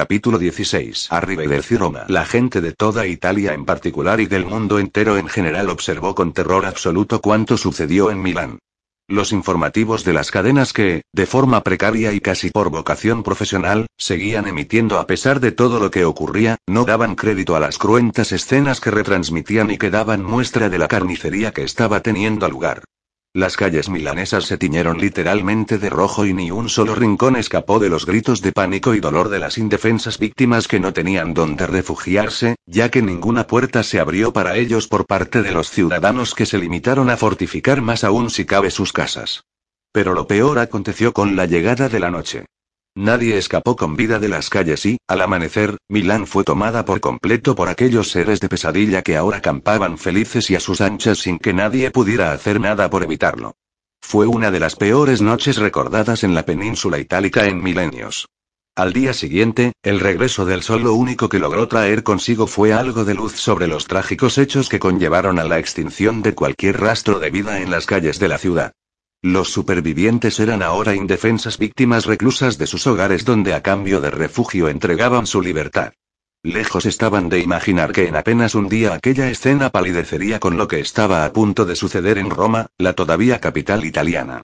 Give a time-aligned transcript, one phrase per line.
[0.00, 1.08] Capítulo 16.
[1.10, 2.06] Arrivederci Roma.
[2.08, 6.32] La gente de toda Italia en particular y del mundo entero en general observó con
[6.32, 8.60] terror absoluto cuanto sucedió en Milán.
[9.08, 14.48] Los informativos de las cadenas que, de forma precaria y casi por vocación profesional, seguían
[14.48, 18.80] emitiendo a pesar de todo lo que ocurría, no daban crédito a las cruentas escenas
[18.80, 22.84] que retransmitían y que daban muestra de la carnicería que estaba teniendo lugar.
[23.32, 27.88] Las calles milanesas se tiñeron literalmente de rojo y ni un solo rincón escapó de
[27.88, 32.56] los gritos de pánico y dolor de las indefensas víctimas que no tenían dónde refugiarse,
[32.66, 36.58] ya que ninguna puerta se abrió para ellos por parte de los ciudadanos que se
[36.58, 39.44] limitaron a fortificar más aún si cabe sus casas.
[39.92, 42.46] Pero lo peor aconteció con la llegada de la noche.
[42.96, 47.54] Nadie escapó con vida de las calles y, al amanecer, Milán fue tomada por completo
[47.54, 51.52] por aquellos seres de pesadilla que ahora campaban felices y a sus anchas sin que
[51.52, 53.54] nadie pudiera hacer nada por evitarlo.
[54.02, 58.26] Fue una de las peores noches recordadas en la península itálica en milenios.
[58.74, 63.04] Al día siguiente, el regreso del sol lo único que logró traer consigo fue algo
[63.04, 67.30] de luz sobre los trágicos hechos que conllevaron a la extinción de cualquier rastro de
[67.30, 68.72] vida en las calles de la ciudad.
[69.22, 74.68] Los supervivientes eran ahora indefensas víctimas reclusas de sus hogares donde a cambio de refugio
[74.68, 75.92] entregaban su libertad.
[76.42, 80.80] Lejos estaban de imaginar que en apenas un día aquella escena palidecería con lo que
[80.80, 84.40] estaba a punto de suceder en Roma, la todavía capital italiana.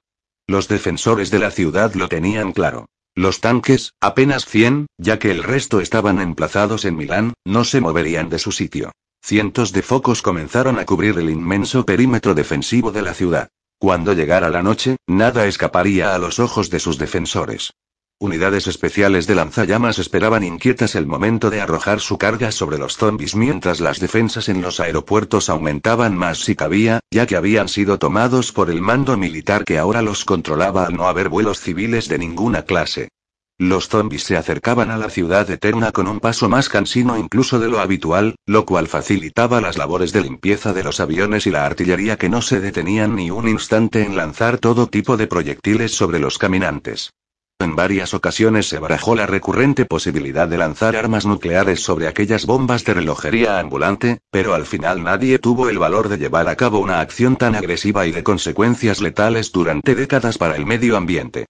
[0.46, 2.84] Los defensores de la ciudad lo tenían claro.
[3.14, 8.28] Los tanques, apenas 100, ya que el resto estaban emplazados en Milán, no se moverían
[8.28, 8.92] de su sitio.
[9.22, 13.48] Cientos de focos comenzaron a cubrir el inmenso perímetro defensivo de la ciudad.
[13.78, 17.72] Cuando llegara la noche, nada escaparía a los ojos de sus defensores.
[18.18, 23.36] Unidades especiales de lanzallamas esperaban inquietas el momento de arrojar su carga sobre los zombies
[23.36, 28.52] mientras las defensas en los aeropuertos aumentaban más si cabía, ya que habían sido tomados
[28.52, 32.62] por el mando militar que ahora los controlaba al no haber vuelos civiles de ninguna
[32.62, 33.10] clase.
[33.58, 37.68] Los zombies se acercaban a la ciudad eterna con un paso más cansino incluso de
[37.68, 42.18] lo habitual, lo cual facilitaba las labores de limpieza de los aviones y la artillería
[42.18, 46.36] que no se detenían ni un instante en lanzar todo tipo de proyectiles sobre los
[46.36, 47.14] caminantes.
[47.58, 52.84] En varias ocasiones se barajó la recurrente posibilidad de lanzar armas nucleares sobre aquellas bombas
[52.84, 57.00] de relojería ambulante, pero al final nadie tuvo el valor de llevar a cabo una
[57.00, 61.46] acción tan agresiva y de consecuencias letales durante décadas para el medio ambiente.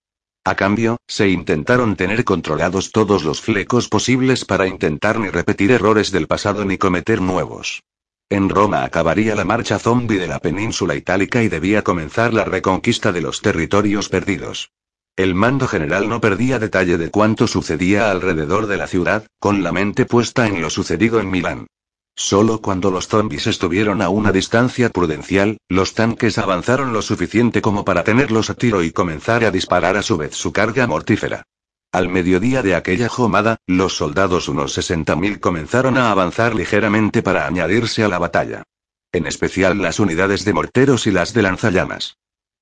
[0.47, 6.13] A cambio, se intentaron tener controlados todos los flecos posibles para intentar ni repetir errores
[6.13, 7.83] del pasado ni cometer nuevos.
[8.31, 13.11] En Roma acabaría la marcha zombie de la península itálica y debía comenzar la reconquista
[13.11, 14.71] de los territorios perdidos.
[15.17, 19.73] El mando general no perdía detalle de cuánto sucedía alrededor de la ciudad, con la
[19.73, 21.67] mente puesta en lo sucedido en Milán.
[22.19, 27.85] Solo cuando los zombies estuvieron a una distancia prudencial, los tanques avanzaron lo suficiente como
[27.85, 31.43] para tenerlos a tiro y comenzar a disparar a su vez su carga mortífera.
[31.93, 38.03] Al mediodía de aquella jomada, los soldados unos 60.000 comenzaron a avanzar ligeramente para añadirse
[38.03, 38.63] a la batalla.
[39.13, 42.17] En especial las unidades de morteros y las de lanzallamas.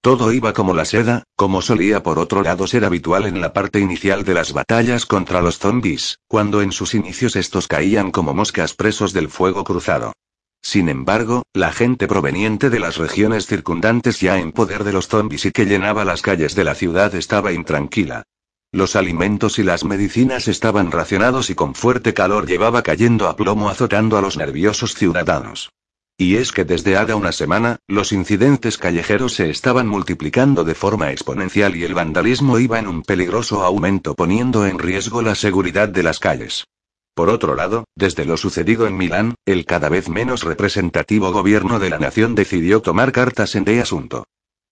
[0.04, 3.81] Todo iba como la seda, como solía por otro lado ser habitual en la parte
[3.81, 8.75] inicial de las batallas contra los zombies, cuando en sus inicios estos caían como moscas
[8.75, 10.12] presos del fuego cruzado.
[10.60, 15.47] Sin embargo, la gente proveniente de las regiones circundantes ya en poder de los zombies
[15.47, 18.25] y que llenaba las calles de la ciudad estaba intranquila.
[18.72, 23.71] Los alimentos y las medicinas estaban racionados y con fuerte calor llevaba cayendo a plomo
[23.71, 25.71] azotando a los nerviosos ciudadanos.
[26.17, 31.11] Y es que desde hace una semana, los incidentes callejeros se estaban multiplicando de forma
[31.11, 36.05] exponencial y el vandalismo iba en un peligroso aumento poniendo en riesgo la seguridad de
[36.05, 36.67] las calles.
[37.15, 41.91] Por otro lado, desde lo sucedido en Milán, el cada vez menos representativo gobierno de
[41.91, 44.25] la nación decidió tomar cartas en el asunto.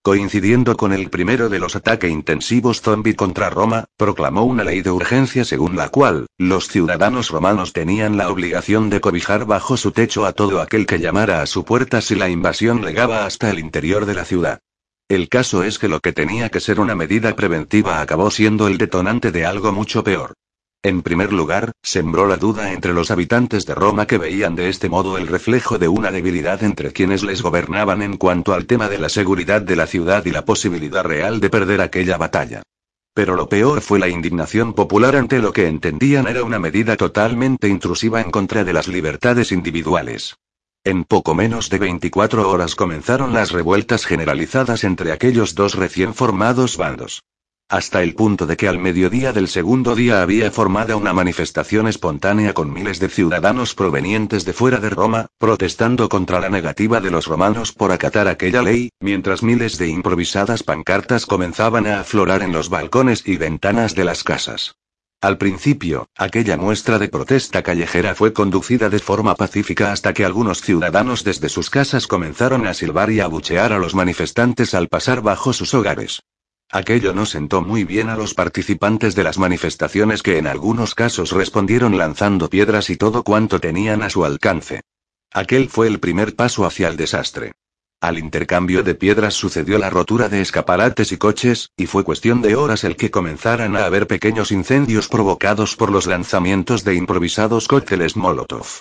[0.04, 4.90] Coincidiendo con el primero de los ataques intensivos zombie contra Roma, proclamó una ley de
[4.90, 10.26] urgencia según la cual, los ciudadanos romanos tenían la obligación de cobijar bajo su techo
[10.26, 14.04] a todo aquel que llamara a su puerta si la invasión legaba hasta el interior
[14.04, 14.58] de la ciudad.
[15.08, 18.78] El caso es que lo que tenía que ser una medida preventiva acabó siendo el
[18.78, 20.34] detonante de algo mucho peor.
[20.84, 24.88] En primer lugar, sembró la duda entre los habitantes de Roma que veían de este
[24.88, 28.98] modo el reflejo de una debilidad entre quienes les gobernaban en cuanto al tema de
[28.98, 32.64] la seguridad de la ciudad y la posibilidad real de perder aquella batalla.
[33.14, 37.68] Pero lo peor fue la indignación popular ante lo que entendían era una medida totalmente
[37.68, 40.34] intrusiva en contra de las libertades individuales.
[40.82, 46.76] En poco menos de 24 horas comenzaron las revueltas generalizadas entre aquellos dos recién formados
[46.76, 47.22] bandos
[47.72, 52.52] hasta el punto de que al mediodía del segundo día había formada una manifestación espontánea
[52.52, 57.26] con miles de ciudadanos provenientes de fuera de Roma, protestando contra la negativa de los
[57.26, 62.68] romanos por acatar aquella ley, mientras miles de improvisadas pancartas comenzaban a aflorar en los
[62.68, 64.74] balcones y ventanas de las casas.
[65.22, 70.60] Al principio, aquella muestra de protesta callejera fue conducida de forma pacífica hasta que algunos
[70.60, 75.22] ciudadanos desde sus casas comenzaron a silbar y a buchear a los manifestantes al pasar
[75.22, 76.20] bajo sus hogares.
[76.74, 81.32] Aquello no sentó muy bien a los participantes de las manifestaciones que en algunos casos
[81.32, 84.80] respondieron lanzando piedras y todo cuanto tenían a su alcance.
[85.30, 87.52] Aquel fue el primer paso hacia el desastre.
[88.00, 92.56] Al intercambio de piedras sucedió la rotura de escaparates y coches, y fue cuestión de
[92.56, 98.16] horas el que comenzaran a haber pequeños incendios provocados por los lanzamientos de improvisados cócteles
[98.16, 98.80] Molotov.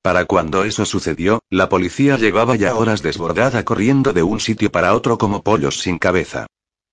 [0.00, 4.94] Para cuando eso sucedió, la policía llevaba ya horas desbordada corriendo de un sitio para
[4.94, 6.46] otro como pollos sin cabeza.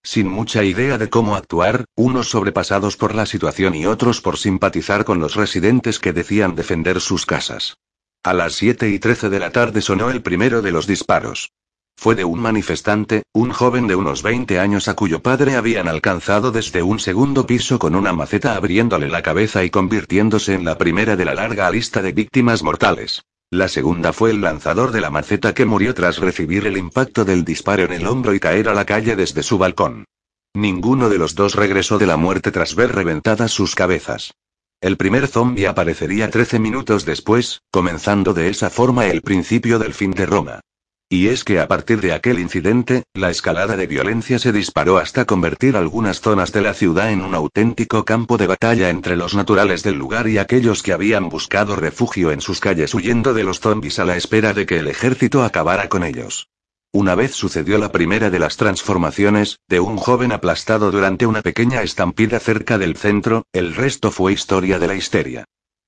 [0.03, 5.03] Sin mucha idea de cómo actuar, unos sobrepasados por la situación y otros por simpatizar
[5.05, 7.77] con los residentes que decían defender sus casas.
[8.23, 11.51] A las 7 y 13 de la tarde sonó el primero de los disparos.
[11.97, 16.51] Fue de un manifestante, un joven de unos 20 años a cuyo padre habían alcanzado
[16.51, 21.17] desde un segundo piso con una maceta abriéndole la cabeza y convirtiéndose en la primera
[21.17, 23.23] de la larga lista de víctimas mortales.
[23.51, 27.43] La segunda fue el lanzador de la maceta que murió tras recibir el impacto del
[27.43, 30.05] disparo en el hombro y caer a la calle desde su balcón.
[30.53, 34.33] Ninguno de los dos regresó de la muerte tras ver reventadas sus cabezas.
[34.81, 40.11] El primer zombie aparecería 13 minutos después, comenzando de esa forma el principio del fin
[40.11, 40.61] de Roma.
[41.11, 45.25] Y es que a partir de aquel incidente, la escalada de violencia se disparó hasta
[45.25, 49.81] convertir algunas zonas de la ciudad en un auténtico campo de batalla entre los naturales
[49.81, 53.97] del lugar y aquellos que habían buscado refugio en sus calles huyendo de los zombies
[53.97, 56.47] a la espera de que el ejército acabara con ellos.
[56.91, 61.81] Una vez sucedió la primera de las transformaciones, de un joven aplastado durante una pequeña
[61.81, 65.45] estampida cerca del centro, el resto fue historia de la histeria.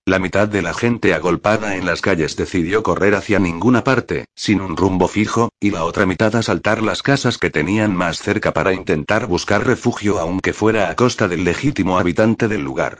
[0.07, 4.59] La mitad de la gente agolpada en las calles decidió correr hacia ninguna parte, sin
[4.59, 8.73] un rumbo fijo, y la otra mitad asaltar las casas que tenían más cerca para
[8.73, 12.97] intentar buscar refugio aunque fuera a costa del legítimo habitante del lugar.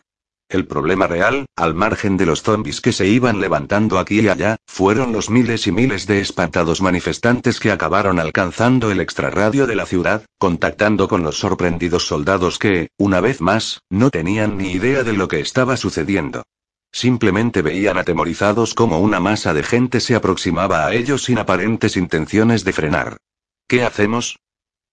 [0.48, 4.58] El problema real, al margen de los zombies que se iban levantando aquí y allá,
[4.68, 9.88] fueron los miles y miles de espantados manifestantes que acabaron alcanzando el extrarradio de la
[9.88, 15.14] ciudad, contactando con los sorprendidos soldados que, una vez más, no tenían ni idea de
[15.14, 16.44] lo que estaba sucediendo.
[16.92, 22.64] Simplemente veían atemorizados cómo una masa de gente se aproximaba a ellos sin aparentes intenciones
[22.64, 23.18] de frenar.
[23.68, 24.38] ¿Qué hacemos?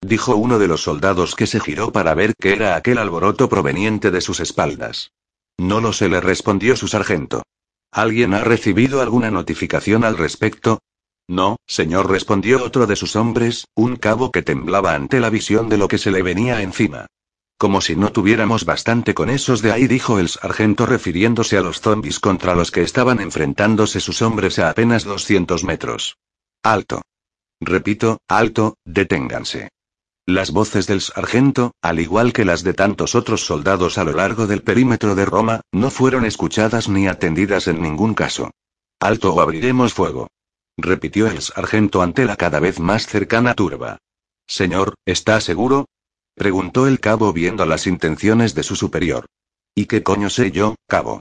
[0.01, 4.13] dijo uno de los soldados que se giró para ver qué era aquel alboroto proveniente
[4.13, 5.11] de sus espaldas.
[5.59, 7.43] No lo sé, le respondió su sargento.
[7.91, 10.79] ¿Alguien ha recibido alguna notificación al respecto?
[11.27, 15.79] No, señor, respondió otro de sus hombres, un cabo que temblaba ante la visión de
[15.79, 17.07] lo que se le venía encima.
[17.59, 21.81] Como si no tuviéramos bastante con esos de ahí, dijo el sargento refiriéndose a los
[21.81, 26.19] zombies contra los que estaban enfrentándose sus hombres a apenas 200 metros.
[26.63, 27.03] Alto.
[27.61, 29.71] Repito, alto, deténganse.
[30.25, 34.47] Las voces del sargento, al igual que las de tantos otros soldados a lo largo
[34.47, 38.53] del perímetro de Roma, no fueron escuchadas ni atendidas en ningún caso.
[39.01, 40.29] Alto o abriremos fuego.
[40.77, 43.99] Repitió el sargento ante la cada vez más cercana turba.
[44.47, 45.87] Señor, ¿está seguro?
[46.39, 49.27] Preguntó el cabo viendo las intenciones de su superior.
[49.75, 51.21] ¿Y qué coño sé yo, cabo?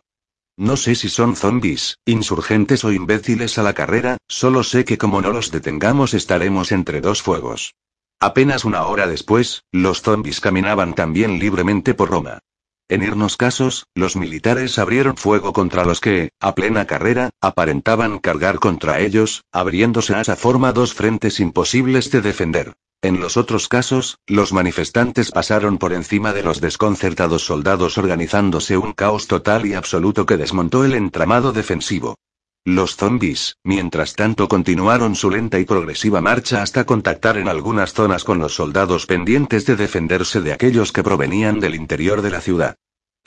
[0.58, 5.20] No sé si son zombies, insurgentes o imbéciles a la carrera, solo sé que como
[5.22, 7.74] no los detengamos estaremos entre dos fuegos.
[8.20, 12.40] Apenas una hora después, los zombies caminaban también libremente por Roma.
[12.88, 18.60] En irnos casos, los militares abrieron fuego contra los que, a plena carrera, aparentaban cargar
[18.60, 22.76] contra ellos, abriéndose a esa forma dos frentes imposibles de defender.
[23.02, 28.94] En los otros casos, los manifestantes pasaron por encima de los desconcertados soldados organizándose un
[28.94, 32.16] caos total y absoluto que desmontó el entramado defensivo.
[32.66, 38.24] Los zombies, mientras tanto, continuaron su lenta y progresiva marcha hasta contactar en algunas zonas
[38.24, 42.78] con los soldados pendientes de defenderse de aquellos que provenían del interior de la ciudad.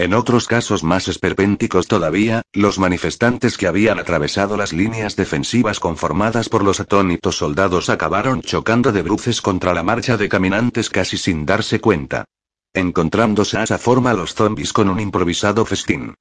[0.01, 6.49] En otros casos más esperpénticos todavía, los manifestantes que habían atravesado las líneas defensivas conformadas
[6.49, 11.45] por los atónitos soldados acabaron chocando de bruces contra la marcha de caminantes casi sin
[11.45, 12.25] darse cuenta.
[12.73, 16.15] Encontrándose a esa forma los zombies con un improvisado festín.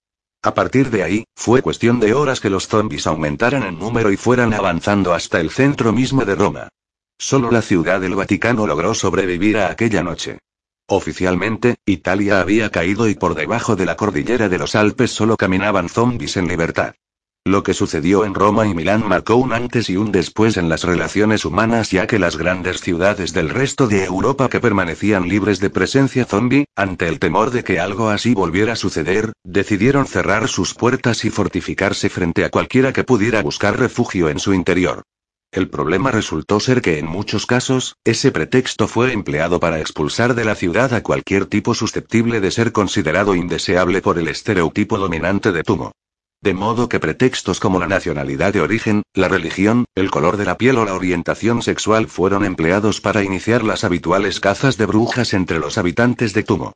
[0.44, 4.18] A partir de ahí, fue cuestión de horas que los zombies aumentaran en número y
[4.18, 6.68] fueran avanzando hasta el centro mismo de Roma.
[7.18, 10.40] Solo la ciudad del Vaticano logró sobrevivir a aquella noche.
[10.92, 15.88] Oficialmente, Italia había caído y por debajo de la cordillera de los Alpes solo caminaban
[15.88, 16.96] zombies en libertad.
[17.46, 20.84] Lo que sucedió en Roma y Milán marcó un antes y un después en las
[20.84, 25.70] relaciones humanas ya que las grandes ciudades del resto de Europa que permanecían libres de
[25.70, 30.74] presencia zombie, ante el temor de que algo así volviera a suceder, decidieron cerrar sus
[30.74, 35.04] puertas y fortificarse frente a cualquiera que pudiera buscar refugio en su interior.
[35.52, 40.46] El problema resultó ser que en muchos casos, ese pretexto fue empleado para expulsar de
[40.46, 45.64] la ciudad a cualquier tipo susceptible de ser considerado indeseable por el estereotipo dominante de
[45.64, 45.92] Tumo.
[46.42, 50.56] De modo que pretextos como la nacionalidad de origen, la religión, el color de la
[50.56, 55.58] piel o la orientación sexual fueron empleados para iniciar las habituales cazas de brujas entre
[55.58, 56.74] los habitantes de Tumo.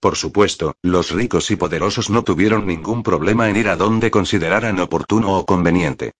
[0.00, 4.80] Por supuesto, los ricos y poderosos no tuvieron ningún problema en ir a donde consideraran
[4.80, 6.12] oportuno o conveniente.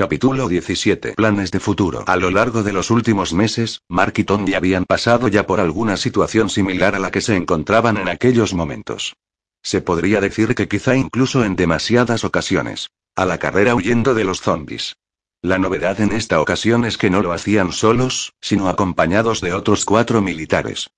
[0.00, 1.12] Capítulo 17.
[1.12, 2.04] Planes de futuro.
[2.06, 5.98] A lo largo de los últimos meses, Mark y Tony habían pasado ya por alguna
[5.98, 9.14] situación similar a la que se encontraban en aquellos momentos.
[9.62, 12.88] Se podría decir que quizá incluso en demasiadas ocasiones.
[13.14, 14.96] A la carrera huyendo de los zombies.
[15.42, 19.84] La novedad en esta ocasión es que no lo hacían solos, sino acompañados de otros
[19.84, 20.88] cuatro militares.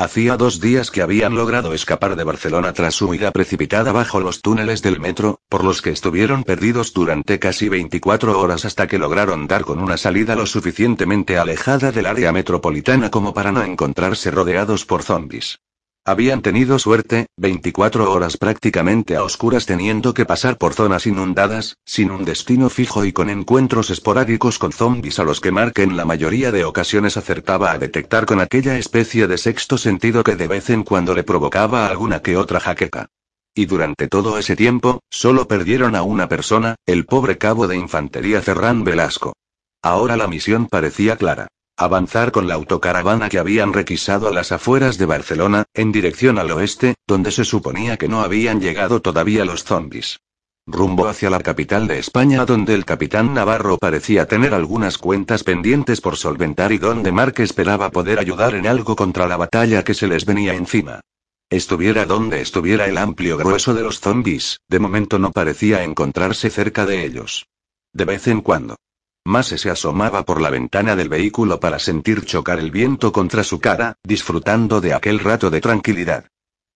[0.00, 4.40] Hacía dos días que habían logrado escapar de Barcelona tras su huida precipitada bajo los
[4.40, 9.46] túneles del metro, por los que estuvieron perdidos durante casi 24 horas hasta que lograron
[9.46, 14.86] dar con una salida lo suficientemente alejada del área metropolitana como para no encontrarse rodeados
[14.86, 15.58] por zombies.
[16.06, 22.10] Habían tenido suerte, 24 horas prácticamente a oscuras teniendo que pasar por zonas inundadas, sin
[22.10, 26.06] un destino fijo y con encuentros esporádicos con zombies a los que Mark en la
[26.06, 30.70] mayoría de ocasiones acertaba a detectar con aquella especie de sexto sentido que de vez
[30.70, 33.08] en cuando le provocaba alguna que otra jaqueca.
[33.54, 38.40] Y durante todo ese tiempo, solo perdieron a una persona, el pobre cabo de infantería
[38.40, 39.34] Ferran Velasco.
[39.82, 41.48] Ahora la misión parecía clara.
[41.80, 46.50] Avanzar con la autocaravana que habían requisado a las afueras de Barcelona, en dirección al
[46.50, 50.20] oeste, donde se suponía que no habían llegado todavía los zombies.
[50.66, 56.02] Rumbo hacia la capital de España donde el capitán Navarro parecía tener algunas cuentas pendientes
[56.02, 60.06] por solventar y donde Mark esperaba poder ayudar en algo contra la batalla que se
[60.06, 61.00] les venía encima.
[61.48, 66.84] Estuviera donde estuviera el amplio grueso de los zombies, de momento no parecía encontrarse cerca
[66.84, 67.46] de ellos.
[67.94, 68.76] De vez en cuando,
[69.24, 73.60] Mase se asomaba por la ventana del vehículo para sentir chocar el viento contra su
[73.60, 76.26] cara, disfrutando de aquel rato de tranquilidad.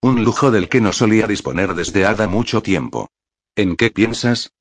[0.01, 3.09] Un lujo del que no solía disponer desde hace mucho tiempo.
[3.55, 4.51] ¿En qué piensas?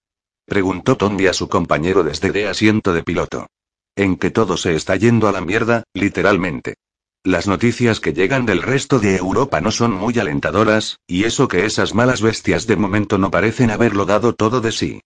[0.47, 3.49] preguntó Tony a su compañero desde el asiento de piloto.
[3.97, 6.77] En que todo se está yendo a la mierda, literalmente.
[7.23, 11.65] Las noticias que llegan del resto de Europa no son muy alentadoras, y eso que
[11.65, 15.01] esas malas bestias de momento no parecen haberlo dado todo de sí.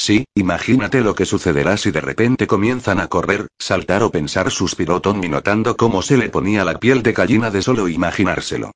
[0.00, 5.02] Sí, imagínate lo que sucederá si de repente comienzan a correr, saltar o pensar, suspiró
[5.02, 8.70] Tommy notando cómo se le ponía la piel de gallina de solo imaginárselo.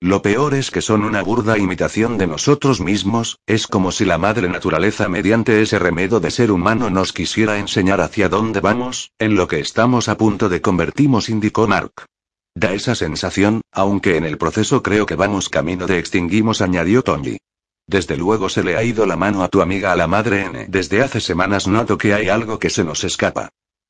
[0.00, 4.16] Lo peor es que son una burda imitación de nosotros mismos, es como si la
[4.16, 9.34] madre naturaleza mediante ese remedo de ser humano nos quisiera enseñar hacia dónde vamos, en
[9.34, 12.06] lo que estamos a punto de convertimos, indicó Mark.
[12.54, 17.36] Da esa sensación, aunque en el proceso creo que vamos camino de extinguimos, añadió Tony.
[17.90, 20.66] Desde luego se le ha ido la mano a tu amiga a la madre N.
[20.68, 23.48] Desde hace semanas noto que hay algo que se nos escapa.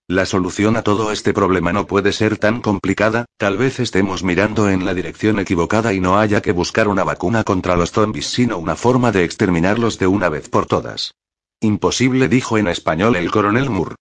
[0.08, 4.70] La solución a todo este problema no puede ser tan complicada, tal vez estemos mirando
[4.70, 8.56] en la dirección equivocada y no haya que buscar una vacuna contra los zombies, sino
[8.56, 11.12] una forma de exterminarlos de una vez por todas.
[11.60, 13.96] Imposible, dijo en español el coronel Moore.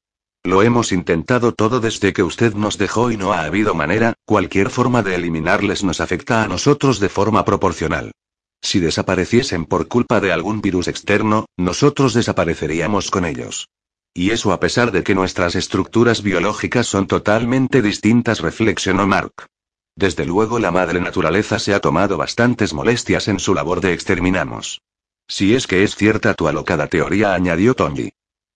[0.45, 4.69] Lo hemos intentado todo desde que usted nos dejó y no ha habido manera, cualquier
[4.69, 8.13] forma de eliminarles nos afecta a nosotros de forma proporcional.
[8.61, 13.69] Si desapareciesen por culpa de algún virus externo, nosotros desapareceríamos con ellos.
[14.13, 19.47] Y eso a pesar de que nuestras estructuras biológicas son totalmente distintas, reflexionó Mark.
[19.95, 24.81] Desde luego la madre naturaleza se ha tomado bastantes molestias en su labor de exterminamos.
[25.27, 28.09] Si es que es cierta tu alocada teoría, añadió Tony.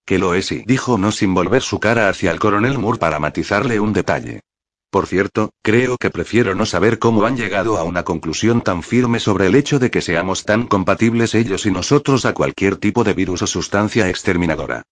[0.05, 3.19] Que lo es y dijo no sin volver su cara hacia el coronel Moore para
[3.19, 4.41] matizarle un detalle.
[4.93, 9.19] Por cierto, creo que prefiero no saber cómo han llegado a una conclusión tan firme
[9.19, 13.15] sobre el hecho de que seamos tan compatibles ellos y nosotros a cualquier tipo de
[13.15, 14.83] virus o sustancia exterminadora.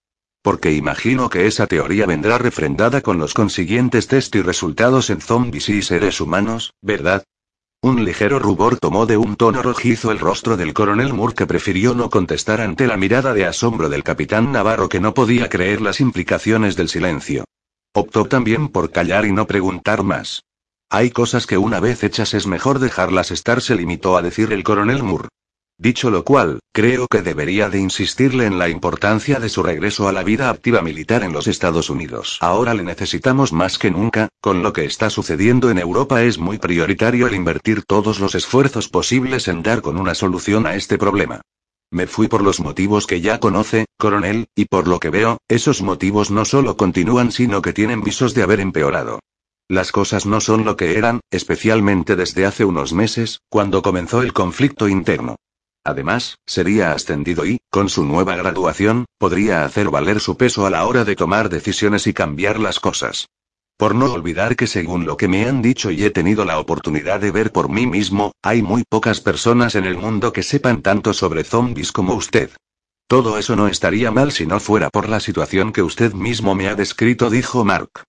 [0.42, 5.70] Porque imagino que esa teoría vendrá refrendada con los consiguientes test y resultados en zombies
[5.70, 7.24] y seres humanos, ¿verdad?
[7.84, 11.94] Un ligero rubor tomó de un tono rojizo el rostro del coronel Moore que prefirió
[11.94, 16.02] no contestar ante la mirada de asombro del capitán Navarro que no podía creer las
[16.02, 17.46] implicaciones del silencio.
[17.94, 20.44] Optó también por callar y no preguntar más.
[20.90, 24.64] Hay cosas que una vez hechas es mejor dejarlas estar, se limitó a decir el
[24.64, 25.28] coronel Moore.
[25.78, 30.14] Dicho lo cual, creo que debería de insistirle en la importancia de su regreso a
[30.14, 32.38] la vida activa militar en los Estados Unidos.
[32.40, 36.60] Ahora le necesitamos más que nunca, con lo que está sucediendo en Europa es muy
[36.60, 41.42] prioritario el invertir todos los esfuerzos posibles en dar con una solución a este problema.
[41.94, 45.82] Me fui por los motivos que ya conoce, coronel, y por lo que veo, esos
[45.82, 49.20] motivos no solo continúan sino que tienen visos de haber empeorado.
[49.68, 54.32] Las cosas no son lo que eran, especialmente desde hace unos meses, cuando comenzó el
[54.32, 55.36] conflicto interno.
[55.84, 60.86] Además, sería ascendido y, con su nueva graduación, podría hacer valer su peso a la
[60.86, 63.28] hora de tomar decisiones y cambiar las cosas.
[63.82, 67.20] Por no olvidar que según lo que me han dicho y he tenido la oportunidad
[67.20, 71.16] de ver por mí mismo, hay muy pocas personas en el mundo que sepan tanto
[71.16, 72.52] sobre zombies como usted.
[73.08, 76.68] Todo eso no estaría mal si no fuera por la situación que usted mismo me
[76.68, 78.04] ha descrito, dijo Mark.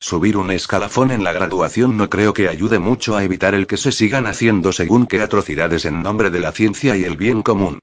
[0.00, 3.76] Subir un escalafón en la graduación no creo que ayude mucho a evitar el que
[3.76, 7.80] se sigan haciendo según qué atrocidades en nombre de la ciencia y el bien común.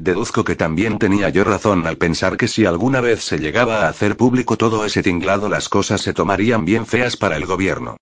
[0.00, 3.88] Deduzco que también tenía yo razón al pensar que si alguna vez se llegaba a
[3.88, 7.96] hacer público todo ese tinglado las cosas se tomarían bien feas para el gobierno.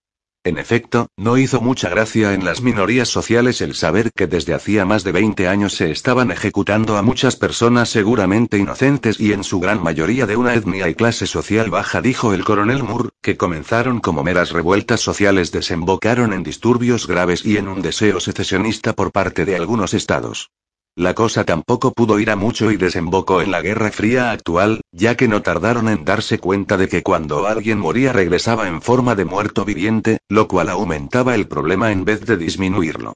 [0.45, 4.85] En efecto, no hizo mucha gracia en las minorías sociales el saber que desde hacía
[4.85, 9.59] más de 20 años se estaban ejecutando a muchas personas seguramente inocentes y en su
[9.59, 14.01] gran mayoría de una etnia y clase social baja, dijo el coronel Moore, que comenzaron
[14.01, 19.47] como meras revueltas sociales desembocaron en disturbios graves y en un deseo secesionista por parte
[19.47, 20.51] de algunos estados.
[20.99, 25.15] La cosa tampoco pudo ir a mucho y desembocó en la Guerra Fría actual, ya
[25.15, 29.27] que no tardaron en darse cuenta de que cuando alguien moría regresaba en forma de
[29.27, 33.13] muerto viviente, lo cual aumentaba el problema en vez de disminuirlo.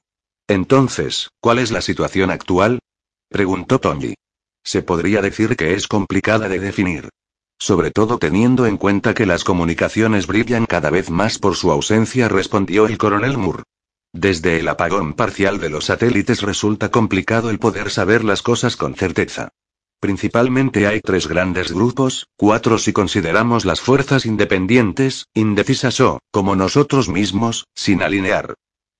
[0.47, 2.77] Entonces, ¿cuál es la situación actual?
[3.29, 4.13] preguntó Tony.
[4.63, 7.09] Se podría decir que es complicada de definir.
[7.57, 12.29] Sobre todo teniendo en cuenta que las comunicaciones brillan cada vez más por su ausencia,
[12.29, 13.63] respondió el coronel Moore.
[14.13, 18.95] Desde el apagón parcial de los satélites resulta complicado el poder saber las cosas con
[18.95, 19.49] certeza.
[20.01, 27.07] Principalmente hay tres grandes grupos, cuatro si consideramos las fuerzas independientes, indecisas o, como nosotros
[27.07, 28.55] mismos, sin alinear.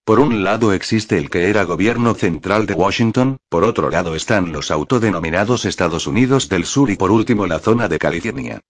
[0.06, 4.52] Por un lado existe el que era gobierno central de Washington, por otro lado están
[4.52, 8.62] los autodenominados Estados Unidos del Sur y por último la zona de California.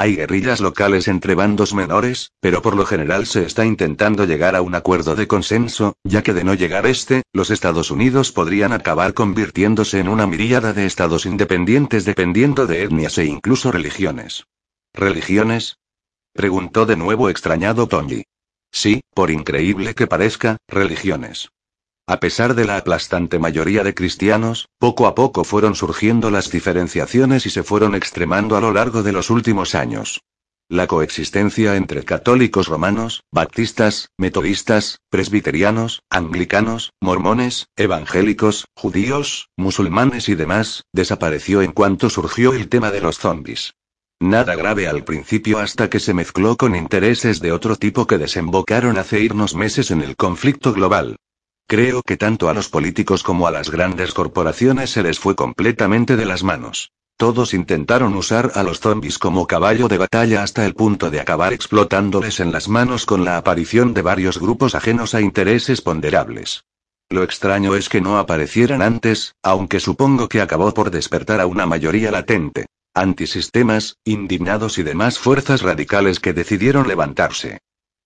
[0.00, 4.62] Hay guerrillas locales entre bandos menores, pero por lo general se está intentando llegar a
[4.62, 9.12] un acuerdo de consenso, ya que de no llegar este, los Estados Unidos podrían acabar
[9.12, 14.44] convirtiéndose en una miríada de estados independientes dependiendo de etnias e incluso religiones.
[14.94, 15.78] ¿Religiones?
[16.32, 18.22] preguntó de nuevo extrañado Tony.
[18.70, 21.48] Sí, por increíble que parezca, religiones.
[22.10, 27.44] A pesar de la aplastante mayoría de cristianos, poco a poco fueron surgiendo las diferenciaciones
[27.44, 30.22] y se fueron extremando a lo largo de los últimos años.
[30.70, 40.84] La coexistencia entre católicos romanos, baptistas, metodistas, presbiterianos, anglicanos, mormones, evangélicos, judíos, musulmanes y demás,
[40.94, 43.74] desapareció en cuanto surgió el tema de los zombies.
[44.18, 48.96] Nada grave al principio hasta que se mezcló con intereses de otro tipo que desembocaron
[48.96, 51.18] hace unos meses en el conflicto global.
[51.70, 56.16] Creo que tanto a los políticos como a las grandes corporaciones se les fue completamente
[56.16, 56.92] de las manos.
[57.18, 61.52] Todos intentaron usar a los zombies como caballo de batalla hasta el punto de acabar
[61.52, 66.64] explotándoles en las manos con la aparición de varios grupos ajenos a intereses ponderables.
[67.10, 71.66] Lo extraño es que no aparecieran antes, aunque supongo que acabó por despertar a una
[71.66, 72.64] mayoría latente.
[72.94, 77.58] Antisistemas, indignados y demás fuerzas radicales que decidieron levantarse.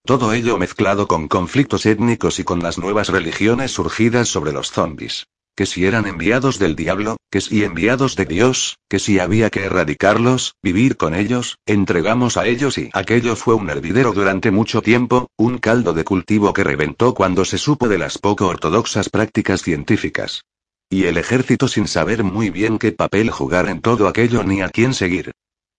[0.04, 5.28] Todo ello mezclado con conflictos étnicos y con las nuevas religiones surgidas sobre los zombies.
[5.54, 9.64] Que si eran enviados del diablo, que si enviados de Dios, que si había que
[9.64, 15.28] erradicarlos, vivir con ellos, entregamos a ellos y aquello fue un hervidero durante mucho tiempo,
[15.36, 20.42] un caldo de cultivo que reventó cuando se supo de las poco ortodoxas prácticas científicas.
[20.90, 24.68] Y el ejército sin saber muy bien qué papel jugar en todo aquello ni a
[24.68, 25.32] quién seguir.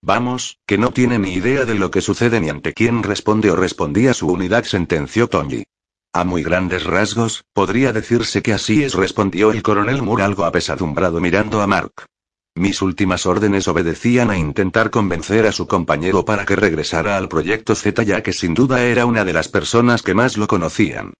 [0.06, 3.56] Vamos, que no tiene ni idea de lo que sucede ni ante quién responde o
[3.56, 5.64] respondía su unidad, sentenció Tony.
[6.12, 11.22] A muy grandes rasgos, podría decirse que así es, respondió el coronel Moore algo apesadumbrado
[11.22, 12.06] mirando a Mark.
[12.54, 17.74] Mis últimas órdenes obedecían a intentar convencer a su compañero para que regresara al proyecto
[17.74, 21.14] Z ya que sin duda era una de las personas que más lo conocían.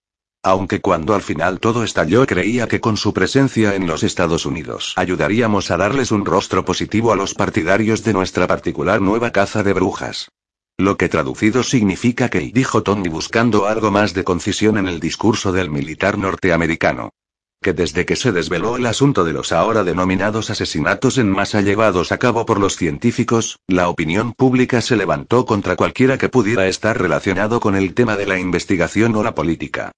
[0.46, 4.94] Aunque cuando al final todo estalló creía que con su presencia en los Estados Unidos
[4.98, 9.72] ayudaríamos a darles un rostro positivo a los partidarios de nuestra particular nueva caza de
[9.72, 10.28] brujas.
[10.78, 15.54] Lo que traducido significa que, dijo Tony buscando algo más de concisión en el discurso
[15.54, 17.12] del militar norteamericano.
[17.62, 22.12] Que desde que se desveló el asunto de los ahora denominados asesinatos en masa llevados
[22.12, 27.02] a cabo por los científicos, la opinión pública se levantó contra cualquiera que pudiera estar
[27.02, 29.94] relacionado con el tema de la investigación o la política.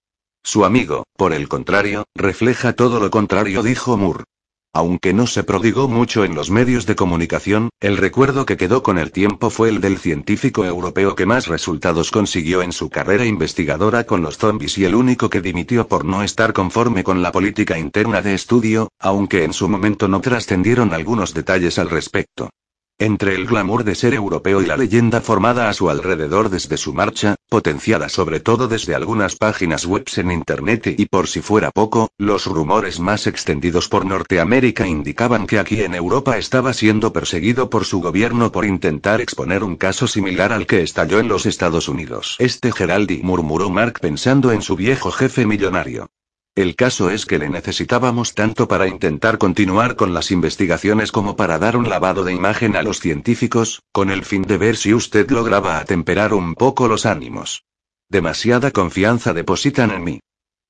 [0.45, 4.25] Su amigo, por el contrario, refleja todo lo contrario, dijo Moore.
[4.73, 8.99] Aunque no se prodigó mucho en los medios de comunicación, el recuerdo que quedó con
[8.99, 14.03] el tiempo fue el del científico europeo que más resultados consiguió en su carrera investigadora
[14.03, 17.79] con los zombies y el único que dimitió por no estar conforme con la política
[17.79, 22.51] interna de estudio, aunque en su momento no trascendieron algunos detalles al respecto.
[22.97, 26.93] Entre el glamour de ser europeo y la leyenda formada a su alrededor desde su
[26.93, 32.07] marcha, potenciada sobre todo desde algunas páginas web en Internet y por si fuera poco,
[32.17, 37.83] los rumores más extendidos por Norteamérica indicaban que aquí en Europa estaba siendo perseguido por
[37.83, 42.37] su gobierno por intentar exponer un caso similar al que estalló en los Estados Unidos.
[42.39, 46.07] Este Geraldi murmuró Mark pensando en su viejo jefe millonario.
[46.55, 51.59] El caso es que le necesitábamos tanto para intentar continuar con las investigaciones como para
[51.59, 55.29] dar un lavado de imagen a los científicos, con el fin de ver si usted
[55.29, 57.65] lograba atemperar un poco los ánimos.
[58.07, 60.19] Demasiada confianza depositan en mí.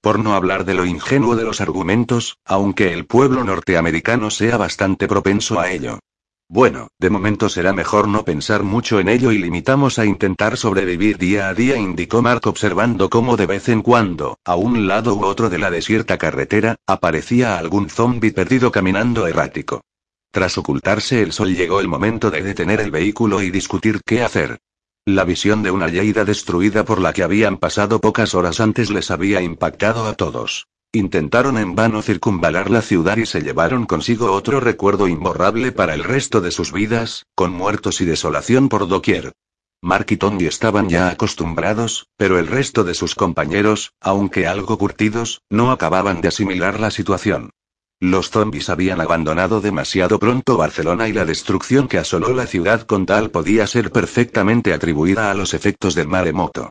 [0.01, 5.07] Por no hablar de lo ingenuo de los argumentos, aunque el pueblo norteamericano sea bastante
[5.07, 5.99] propenso a ello.
[6.47, 11.17] Bueno, de momento será mejor no pensar mucho en ello y limitamos a intentar sobrevivir
[11.17, 15.25] día a día, indicó Mark observando cómo de vez en cuando, a un lado u
[15.25, 19.81] otro de la desierta carretera, aparecía algún zombi perdido caminando errático.
[20.31, 24.60] Tras ocultarse el sol llegó el momento de detener el vehículo y discutir qué hacer.
[25.05, 29.12] La visión de una Lleida destruida por la que habían pasado pocas horas antes les
[29.12, 30.67] había impactado a todos.
[30.95, 36.05] Intentaron en vano circunvalar la ciudad y se llevaron consigo otro recuerdo imborrable para el
[36.05, 39.34] resto de sus vidas, con muertos y desolación por doquier.
[39.81, 45.41] Mark y Tony estaban ya acostumbrados, pero el resto de sus compañeros, aunque algo curtidos,
[45.49, 47.49] no acababan de asimilar la situación.
[47.99, 53.05] Los zombies habían abandonado demasiado pronto Barcelona y la destrucción que asoló la ciudad con
[53.05, 56.69] tal podía ser perfectamente atribuida a los efectos del maremoto.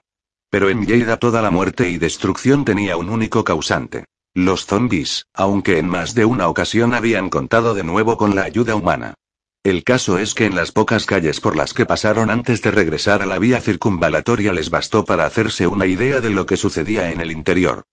[0.48, 4.06] Pero en Lleida toda la muerte y destrucción tenía un único causante.
[4.36, 8.74] Los zombies, aunque en más de una ocasión habían contado de nuevo con la ayuda
[8.74, 9.14] humana.
[9.62, 13.22] El caso es que en las pocas calles por las que pasaron antes de regresar
[13.22, 17.20] a la vía circunvalatoria les bastó para hacerse una idea de lo que sucedía en
[17.20, 17.84] el interior.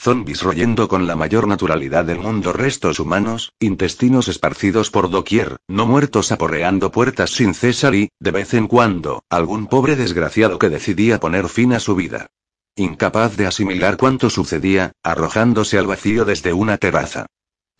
[0.00, 5.84] Zombies royendo con la mayor naturalidad del mundo restos humanos, intestinos esparcidos por doquier, no
[5.84, 11.20] muertos aporreando puertas sin cesar y, de vez en cuando, algún pobre desgraciado que decidía
[11.20, 12.30] poner fin a su vida
[12.76, 17.26] incapaz de asimilar cuánto sucedía, arrojándose al vacío desde una terraza.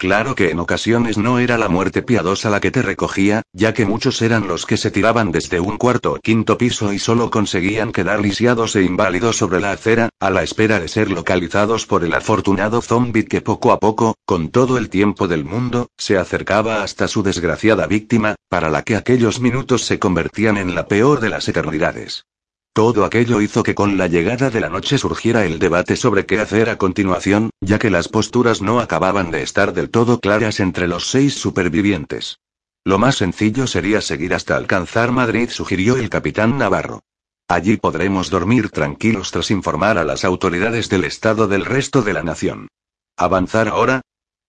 [0.01, 3.85] Claro que en ocasiones no era la muerte piadosa la que te recogía, ya que
[3.85, 7.93] muchos eran los que se tiraban desde un cuarto o quinto piso y solo conseguían
[7.93, 12.15] quedar lisiados e inválidos sobre la acera, a la espera de ser localizados por el
[12.15, 17.07] afortunado zombie que poco a poco, con todo el tiempo del mundo, se acercaba hasta
[17.07, 21.47] su desgraciada víctima, para la que aquellos minutos se convertían en la peor de las
[21.47, 22.25] eternidades.
[22.73, 26.39] Todo aquello hizo que con la llegada de la noche surgiera el debate sobre qué
[26.39, 30.87] hacer a continuación, ya que las posturas no acababan de estar del todo claras entre
[30.87, 32.39] los seis supervivientes.
[32.85, 37.03] Lo más sencillo sería seguir hasta alcanzar Madrid, sugirió el capitán Navarro.
[37.49, 42.23] Allí podremos dormir tranquilos tras informar a las autoridades del estado del resto de la
[42.23, 42.69] nación.
[43.17, 44.03] ¿Avanzar ahora?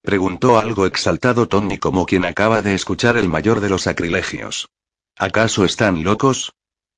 [0.03, 4.69] preguntó algo exaltado Tony como quien acaba de escuchar el mayor de los sacrilegios.
[5.17, 6.53] ¿Acaso están locos?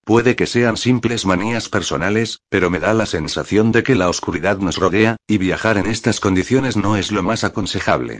[0.06, 4.58] Puede que sean simples manías personales, pero me da la sensación de que la oscuridad
[4.58, 8.20] nos rodea, y viajar en estas condiciones no es lo más aconsejable.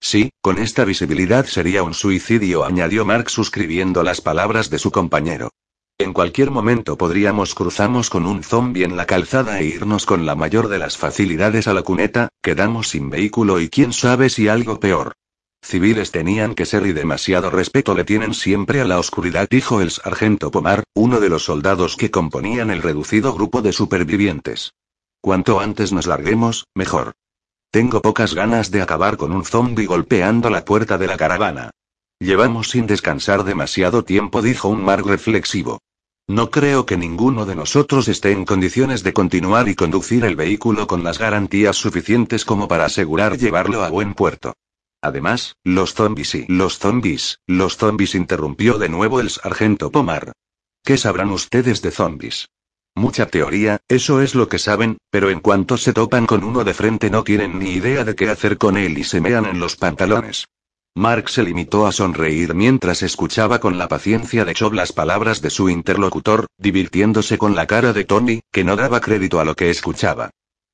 [0.00, 5.50] Sí, con esta visibilidad sería un suicidio, añadió Mark suscribiendo las palabras de su compañero.
[5.98, 10.34] En cualquier momento podríamos cruzarnos con un zombie en la calzada e irnos con la
[10.34, 14.78] mayor de las facilidades a la cuneta, quedamos sin vehículo y quién sabe si algo
[14.78, 15.14] peor.
[15.64, 19.90] Civiles tenían que ser y demasiado respeto le tienen siempre a la oscuridad, dijo el
[19.90, 24.74] sargento Pomar, uno de los soldados que componían el reducido grupo de supervivientes.
[25.22, 27.14] Cuanto antes nos larguemos, mejor.
[27.70, 31.70] Tengo pocas ganas de acabar con un zombie golpeando la puerta de la caravana.
[32.20, 35.80] Llevamos sin descansar demasiado tiempo, dijo un mar reflexivo.
[36.28, 40.86] No creo que ninguno de nosotros esté en condiciones de continuar y conducir el vehículo
[40.86, 44.52] con las garantías suficientes como para asegurar llevarlo a buen puerto.
[45.04, 50.32] Además, los zombies y los zombies, los zombies interrumpió de nuevo el sargento Pomar.
[50.82, 52.48] ¿Qué sabrán ustedes de zombies?
[52.94, 56.72] Mucha teoría, eso es lo que saben, pero en cuanto se topan con uno de
[56.72, 59.76] frente no tienen ni idea de qué hacer con él y se mean en los
[59.76, 60.46] pantalones.
[60.94, 65.50] Mark se limitó a sonreír mientras escuchaba con la paciencia de Chob las palabras de
[65.50, 69.68] su interlocutor, divirtiéndose con la cara de Tony, que no daba crédito a lo que
[69.68, 70.30] escuchaba.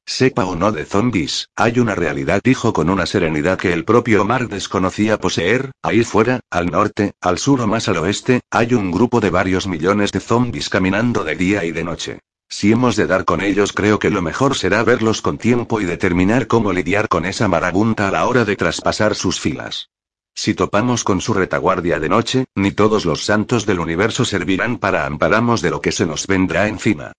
[0.07, 4.25] Sepa o no de zombies, hay una realidad, dijo con una serenidad que el propio
[4.25, 8.91] Mark desconocía poseer, ahí fuera, al norte, al sur o más al oeste, hay un
[8.91, 12.19] grupo de varios millones de zombies caminando de día y de noche.
[12.49, 15.85] Si hemos de dar con ellos creo que lo mejor será verlos con tiempo y
[15.85, 19.89] determinar cómo lidiar con esa marabunta a la hora de traspasar sus filas.
[20.35, 25.07] Si topamos con su retaguardia de noche, ni todos los santos del universo servirán para
[25.07, 27.13] ampararnos de lo que se nos vendrá encima.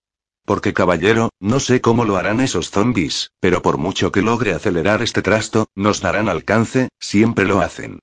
[0.46, 5.02] Porque caballero, no sé cómo lo harán esos zombies, pero por mucho que logre acelerar
[5.02, 8.00] este trasto, nos darán alcance, siempre lo hacen.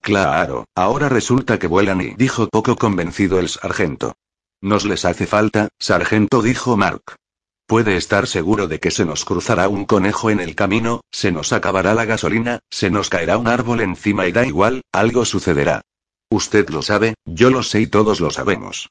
[0.00, 4.14] Claro, ahora resulta que vuelan y dijo poco convencido el sargento.
[4.60, 7.16] Nos les hace falta, sargento, dijo Mark.
[7.66, 11.52] Puede estar seguro de que se nos cruzará un conejo en el camino, se nos
[11.52, 15.82] acabará la gasolina, se nos caerá un árbol encima y da igual, algo sucederá.
[16.30, 18.88] Usted lo sabe, yo lo sé y todos lo sabemos.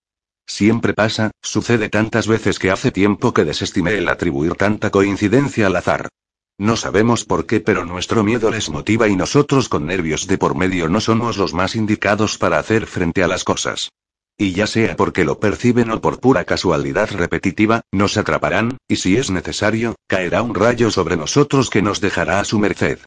[0.51, 5.77] Siempre pasa, sucede tantas veces que hace tiempo que desestimé el atribuir tanta coincidencia al
[5.77, 6.09] azar.
[6.57, 10.57] No sabemos por qué, pero nuestro miedo les motiva y nosotros con nervios de por
[10.57, 13.93] medio no somos los más indicados para hacer frente a las cosas.
[14.37, 19.15] Y ya sea porque lo perciben o por pura casualidad repetitiva, nos atraparán, y si
[19.15, 22.99] es necesario, caerá un rayo sobre nosotros que nos dejará a su merced.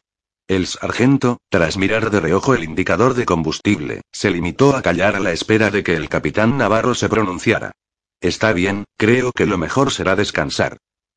[0.46, 5.20] El sargento, tras mirar de reojo el indicador de combustible, se limitó a callar a
[5.20, 7.72] la espera de que el capitán Navarro se pronunciara.
[8.20, 10.76] Está bien, creo que lo mejor será descansar.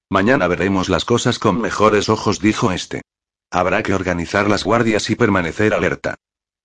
[0.10, 3.02] Mañana veremos las cosas con mejores ojos, dijo este.
[3.52, 6.16] Habrá que organizar las guardias y permanecer alerta.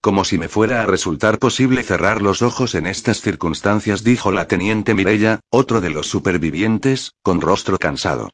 [0.00, 4.46] Como si me fuera a resultar posible cerrar los ojos en estas circunstancias, dijo la
[4.46, 8.30] teniente Mirella, otro de los supervivientes, con rostro cansado.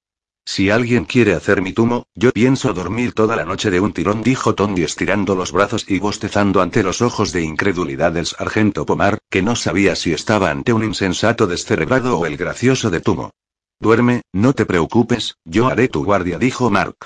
[0.50, 4.22] Si alguien quiere hacer mi tumo, yo pienso dormir toda la noche de un tirón,
[4.22, 9.18] dijo Tony estirando los brazos y bostezando ante los ojos de incredulidad del sargento Pomar,
[9.28, 13.30] que no sabía si estaba ante un insensato descerebrado o el gracioso de tumo.
[13.78, 16.96] Duerme, no te preocupes, yo haré tu guardia, dijo Mark.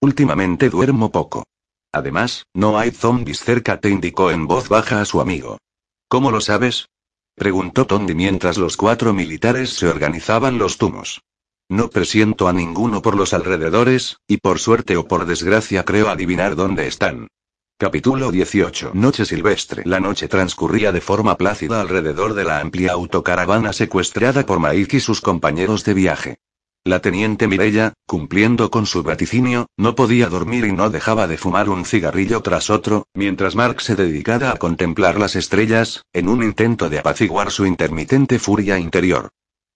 [0.00, 1.44] Últimamente duermo poco.
[1.92, 5.58] Además, no hay zombies cerca, te indicó en voz baja a su amigo.
[6.08, 6.88] ¿Cómo lo sabes?
[7.36, 11.20] preguntó Tondi mientras los cuatro militares se organizaban los tumos.
[11.70, 16.56] No presiento a ninguno por los alrededores, y por suerte o por desgracia creo adivinar
[16.56, 17.28] dónde están.
[17.78, 18.90] Capítulo 18.
[18.94, 19.84] Noche silvestre.
[19.86, 25.00] La noche transcurría de forma plácida alrededor de la amplia autocaravana secuestrada por Mike y
[25.00, 26.38] sus compañeros de viaje.
[26.82, 31.68] La teniente Mirella, cumpliendo con su vaticinio, no podía dormir y no dejaba de fumar
[31.68, 36.90] un cigarrillo tras otro, mientras Mark se dedicaba a contemplar las estrellas, en un intento
[36.90, 39.28] de apaciguar su intermitente furia interior.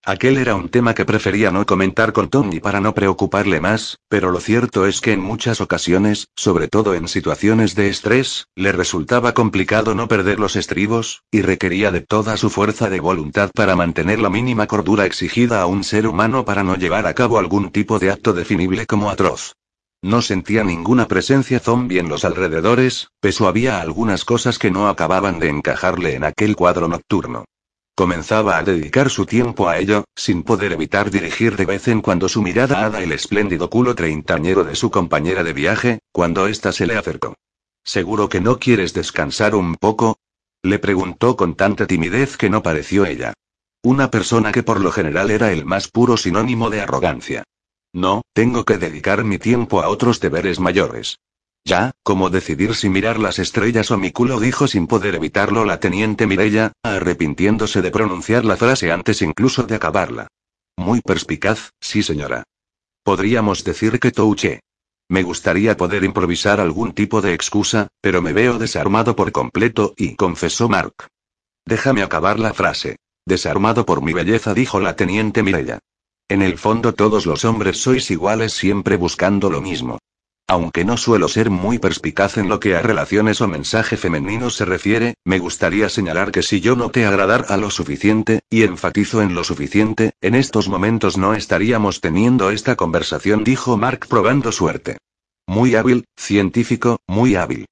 [0.06, 4.30] Aquel era un tema que prefería no comentar con Tony para no preocuparle más, pero
[4.30, 9.32] lo cierto es que en muchas ocasiones, sobre todo en situaciones de estrés, le resultaba
[9.32, 14.18] complicado no perder los estribos, y requería de toda su fuerza de voluntad para mantener
[14.18, 17.98] la mínima cordura exigida a un ser humano para no llevar a cabo algún tipo
[17.98, 19.54] de acto definible como atroz.
[20.02, 25.38] No sentía ninguna presencia zombie en los alrededores, pero había algunas cosas que no acababan
[25.38, 27.46] de encajarle en aquel cuadro nocturno.
[27.96, 32.28] Comenzaba a dedicar su tiempo a ello, sin poder evitar dirigir de vez en cuando
[32.28, 36.88] su mirada a el espléndido culo treintañero de su compañera de viaje, cuando ésta se
[36.88, 37.36] le acercó.
[37.84, 40.18] ¿Seguro que no quieres descansar un poco?
[40.62, 43.32] Le preguntó con tanta timidez que no pareció ella.
[43.84, 47.44] Una persona que por lo general era el más puro sinónimo de arrogancia.
[47.92, 51.20] No, tengo que dedicar mi tiempo a otros deberes mayores.
[51.64, 55.80] Ya, como decidir si mirar las estrellas o mi culo, dijo sin poder evitarlo la
[55.80, 60.28] teniente Mirella, arrepintiéndose de pronunciar la frase antes incluso de acabarla.
[60.76, 62.44] Muy perspicaz, sí señora.
[63.02, 64.60] Podríamos decir que touché.
[65.08, 70.16] Me gustaría poder improvisar algún tipo de excusa, pero me veo desarmado por completo, y
[70.16, 71.08] confesó Mark.
[71.64, 72.96] Déjame acabar la frase.
[73.26, 75.78] Desarmado por mi belleza, dijo la teniente Mirella.
[76.28, 79.98] En el fondo todos los hombres sois iguales siempre buscando lo mismo.
[80.46, 84.66] Aunque no suelo ser muy perspicaz en lo que a relaciones o mensaje femenino se
[84.66, 89.34] refiere, me gustaría señalar que si yo no te agradara lo suficiente, y enfatizo en
[89.34, 94.98] lo suficiente, en estos momentos no estaríamos teniendo esta conversación, dijo Mark probando suerte.
[95.46, 97.66] Muy hábil, científico, muy hábil.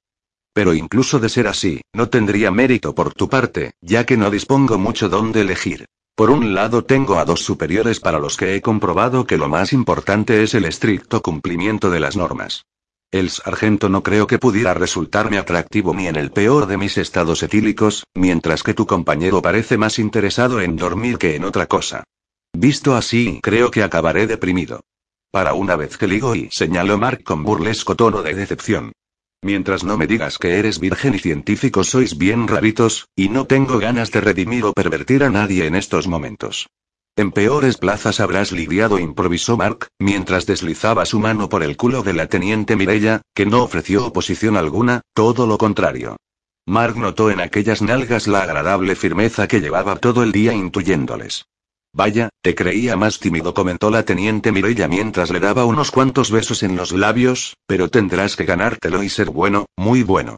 [0.54, 4.78] Pero incluso de ser así, no tendría mérito por tu parte, ya que no dispongo
[4.78, 5.86] mucho dónde elegir.
[6.14, 9.72] Por un lado tengo a dos superiores para los que he comprobado que lo más
[9.72, 12.66] importante es el estricto cumplimiento de las normas.
[13.10, 17.42] El sargento no creo que pudiera resultarme atractivo ni en el peor de mis estados
[17.42, 22.04] etílicos, mientras que tu compañero parece más interesado en dormir que en otra cosa.
[22.54, 24.80] Visto así, creo que acabaré deprimido.
[25.30, 28.92] Para una vez que ligo y señaló Mark con burlesco tono de decepción.
[29.44, 33.80] Mientras no me digas que eres virgen y científico sois bien raritos, y no tengo
[33.80, 36.68] ganas de redimir o pervertir a nadie en estos momentos.
[37.16, 42.12] En peores plazas habrás lidiado, improvisó Mark, mientras deslizaba su mano por el culo de
[42.12, 46.16] la teniente Mirella, que no ofreció oposición alguna, todo lo contrario.
[46.64, 51.46] Mark notó en aquellas nalgas la agradable firmeza que llevaba todo el día intuyéndoles.
[51.94, 56.62] Vaya, te creía más tímido, comentó la teniente Mirella mientras le daba unos cuantos besos
[56.62, 60.36] en los labios, pero tendrás que ganártelo y ser bueno, muy bueno.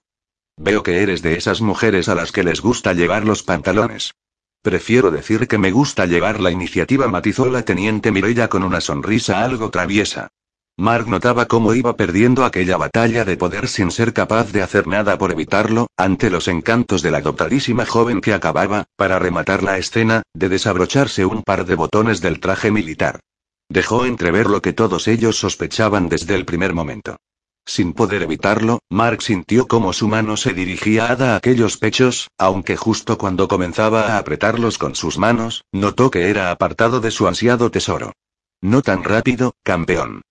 [0.56, 4.14] Veo que eres de esas mujeres a las que les gusta llevar los pantalones.
[4.62, 9.44] Prefiero decir que me gusta llevar la iniciativa, matizó la teniente Mirella con una sonrisa
[9.44, 10.28] algo traviesa.
[10.76, 15.16] Mark notaba cómo iba perdiendo aquella batalla de poder sin ser capaz de hacer nada
[15.16, 20.22] por evitarlo, ante los encantos de la dotadísima joven que acababa, para rematar la escena,
[20.34, 23.20] de desabrocharse un par de botones del traje militar.
[23.68, 27.18] Dejó entrever lo que todos ellos sospechaban desde el primer momento.
[27.64, 33.16] Sin poder evitarlo, Mark sintió cómo su mano se dirigía a aquellos pechos, aunque justo
[33.16, 38.12] cuando comenzaba a apretarlos con sus manos, notó que era apartado de su ansiado tesoro.
[38.60, 40.22] No tan rápido, campeón.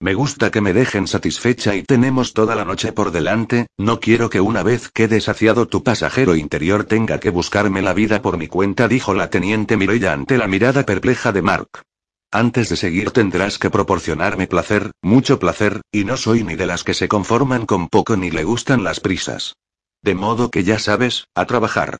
[0.00, 4.28] Me gusta que me dejen satisfecha y tenemos toda la noche por delante, no quiero
[4.28, 8.48] que una vez quede saciado tu pasajero interior tenga que buscarme la vida por mi
[8.48, 11.68] cuenta, dijo la teniente Mirella ante la mirada perpleja de Mark.
[12.32, 16.82] Antes de seguir tendrás que proporcionarme placer, mucho placer, y no soy ni de las
[16.82, 19.54] que se conforman con poco ni le gustan las prisas.
[20.02, 21.98] De modo que ya sabes, a trabajar.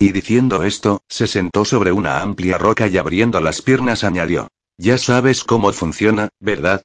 [0.00, 4.48] Y diciendo esto, se sentó sobre una amplia roca y abriendo las piernas añadió.
[4.76, 6.82] Ya sabes cómo funciona, ¿verdad?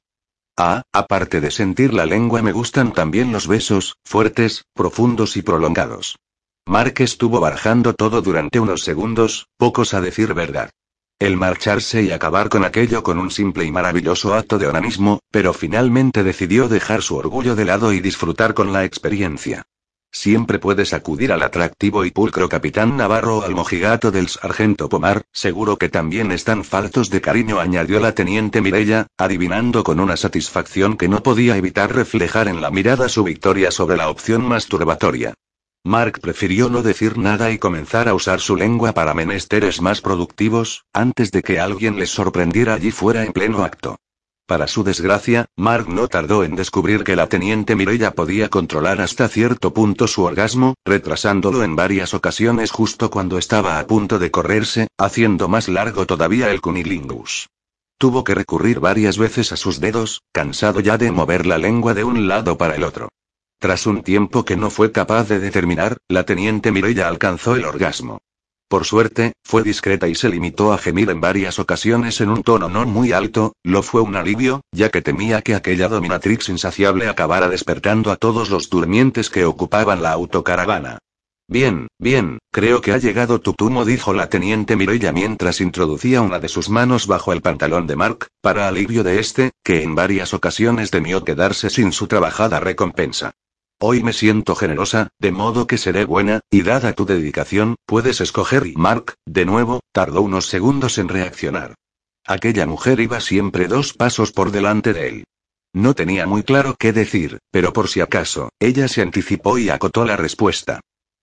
[0.56, 6.16] Ah, aparte de sentir la lengua me gustan también los besos, fuertes, profundos y prolongados.
[6.66, 10.70] Mark estuvo barajando todo durante unos segundos, pocos a decir verdad.
[11.18, 15.52] El marcharse y acabar con aquello con un simple y maravilloso acto de onanismo, pero
[15.52, 19.64] finalmente decidió dejar su orgullo de lado y disfrutar con la experiencia.
[20.14, 25.22] Siempre puedes acudir al atractivo y pulcro capitán Navarro o al mojigato del sargento Pomar,
[25.32, 30.96] seguro que también están faltos de cariño, añadió la teniente Mirella, adivinando con una satisfacción
[30.96, 35.34] que no podía evitar reflejar en la mirada su victoria sobre la opción masturbatoria.
[35.82, 40.84] Mark prefirió no decir nada y comenzar a usar su lengua para menesteres más productivos,
[40.92, 43.98] antes de que alguien les sorprendiera allí fuera en pleno acto.
[44.46, 49.26] Para su desgracia, Mark no tardó en descubrir que la teniente Mirella podía controlar hasta
[49.28, 54.88] cierto punto su orgasmo, retrasándolo en varias ocasiones justo cuando estaba a punto de correrse,
[54.98, 57.48] haciendo más largo todavía el cunilingus.
[57.96, 62.04] Tuvo que recurrir varias veces a sus dedos, cansado ya de mover la lengua de
[62.04, 63.08] un lado para el otro.
[63.58, 68.18] Tras un tiempo que no fue capaz de determinar, la teniente Mirella alcanzó el orgasmo.
[68.74, 72.68] Por suerte, fue discreta y se limitó a gemir en varias ocasiones en un tono
[72.68, 77.48] no muy alto, lo fue un alivio, ya que temía que aquella dominatrix insaciable acabara
[77.48, 80.98] despertando a todos los durmientes que ocupaban la autocaravana.
[81.46, 86.40] Bien, bien, creo que ha llegado tu tumo, dijo la teniente Mirella mientras introducía una
[86.40, 90.34] de sus manos bajo el pantalón de Mark, para alivio de este, que en varias
[90.34, 93.34] ocasiones temió quedarse sin su trabajada recompensa.
[93.80, 98.66] Hoy me siento generosa, de modo que seré buena, y dada tu dedicación, puedes escoger
[98.66, 101.74] y Mark, de nuevo, tardó unos segundos en reaccionar.
[102.26, 105.24] Aquella mujer iba siempre dos pasos por delante de él.
[105.74, 110.04] No tenía muy claro qué decir, pero por si acaso, ella se anticipó y acotó
[110.04, 110.80] la respuesta.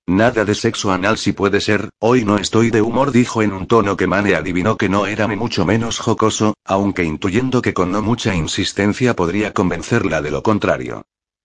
[0.08, 3.66] Nada de sexo anal si puede ser, hoy no estoy de humor, dijo en un
[3.66, 7.92] tono que Mane adivinó que no era ni mucho menos jocoso, aunque intuyendo que con
[7.92, 11.04] no mucha insistencia podría convencerla de lo contrario.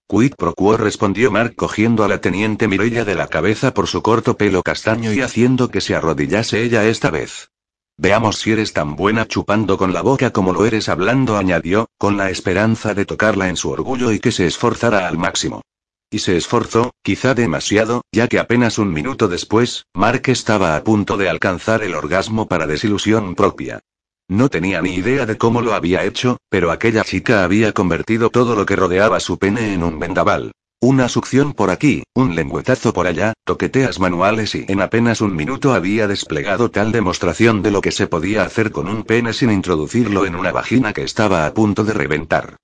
[0.09, 4.03] Quid pro quo respondió Mark cogiendo a la teniente Mirella de la cabeza por su
[4.03, 7.51] corto pelo castaño y haciendo que se arrodillase ella esta vez.
[7.99, 12.17] Veamos si eres tan buena chupando con la boca como lo eres hablando, añadió, con
[12.17, 15.63] la esperanza de tocarla en su orgullo y que se esforzara al máximo.
[16.09, 21.17] Y se esforzó, quizá demasiado, ya que apenas un minuto después, Mark estaba a punto
[21.17, 23.81] de alcanzar el orgasmo para desilusión propia.
[24.29, 28.57] No tenía ni idea de cómo lo había hecho, pero aquella chica había convertido todo
[28.57, 30.51] lo que rodeaba su pene en un vendaval.
[30.81, 35.73] Una succión por aquí, un lengüetazo por allá, toqueteas manuales y en apenas un minuto
[35.73, 40.27] había desplegado tal demostración de lo que se podía hacer con un pene sin introducirlo
[40.27, 42.57] en una vagina que estaba a punto de reventar.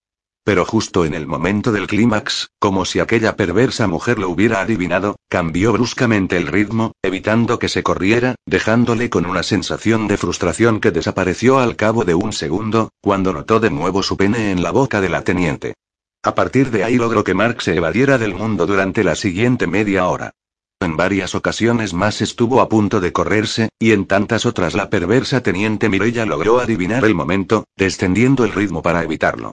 [0.45, 5.17] Pero justo en el momento del clímax, como si aquella perversa mujer lo hubiera adivinado,
[5.29, 10.91] cambió bruscamente el ritmo, evitando que se corriera, dejándole con una sensación de frustración que
[10.91, 15.01] desapareció al cabo de un segundo, cuando notó de nuevo su pene en la boca
[15.01, 15.75] de la teniente.
[16.25, 20.07] A partir de ahí logró que Mark se evadiera del mundo durante la siguiente media
[20.09, 20.33] hora.
[20.81, 25.41] En varias ocasiones más estuvo a punto de correrse, y en tantas otras la perversa
[25.41, 29.53] teniente Mirella logró adivinar el momento, descendiendo el ritmo para evitarlo.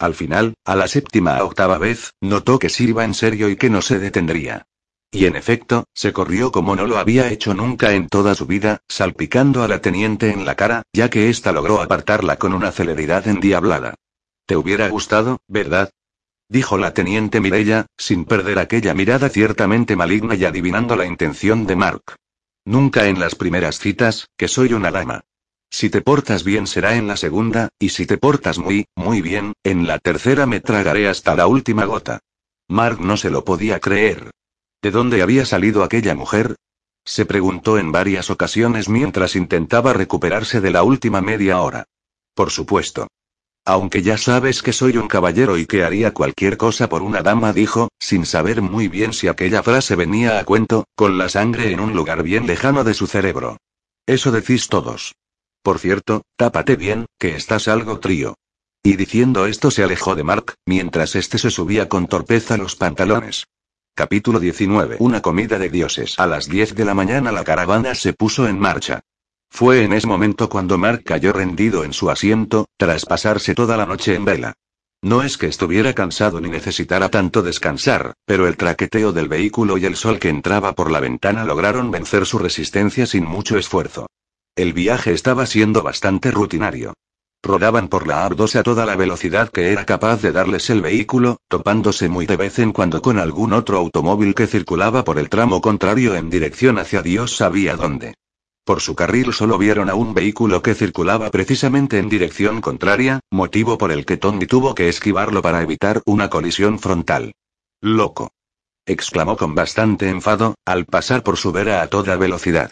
[0.00, 3.68] Al final, a la séptima octava vez, notó que sí iba en serio y que
[3.68, 4.66] no se detendría.
[5.12, 8.80] Y en efecto, se corrió como no lo había hecho nunca en toda su vida,
[8.88, 13.28] salpicando a la teniente en la cara, ya que ésta logró apartarla con una celeridad
[13.28, 13.94] endiablada.
[14.46, 15.90] ¿Te hubiera gustado, verdad?
[16.48, 21.76] dijo la teniente Mirella, sin perder aquella mirada ciertamente maligna y adivinando la intención de
[21.76, 22.16] Mark.
[22.64, 25.20] Nunca en las primeras citas, que soy una dama.
[25.70, 29.52] Si te portas bien será en la segunda, y si te portas muy, muy bien,
[29.64, 32.18] en la tercera me tragaré hasta la última gota.
[32.68, 34.30] Mark no se lo podía creer.
[34.82, 36.56] ¿De dónde había salido aquella mujer?
[37.04, 41.84] Se preguntó en varias ocasiones mientras intentaba recuperarse de la última media hora.
[42.34, 43.08] Por supuesto.
[43.64, 47.52] Aunque ya sabes que soy un caballero y que haría cualquier cosa por una dama,
[47.52, 51.80] dijo, sin saber muy bien si aquella frase venía a cuento, con la sangre en
[51.80, 53.58] un lugar bien lejano de su cerebro.
[54.06, 55.12] Eso decís todos.
[55.62, 58.34] Por cierto, tápate bien, que estás algo trío.
[58.82, 63.46] Y diciendo esto se alejó de Mark, mientras éste se subía con torpeza los pantalones.
[63.94, 64.96] Capítulo 19.
[65.00, 66.18] Una comida de dioses.
[66.18, 69.00] A las 10 de la mañana la caravana se puso en marcha.
[69.50, 73.84] Fue en ese momento cuando Mark cayó rendido en su asiento, tras pasarse toda la
[73.84, 74.54] noche en vela.
[75.02, 79.84] No es que estuviera cansado ni necesitara tanto descansar, pero el traqueteo del vehículo y
[79.84, 84.06] el sol que entraba por la ventana lograron vencer su resistencia sin mucho esfuerzo.
[84.60, 86.92] El viaje estaba siendo bastante rutinario.
[87.42, 91.38] Rodaban por la A2 a toda la velocidad que era capaz de darles el vehículo,
[91.48, 95.62] topándose muy de vez en cuando con algún otro automóvil que circulaba por el tramo
[95.62, 98.16] contrario en dirección hacia Dios sabía dónde.
[98.62, 103.78] Por su carril solo vieron a un vehículo que circulaba precisamente en dirección contraria, motivo
[103.78, 107.32] por el que Tony tuvo que esquivarlo para evitar una colisión frontal.
[107.80, 108.30] Loco.
[108.84, 112.70] exclamó con bastante enfado, al pasar por su vera a toda velocidad.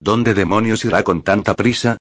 [0.00, 1.98] ¿Dónde demonios irá con tanta prisa?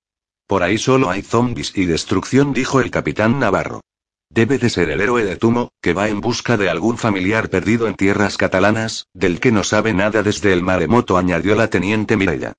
[0.48, 3.82] Por ahí solo hay zombies y destrucción, dijo el capitán Navarro.
[4.30, 7.88] Debe de ser el héroe de Tumo, que va en busca de algún familiar perdido
[7.88, 12.54] en tierras catalanas, del que no sabe nada desde el maremoto, añadió la teniente Mirella.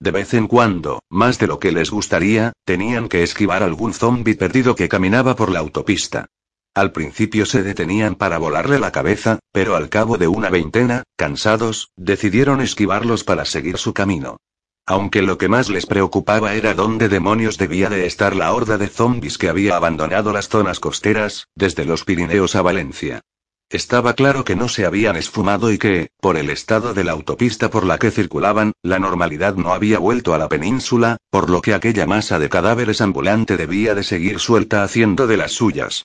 [0.00, 4.34] De vez en cuando, más de lo que les gustaría, tenían que esquivar algún zombi
[4.34, 6.26] perdido que caminaba por la autopista.
[6.74, 11.90] Al principio se detenían para volarle la cabeza, pero al cabo de una veintena, cansados,
[11.96, 14.38] decidieron esquivarlos para seguir su camino.
[14.86, 18.88] Aunque lo que más les preocupaba era dónde demonios debía de estar la horda de
[18.88, 23.22] zombies que había abandonado las zonas costeras, desde los Pirineos a Valencia.
[23.70, 27.70] Estaba claro que no se habían esfumado y que, por el estado de la autopista
[27.70, 31.72] por la que circulaban, la normalidad no había vuelto a la península, por lo que
[31.72, 36.04] aquella masa de cadáveres ambulante debía de seguir suelta haciendo de las suyas.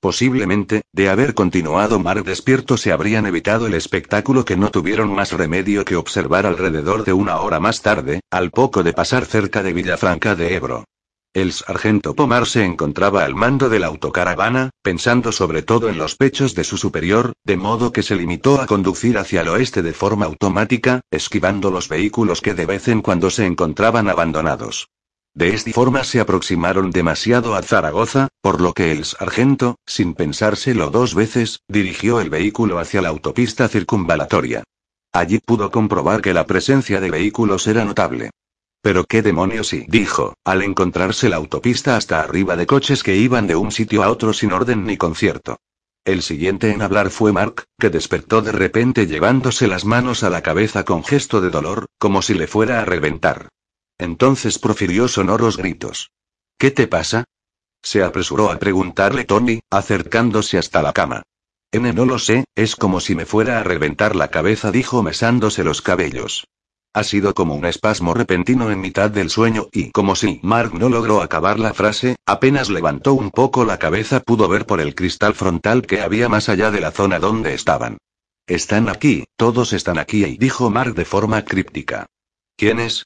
[0.00, 5.32] Posiblemente, de haber continuado mar despierto se habrían evitado el espectáculo que no tuvieron más
[5.32, 9.74] remedio que observar alrededor de una hora más tarde, al poco de pasar cerca de
[9.74, 10.84] Villafranca de Ebro.
[11.34, 16.16] El sargento Pomar se encontraba al mando de la autocaravana, pensando sobre todo en los
[16.16, 19.92] pechos de su superior, de modo que se limitó a conducir hacia el oeste de
[19.92, 24.88] forma automática, esquivando los vehículos que de vez en cuando se encontraban abandonados.
[25.34, 30.90] De esta forma se aproximaron demasiado a Zaragoza, por lo que el sargento, sin pensárselo
[30.90, 34.64] dos veces, dirigió el vehículo hacia la autopista circunvalatoria.
[35.12, 38.30] Allí pudo comprobar que la presencia de vehículos era notable.
[38.82, 43.46] Pero qué demonios sí, dijo, al encontrarse la autopista hasta arriba de coches que iban
[43.46, 45.58] de un sitio a otro sin orden ni concierto.
[46.04, 50.42] El siguiente en hablar fue Mark, que despertó de repente llevándose las manos a la
[50.42, 53.48] cabeza con gesto de dolor, como si le fuera a reventar.
[54.00, 56.10] Entonces profirió sonoros gritos.
[56.58, 57.24] ¿Qué te pasa?
[57.82, 61.22] Se apresuró a preguntarle Tony, acercándose hasta la cama.
[61.70, 65.64] N no lo sé, es como si me fuera a reventar la cabeza, dijo mesándose
[65.64, 66.46] los cabellos.
[66.94, 70.88] Ha sido como un espasmo repentino en mitad del sueño y, como si Mark no
[70.88, 75.34] logró acabar la frase, apenas levantó un poco la cabeza pudo ver por el cristal
[75.34, 77.98] frontal que había más allá de la zona donde estaban.
[78.46, 82.06] Están aquí, todos están aquí, dijo Mark de forma críptica.
[82.56, 83.04] ¿Quiénes?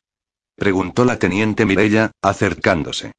[0.57, 3.12] Preguntó la teniente Mirella, acercándose.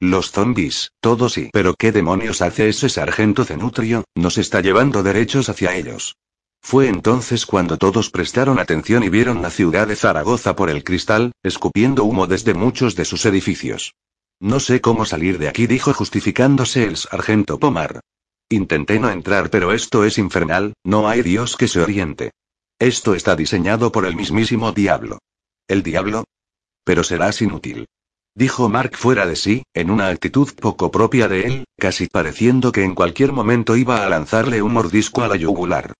[0.00, 1.50] Los zombies, todos sí.
[1.52, 4.04] Pero ¿qué demonios hace ese sargento cenutrio?
[4.14, 6.16] Nos está llevando derechos hacia ellos.
[6.60, 11.32] Fue entonces cuando todos prestaron atención y vieron la ciudad de Zaragoza por el cristal,
[11.42, 13.94] escupiendo humo desde muchos de sus edificios.
[14.40, 18.00] No sé cómo salir de aquí, dijo justificándose el sargento Pomar.
[18.48, 22.32] Intenté no entrar, pero esto es infernal, no hay Dios que se oriente.
[22.78, 25.18] Esto está diseñado por el mismísimo diablo.
[25.68, 26.24] ¿El diablo?
[26.84, 27.86] Pero serás inútil.
[28.34, 32.82] Dijo Mark fuera de sí, en una actitud poco propia de él, casi pareciendo que
[32.82, 35.92] en cualquier momento iba a lanzarle un mordisco a la yugular.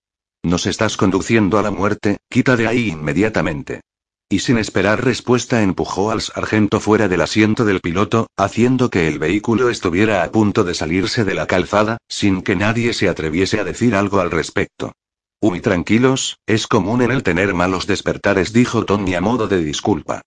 [0.43, 3.83] Nos estás conduciendo a la muerte, quita de ahí inmediatamente.
[4.31, 9.19] Y sin esperar respuesta empujó al sargento fuera del asiento del piloto, haciendo que el
[9.19, 13.65] vehículo estuviera a punto de salirse de la calzada, sin que nadie se atreviese a
[13.65, 14.93] decir algo al respecto.
[15.39, 20.23] Uy, tranquilos, es común en el tener malos despertares, dijo Tony a modo de disculpa.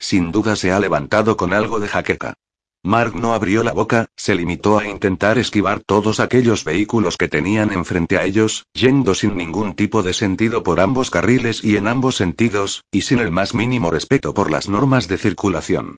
[0.00, 2.34] Sin duda se ha levantado con algo de jaqueca.
[2.82, 7.72] Mark no abrió la boca, se limitó a intentar esquivar todos aquellos vehículos que tenían
[7.72, 12.16] enfrente a ellos, yendo sin ningún tipo de sentido por ambos carriles y en ambos
[12.16, 15.96] sentidos, y sin el más mínimo respeto por las normas de circulación.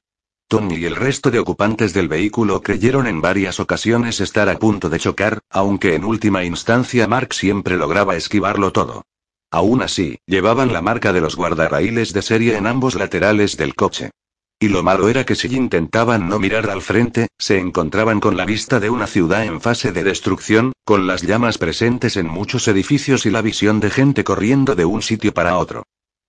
[0.49, 4.91] Tony y el resto de ocupantes del vehículo creyeron en varias ocasiones estar a punto
[4.91, 9.05] de chocar, aunque en última instancia Mark siempre lograba esquivarlo todo.
[9.53, 14.11] Aún así, llevaban la marca de los guardarraíles de serie en ambos laterales del coche.
[14.59, 18.47] Y lo malo era que si intentaban no mirar al frente, se encontraban con la
[18.47, 23.27] vista de una ciudad en fase de destrucción, con las llamas presentes en muchos edificios
[23.27, 25.83] y la visión de gente corriendo de un sitio para otro.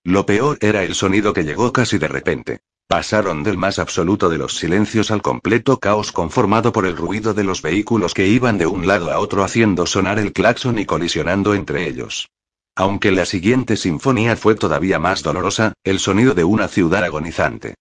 [0.04, 2.60] Lo peor era el sonido que llegó casi de repente.
[2.88, 7.44] Pasaron del más absoluto de los silencios al completo caos conformado por el ruido de
[7.44, 11.54] los vehículos que iban de un lado a otro haciendo sonar el claxon y colisionando
[11.54, 12.28] entre ellos.
[12.76, 17.74] Aunque la siguiente sinfonía fue todavía más dolorosa, el sonido de una ciudad agonizante.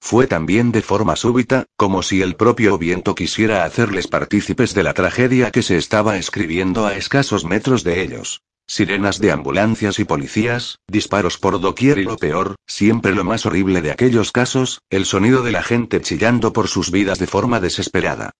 [0.00, 4.94] Fue también de forma súbita, como si el propio viento quisiera hacerles partícipes de la
[4.94, 8.40] tragedia que se estaba escribiendo a escasos metros de ellos.
[8.66, 13.82] Sirenas de ambulancias y policías, disparos por doquier y lo peor, siempre lo más horrible
[13.82, 18.30] de aquellos casos, el sonido de la gente chillando por sus vidas de forma desesperada.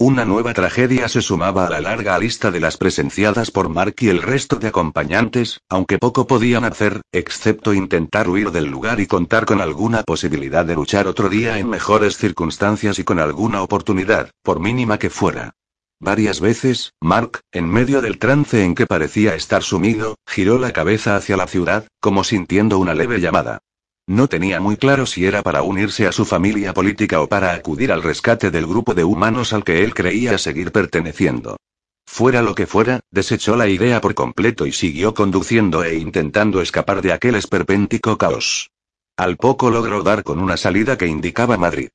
[0.00, 4.10] Una nueva tragedia se sumaba a la larga lista de las presenciadas por Mark y
[4.10, 9.44] el resto de acompañantes, aunque poco podían hacer, excepto intentar huir del lugar y contar
[9.44, 14.60] con alguna posibilidad de luchar otro día en mejores circunstancias y con alguna oportunidad, por
[14.60, 15.56] mínima que fuera.
[15.98, 21.16] Varias veces, Mark, en medio del trance en que parecía estar sumido, giró la cabeza
[21.16, 23.62] hacia la ciudad, como sintiendo una leve llamada.
[24.08, 27.92] No tenía muy claro si era para unirse a su familia política o para acudir
[27.92, 31.58] al rescate del grupo de humanos al que él creía seguir perteneciendo.
[32.06, 37.02] Fuera lo que fuera, desechó la idea por completo y siguió conduciendo e intentando escapar
[37.02, 38.70] de aquel esperpéntico caos.
[39.18, 41.90] Al poco logró dar con una salida que indicaba Madrid.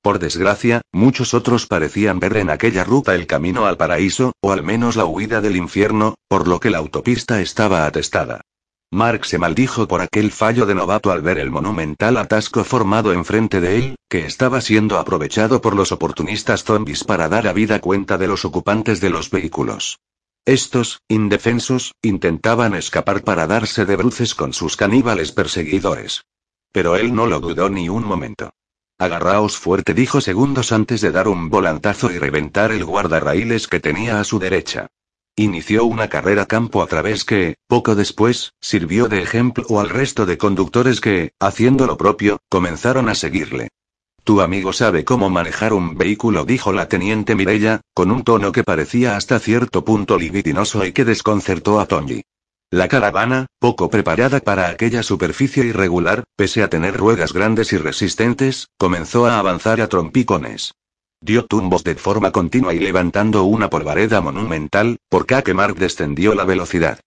[0.00, 4.62] Por desgracia, muchos otros parecían ver en aquella ruta el camino al paraíso, o al
[4.62, 8.40] menos la huida del infierno, por lo que la autopista estaba atestada.
[8.90, 13.60] Mark se maldijo por aquel fallo de novato al ver el monumental atasco formado enfrente
[13.60, 18.16] de él, que estaba siendo aprovechado por los oportunistas zombies para dar a vida cuenta
[18.16, 19.98] de los ocupantes de los vehículos.
[20.46, 26.24] Estos, indefensos, intentaban escapar para darse de bruces con sus caníbales perseguidores.
[26.72, 28.54] Pero él no lo dudó ni un momento.
[28.98, 34.18] Agarraos fuerte, dijo segundos antes de dar un volantazo y reventar el guardarraíles que tenía
[34.18, 34.88] a su derecha.
[35.38, 40.36] Inició una carrera campo a través que, poco después, sirvió de ejemplo al resto de
[40.36, 43.68] conductores que, haciendo lo propio, comenzaron a seguirle.
[44.24, 48.64] Tu amigo sabe cómo manejar un vehículo, dijo la teniente Mirella, con un tono que
[48.64, 52.22] parecía hasta cierto punto libidinoso y que desconcertó a Tony.
[52.72, 58.66] La caravana, poco preparada para aquella superficie irregular, pese a tener ruedas grandes y resistentes,
[58.76, 60.72] comenzó a avanzar a trompicones.
[61.20, 66.44] Dio tumbos de forma continua y levantando una polvareda monumental, por que Mark descendió la
[66.44, 67.00] velocidad.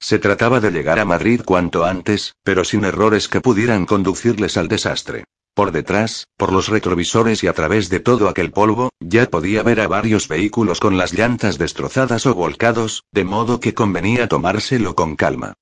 [0.00, 4.68] Se trataba de llegar a Madrid cuanto antes, pero sin errores que pudieran conducirles al
[4.68, 5.24] desastre.
[5.54, 9.80] Por detrás, por los retrovisores y a través de todo aquel polvo, ya podía ver
[9.80, 15.16] a varios vehículos con las llantas destrozadas o volcados, de modo que convenía tomárselo con
[15.16, 15.54] calma.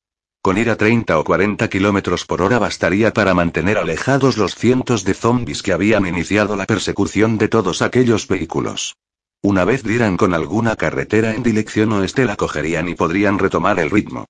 [0.46, 5.02] Con ir a 30 o 40 kilómetros por hora bastaría para mantener alejados los cientos
[5.02, 8.94] de zombies que habían iniciado la persecución de todos aquellos vehículos.
[9.42, 13.90] Una vez dieran con alguna carretera en dirección oeste la cogerían y podrían retomar el
[13.90, 14.26] ritmo.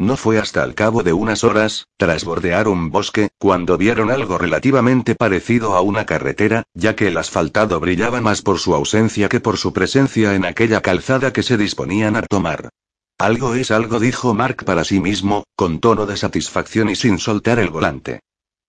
[0.00, 4.38] No fue hasta el cabo de unas horas, tras bordear un bosque, cuando vieron algo
[4.38, 9.38] relativamente parecido a una carretera, ya que el asfaltado brillaba más por su ausencia que
[9.38, 12.70] por su presencia en aquella calzada que se disponían a tomar.
[13.20, 17.58] Algo es algo, dijo Mark para sí mismo, con tono de satisfacción y sin soltar
[17.58, 18.20] el volante.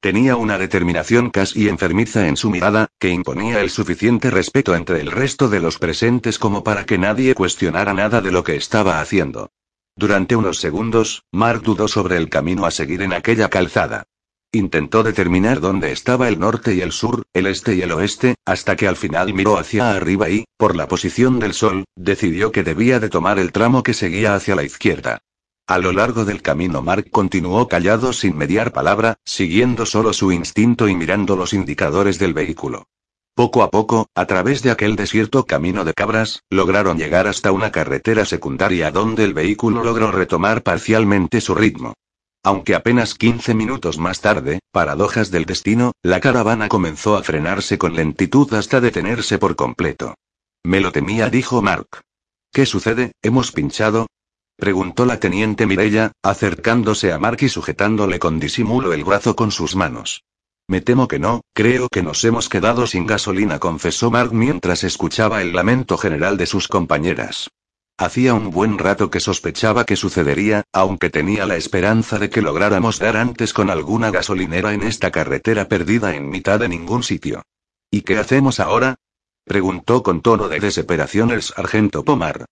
[0.02, 5.10] Tenía una determinación casi enfermiza en su mirada, que imponía el suficiente respeto entre el
[5.10, 9.52] resto de los presentes como para que nadie cuestionara nada de lo que estaba haciendo.
[9.96, 14.04] Durante unos segundos, Mark dudó sobre el camino a seguir en aquella calzada.
[14.54, 18.76] Intentó determinar dónde estaba el norte y el sur, el este y el oeste, hasta
[18.76, 23.00] que al final miró hacia arriba y, por la posición del sol, decidió que debía
[23.00, 25.20] de tomar el tramo que seguía hacia la izquierda.
[25.68, 30.90] A lo largo del camino Mark continuó callado sin mediar palabra, siguiendo solo su instinto
[30.90, 32.88] y mirando los indicadores del vehículo.
[33.34, 37.72] Poco a poco, a través de aquel desierto camino de cabras, lograron llegar hasta una
[37.72, 41.94] carretera secundaria donde el vehículo logró retomar parcialmente su ritmo.
[42.44, 47.96] Aunque apenas 15 minutos más tarde, paradojas del destino, la caravana comenzó a frenarse con
[47.96, 50.16] lentitud hasta detenerse por completo.
[50.64, 52.02] Me lo temía, dijo Mark.
[52.52, 53.12] ¿Qué sucede?
[53.22, 54.08] ¿Hemos pinchado?
[54.58, 59.76] preguntó la teniente Mirella, acercándose a Mark y sujetándole con disimulo el brazo con sus
[59.76, 60.24] manos.
[60.68, 65.42] Me temo que no, creo que nos hemos quedado sin gasolina, confesó Mark mientras escuchaba
[65.42, 67.50] el lamento general de sus compañeras.
[67.98, 72.98] Hacía un buen rato que sospechaba que sucedería, aunque tenía la esperanza de que lográramos
[73.00, 77.44] dar antes con alguna gasolinera en esta carretera perdida en mitad de ningún sitio.
[77.92, 78.96] ¿Y qué hacemos ahora?
[79.46, 82.46] preguntó con tono de desesperación el sargento Pomar.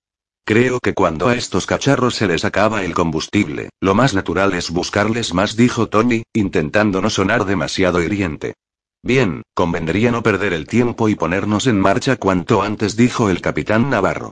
[0.45, 4.71] Creo que cuando a estos cacharros se les acaba el combustible, lo más natural es
[4.71, 8.55] buscarles más, dijo Tony, intentando no sonar demasiado hiriente.
[9.03, 13.89] Bien, convendría no perder el tiempo y ponernos en marcha cuanto antes, dijo el capitán
[13.89, 14.31] Navarro.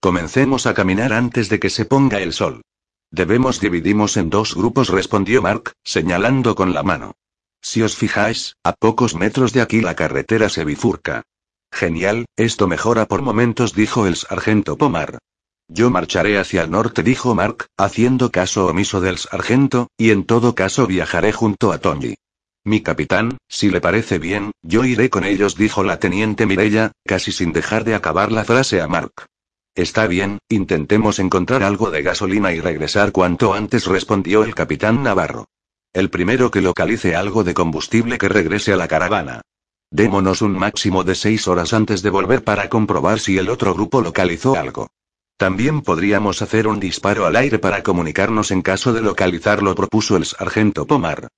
[0.00, 2.62] Comencemos a caminar antes de que se ponga el sol.
[3.10, 7.16] Debemos dividimos en dos grupos, respondió Mark, señalando con la mano.
[7.60, 11.24] Si os fijáis, a pocos metros de aquí la carretera se bifurca.
[11.72, 15.18] Genial, esto mejora por momentos, dijo el sargento Pomar.
[15.66, 20.54] Yo marcharé hacia el norte, dijo Mark, haciendo caso omiso del sargento, y en todo
[20.54, 22.14] caso viajaré junto a Tony.
[22.64, 27.32] Mi capitán, si le parece bien, yo iré con ellos, dijo la teniente Mirella, casi
[27.32, 29.26] sin dejar de acabar la frase a Mark.
[29.74, 35.46] Está bien, intentemos encontrar algo de gasolina y regresar cuanto antes, respondió el capitán Navarro.
[35.92, 39.42] El primero que localice algo de combustible que regrese a la caravana.
[39.90, 44.02] Démonos un máximo de seis horas antes de volver para comprobar si el otro grupo
[44.02, 44.88] localizó algo.
[45.38, 50.24] También podríamos hacer un disparo al aire para comunicarnos en caso de localizarlo, propuso el
[50.24, 51.28] sargento Pomar.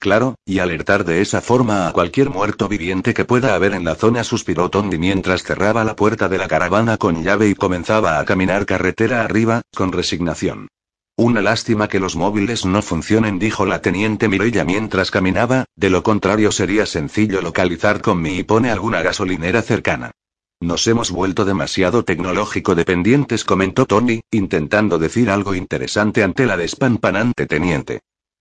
[0.00, 3.96] Claro, y alertar de esa forma a cualquier muerto viviente que pueda haber en la
[3.96, 8.24] zona, suspiró Tony mientras cerraba la puerta de la caravana con llave y comenzaba a
[8.24, 10.68] caminar carretera arriba, con resignación.
[11.16, 16.04] Una lástima que los móviles no funcionen, dijo la teniente Mirella mientras caminaba, de lo
[16.04, 20.12] contrario sería sencillo localizar con mi y pone alguna gasolinera cercana.
[20.60, 27.46] Nos hemos vuelto demasiado tecnológico dependientes, comentó Tony, intentando decir algo interesante ante la despampanante
[27.46, 27.98] teniente.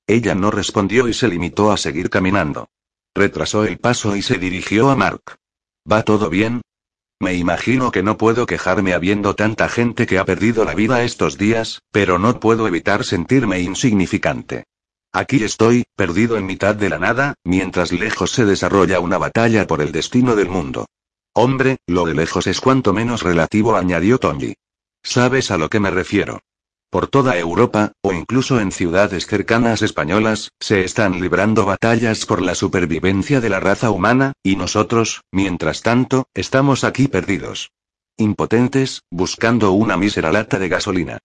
[0.07, 2.69] Ella no respondió y se limitó a seguir caminando.
[3.13, 5.35] Retrasó el paso y se dirigió a Mark.
[5.91, 6.61] ¿Va todo bien?
[7.19, 11.37] Me imagino que no puedo quejarme habiendo tanta gente que ha perdido la vida estos
[11.37, 14.65] días, pero no puedo evitar sentirme insignificante.
[15.11, 19.81] Aquí estoy, perdido en mitad de la nada, mientras lejos se desarrolla una batalla por
[19.81, 20.85] el destino del mundo.
[21.33, 24.53] Hombre, lo de lejos es cuanto menos relativo, añadió Tony.
[25.03, 26.39] ¿Sabes a lo que me refiero?
[26.89, 32.55] Por toda Europa, o incluso en ciudades cercanas españolas, se están librando batallas por la
[32.55, 37.71] supervivencia de la raza humana, y nosotros, mientras tanto, estamos aquí perdidos.
[38.15, 41.17] Impotentes, buscando una mísera lata de gasolina.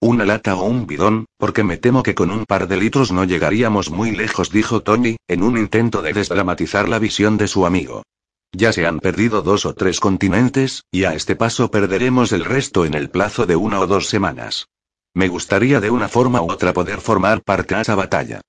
[0.00, 3.24] Una lata o un bidón, porque me temo que con un par de litros no
[3.24, 8.04] llegaríamos muy lejos, dijo Tony, en un intento de desdramatizar la visión de su amigo.
[8.52, 12.86] Ya se han perdido dos o tres continentes, y a este paso perderemos el resto
[12.86, 14.66] en el plazo de una o dos semanas.
[15.14, 18.40] Me gustaría de una forma u otra poder formar parte de esa batalla.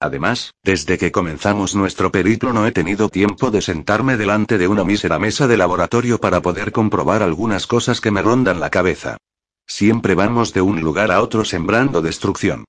[0.00, 4.84] Además, desde que comenzamos nuestro periplo no he tenido tiempo de sentarme delante de una
[4.84, 9.16] mísera mesa de laboratorio para poder comprobar algunas cosas que me rondan la cabeza.
[9.66, 12.64] Siempre vamos de un lugar a otro sembrando destrucción.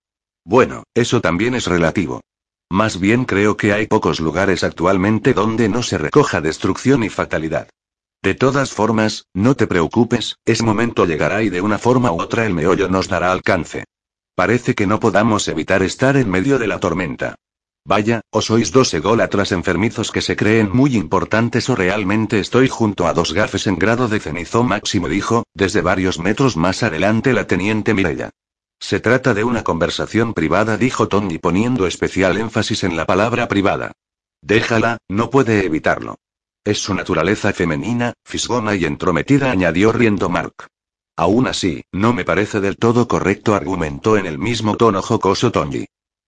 [0.45, 2.22] Bueno, eso también es relativo.
[2.70, 7.68] Más bien creo que hay pocos lugares actualmente donde no se recoja destrucción y fatalidad.
[8.24, 12.46] De todas formas, no te preocupes, ese momento llegará y de una forma u otra
[12.46, 13.86] el meollo nos dará alcance.
[14.36, 17.36] Parece que no podamos evitar estar en medio de la tormenta.
[17.84, 23.08] Vaya, o sois dos ególatras enfermizos que se creen muy importantes o realmente estoy junto
[23.08, 27.48] a dos gafes en grado de cenizo máximo, dijo, desde varios metros más adelante la
[27.48, 28.30] teniente Mirella.
[28.80, 33.94] Se trata de una conversación privada, dijo Tony poniendo especial énfasis en la palabra privada.
[34.44, 36.18] Déjala, no puede evitarlo.
[36.64, 40.68] Es su naturaleza femenina, fisgona y entrometida, añadió riendo Mark.
[41.18, 45.86] Aún así, no me parece del todo correcto, argumentó en el mismo tono jocoso Tony.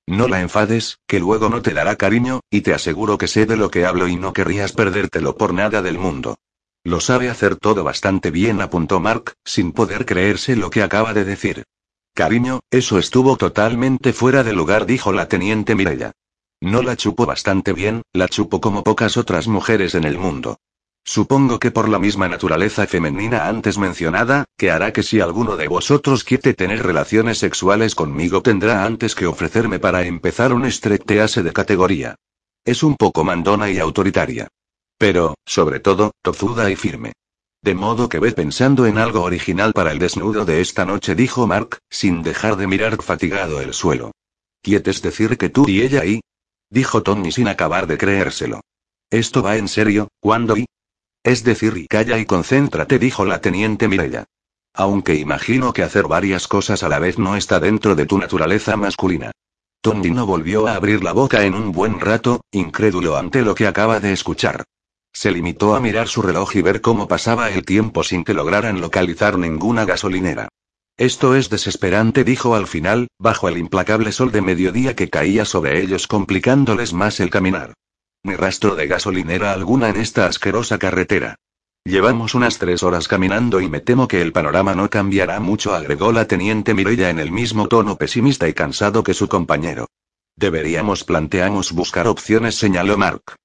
[0.07, 3.57] No la enfades, que luego no te dará cariño, y te aseguro que sé de
[3.57, 6.35] lo que hablo y no querrías perdértelo por nada del mundo.
[6.83, 11.25] Lo sabe hacer todo bastante bien, apuntó Mark, sin poder creerse lo que acaba de
[11.25, 11.63] decir.
[12.15, 16.11] Cariño, eso estuvo totalmente fuera de lugar, dijo la teniente Mirella.
[16.63, 20.59] No la chupo bastante bien, la chupo como pocas otras mujeres en el mundo.
[21.03, 25.67] Supongo que por la misma naturaleza femenina antes mencionada, que hará que si alguno de
[25.67, 31.51] vosotros quiere tener relaciones sexuales conmigo tendrá antes que ofrecerme para empezar un estretease de
[31.51, 32.15] categoría.
[32.63, 34.47] Es un poco mandona y autoritaria.
[34.97, 37.11] Pero, sobre todo, tozuda y firme.
[37.61, 41.45] De modo que ve pensando en algo original para el desnudo de esta noche, dijo
[41.45, 44.13] Mark, sin dejar de mirar fatigado el suelo.
[44.61, 46.21] ¿Quieres decir que tú y ella ahí?
[46.73, 48.61] Dijo Tony sin acabar de creérselo.
[49.11, 50.07] ¿Esto va en serio?
[50.19, 50.65] ¿Cuándo y?
[51.23, 54.23] Es decir, y calla y concéntrate, dijo la teniente Mirella.
[54.73, 58.75] Aunque imagino que hacer varias cosas a la vez no está dentro de tu naturaleza
[58.75, 59.29] masculina.
[59.81, 63.67] Tony no volvió a abrir la boca en un buen rato, incrédulo ante lo que
[63.67, 64.63] acaba de escuchar.
[65.13, 68.81] Se limitó a mirar su reloj y ver cómo pasaba el tiempo sin que lograran
[68.81, 70.49] localizar ninguna gasolinera.
[70.97, 75.81] Esto es desesperante, dijo al final, bajo el implacable sol de mediodía que caía sobre
[75.81, 77.73] ellos complicándoles más el caminar.
[78.23, 81.35] Ni rastro de gasolinera alguna en esta asquerosa carretera.
[81.83, 86.11] Llevamos unas tres horas caminando y me temo que el panorama no cambiará mucho, agregó
[86.11, 89.87] la teniente Mirella en el mismo tono pesimista y cansado que su compañero.
[90.35, 93.35] Deberíamos planteamos buscar opciones, señaló Mark.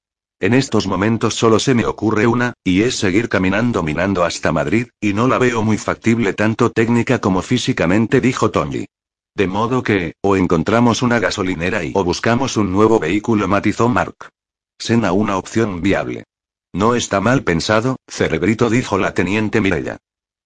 [0.41, 4.87] En estos momentos solo se me ocurre una, y es seguir caminando minando hasta Madrid,
[5.01, 8.87] y no la veo muy factible tanto técnica como físicamente, dijo Tony.
[9.35, 14.29] De modo que, o encontramos una gasolinera y o buscamos un nuevo vehículo, matizó Mark.
[14.79, 16.23] Sena una opción viable.
[16.73, 19.97] No está mal pensado, cerebrito, dijo la teniente Mirella.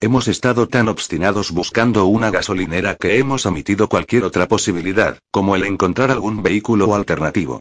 [0.01, 5.64] Hemos estado tan obstinados buscando una gasolinera que hemos omitido cualquier otra posibilidad, como el
[5.64, 7.61] encontrar algún vehículo alternativo.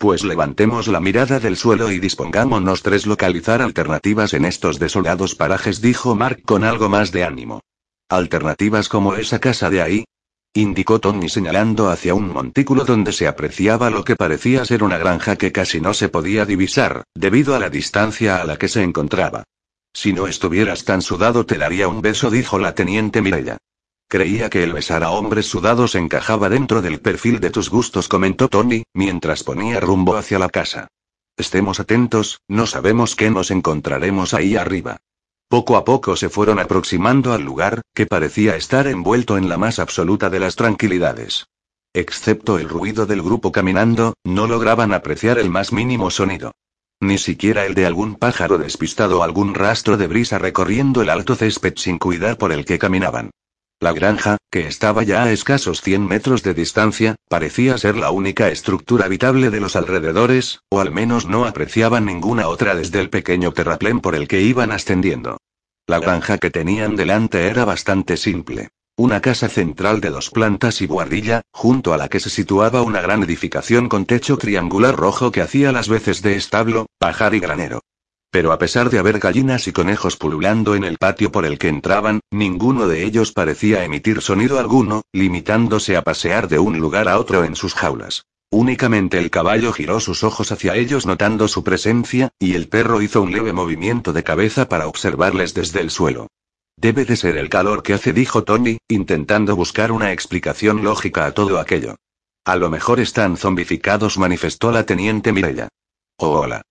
[0.00, 5.82] Pues levantemos la mirada del suelo y dispongámonos tres localizar alternativas en estos desolados parajes,
[5.82, 7.60] dijo Mark con algo más de ánimo.
[8.08, 10.04] Alternativas como esa casa de ahí,
[10.54, 15.36] indicó Tony señalando hacia un montículo donde se apreciaba lo que parecía ser una granja
[15.36, 19.44] que casi no se podía divisar, debido a la distancia a la que se encontraba.
[19.92, 23.58] Si no estuvieras tan sudado te daría un beso, dijo la teniente Mirella.
[24.10, 28.48] Creía que el besar a hombres sudados encajaba dentro del perfil de tus gustos, comentó
[28.48, 30.88] Tony, mientras ponía rumbo hacia la casa.
[31.36, 34.96] Estemos atentos, no sabemos qué nos encontraremos ahí arriba.
[35.48, 39.78] Poco a poco se fueron aproximando al lugar, que parecía estar envuelto en la más
[39.78, 41.46] absoluta de las tranquilidades.
[41.94, 46.50] Excepto el ruido del grupo caminando, no lograban apreciar el más mínimo sonido.
[47.00, 51.36] Ni siquiera el de algún pájaro despistado o algún rastro de brisa recorriendo el alto
[51.36, 53.30] césped sin cuidar por el que caminaban.
[53.82, 58.50] La granja, que estaba ya a escasos 100 metros de distancia, parecía ser la única
[58.50, 63.52] estructura habitable de los alrededores, o al menos no apreciaban ninguna otra desde el pequeño
[63.52, 65.38] terraplén por el que iban ascendiendo.
[65.86, 68.68] La granja que tenían delante era bastante simple.
[68.98, 73.00] Una casa central de dos plantas y buhardilla, junto a la que se situaba una
[73.00, 77.80] gran edificación con techo triangular rojo que hacía las veces de establo, pajar y granero.
[78.30, 81.66] Pero a pesar de haber gallinas y conejos pululando en el patio por el que
[81.66, 87.18] entraban, ninguno de ellos parecía emitir sonido alguno, limitándose a pasear de un lugar a
[87.18, 88.24] otro en sus jaulas.
[88.52, 93.20] Únicamente el caballo giró sus ojos hacia ellos notando su presencia, y el perro hizo
[93.20, 96.28] un leve movimiento de cabeza para observarles desde el suelo.
[96.76, 101.32] Debe de ser el calor que hace, dijo Tony, intentando buscar una explicación lógica a
[101.32, 101.96] todo aquello.
[102.44, 105.68] A lo mejor están zombificados, manifestó la teniente Mirella.
[106.16, 106.62] Oh, hola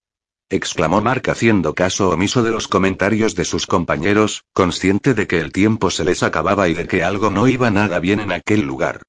[0.50, 5.52] exclamó Mark haciendo caso omiso de los comentarios de sus compañeros, consciente de que el
[5.52, 9.02] tiempo se les acababa y de que algo no iba nada bien en aquel lugar.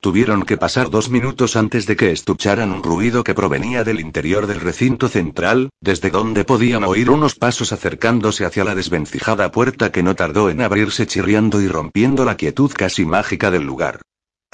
[0.00, 4.46] Tuvieron que pasar dos minutos antes de que escucharan un ruido que provenía del interior
[4.46, 10.02] del recinto central, desde donde podían oír unos pasos acercándose hacia la desvencijada puerta que
[10.02, 14.00] no tardó en abrirse chirriando y rompiendo la quietud casi mágica del lugar.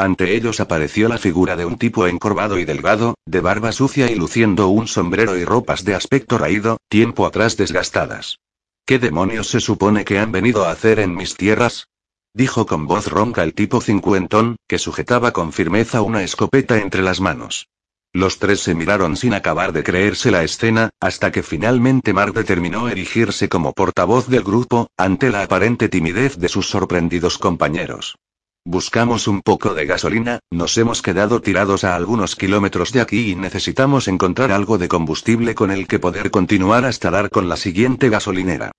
[0.02, 4.16] Ante ellos apareció la figura de un tipo encorvado y delgado, de barba sucia y
[4.16, 8.40] luciendo un sombrero y ropas de aspecto raído, tiempo atrás desgastadas.
[8.84, 11.86] ¿Qué demonios se supone que han venido a hacer en mis tierras?
[12.34, 17.20] dijo con voz ronca el tipo cincuentón, que sujetaba con firmeza una escopeta entre las
[17.20, 17.68] manos.
[18.12, 22.88] Los tres se miraron sin acabar de creerse la escena, hasta que finalmente Mark determinó
[22.88, 28.16] erigirse como portavoz del grupo, ante la aparente timidez de sus sorprendidos compañeros.
[28.64, 33.34] Buscamos un poco de gasolina, nos hemos quedado tirados a algunos kilómetros de aquí y
[33.34, 38.08] necesitamos encontrar algo de combustible con el que poder continuar hasta dar con la siguiente
[38.08, 38.70] gasolinera.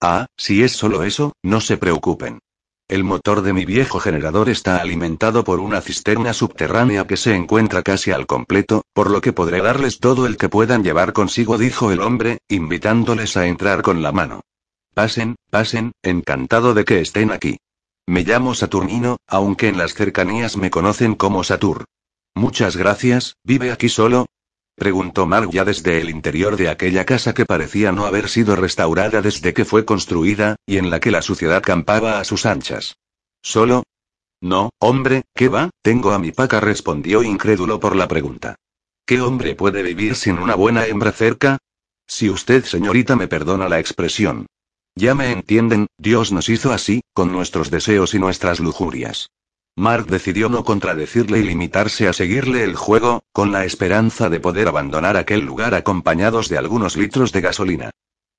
[0.00, 2.38] Ah, si es solo eso, no se preocupen.
[2.86, 7.82] El motor de mi viejo generador está alimentado por una cisterna subterránea que se encuentra
[7.82, 11.90] casi al completo, por lo que podré darles todo el que puedan llevar consigo, dijo
[11.90, 14.42] el hombre, invitándoles a entrar con la mano.
[14.94, 17.58] Pasen, pasen, encantado de que estén aquí.
[18.06, 21.84] Me llamo Saturnino, aunque en las cercanías me conocen como Satur.
[22.34, 24.26] Muchas gracias, ¿vive aquí solo?
[24.74, 29.22] Preguntó Mark ya desde el interior de aquella casa que parecía no haber sido restaurada
[29.22, 32.96] desde que fue construida, y en la que la suciedad campaba a sus anchas.
[33.42, 33.84] ¿Solo?
[34.40, 35.70] No, hombre, ¿qué va?
[35.82, 38.56] Tengo a mi paca, respondió incrédulo por la pregunta.
[39.06, 41.58] ¿Qué hombre puede vivir sin una buena hembra cerca?
[42.06, 44.46] Si usted, señorita, me perdona la expresión.
[44.94, 49.30] Ya me entienden, Dios nos hizo así, con nuestros deseos y nuestras lujurias.
[49.74, 54.68] Mark decidió no contradecirle y limitarse a seguirle el juego, con la esperanza de poder
[54.68, 57.90] abandonar aquel lugar acompañados de algunos litros de gasolina.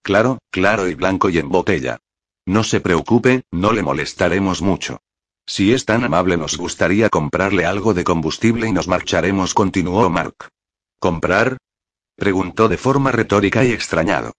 [0.03, 1.97] Claro, claro y blanco y en botella.
[2.45, 4.99] No se preocupe, no le molestaremos mucho.
[5.47, 10.49] Si es tan amable nos gustaría comprarle algo de combustible y nos marcharemos, continuó Mark.
[10.99, 11.57] ¿Comprar?
[12.15, 14.33] preguntó de forma retórica y extrañado.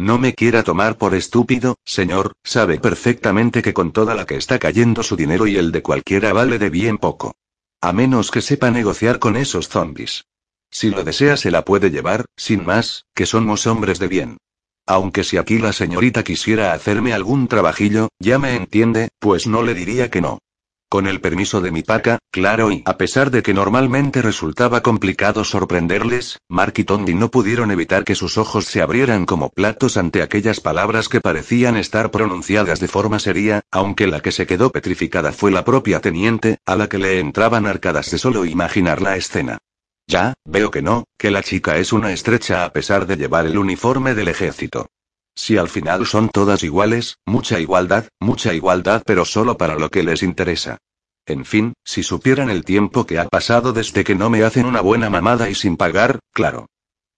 [0.00, 4.58] No me quiera tomar por estúpido, señor, sabe perfectamente que con toda la que está
[4.58, 7.34] cayendo su dinero y el de cualquiera vale de bien poco.
[7.82, 10.24] A menos que sepa negociar con esos zombies.
[10.70, 14.38] Si lo desea se la puede llevar, sin más, que somos hombres de bien.
[14.86, 19.74] Aunque si aquí la señorita quisiera hacerme algún trabajillo, ya me entiende, pues no le
[19.74, 20.38] diría que no.
[20.92, 25.44] Con el permiso de mi paca, claro, y a pesar de que normalmente resultaba complicado
[25.44, 30.20] sorprenderles, Mark y Tondi no pudieron evitar que sus ojos se abrieran como platos ante
[30.20, 35.30] aquellas palabras que parecían estar pronunciadas de forma seria, aunque la que se quedó petrificada
[35.30, 39.58] fue la propia teniente, a la que le entraban arcadas de solo imaginar la escena.
[40.08, 43.58] Ya, veo que no, que la chica es una estrecha a pesar de llevar el
[43.58, 44.88] uniforme del ejército.
[45.42, 50.02] Si al final son todas iguales, mucha igualdad, mucha igualdad, pero solo para lo que
[50.02, 50.76] les interesa.
[51.24, 54.82] En fin, si supieran el tiempo que ha pasado desde que no me hacen una
[54.82, 56.66] buena mamada y sin pagar, claro.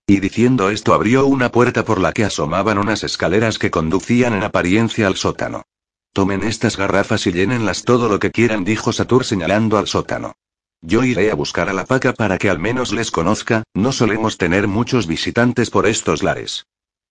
[0.07, 4.43] Y diciendo esto abrió una puerta por la que asomaban unas escaleras que conducían en
[4.43, 5.63] apariencia al sótano.
[6.13, 10.31] Tomen estas garrafas y llénenlas todo lo que quieran, dijo Satur señalando al sótano.
[10.79, 14.37] Yo iré a buscar a la paca para que al menos les conozca, no solemos
[14.37, 16.63] tener muchos visitantes por estos lares.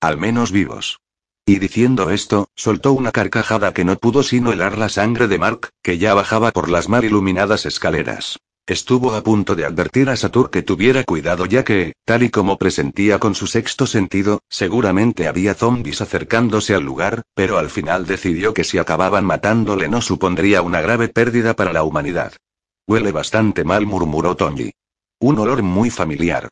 [0.02, 0.98] Al menos vivos.
[1.46, 5.68] Y diciendo esto, soltó una carcajada que no pudo sino helar la sangre de Mark,
[5.80, 8.40] que ya bajaba por las mal iluminadas escaleras.
[8.66, 12.58] Estuvo a punto de advertir a Satur que tuviera cuidado ya que, tal y como
[12.58, 18.52] presentía con su sexto sentido, seguramente había zombies acercándose al lugar, pero al final decidió
[18.54, 22.32] que si acababan matándole no supondría una grave pérdida para la humanidad.
[22.88, 24.72] Huele bastante mal, murmuró Tony.
[25.20, 26.48] Un olor muy familiar.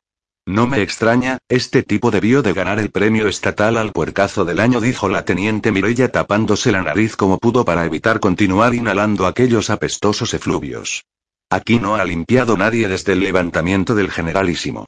[0.51, 4.81] No me extraña, este tipo debió de ganar el premio estatal al puercazo del año,
[4.81, 10.35] dijo la teniente Mirella tapándose la nariz como pudo para evitar continuar inhalando aquellos apestosos
[10.35, 11.05] efluvios.
[11.51, 14.87] Aquí no ha limpiado nadie desde el levantamiento del generalísimo.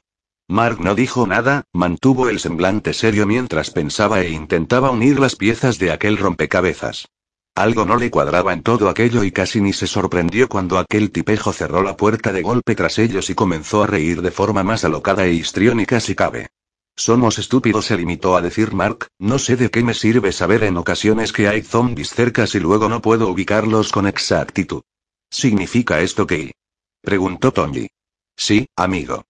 [0.49, 5.79] Mark no dijo nada, mantuvo el semblante serio mientras pensaba e intentaba unir las piezas
[5.79, 7.07] de aquel rompecabezas.
[7.55, 11.53] Algo no le cuadraba en todo aquello y casi ni se sorprendió cuando aquel tipejo
[11.53, 15.25] cerró la puerta de golpe tras ellos y comenzó a reír de forma más alocada
[15.25, 16.49] e histriónica si cabe.
[16.95, 20.77] Somos estúpidos, se limitó a decir Mark, no sé de qué me sirve saber en
[20.77, 24.81] ocasiones que hay zombies cerca si luego no puedo ubicarlos con exactitud.
[25.29, 26.53] ¿Significa esto que?
[27.01, 27.87] preguntó Tony.
[28.35, 29.25] Sí, amigo.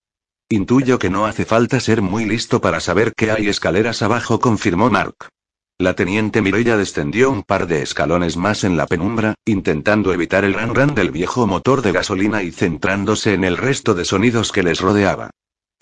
[0.47, 4.89] Intuyo que no hace falta ser muy listo para saber que hay escaleras abajo, confirmó
[4.89, 5.29] Mark.
[5.83, 10.53] La teniente Mirella descendió un par de escalones más en la penumbra, intentando evitar el
[10.53, 14.63] ran ran del viejo motor de gasolina y centrándose en el resto de sonidos que
[14.63, 15.31] les rodeaba.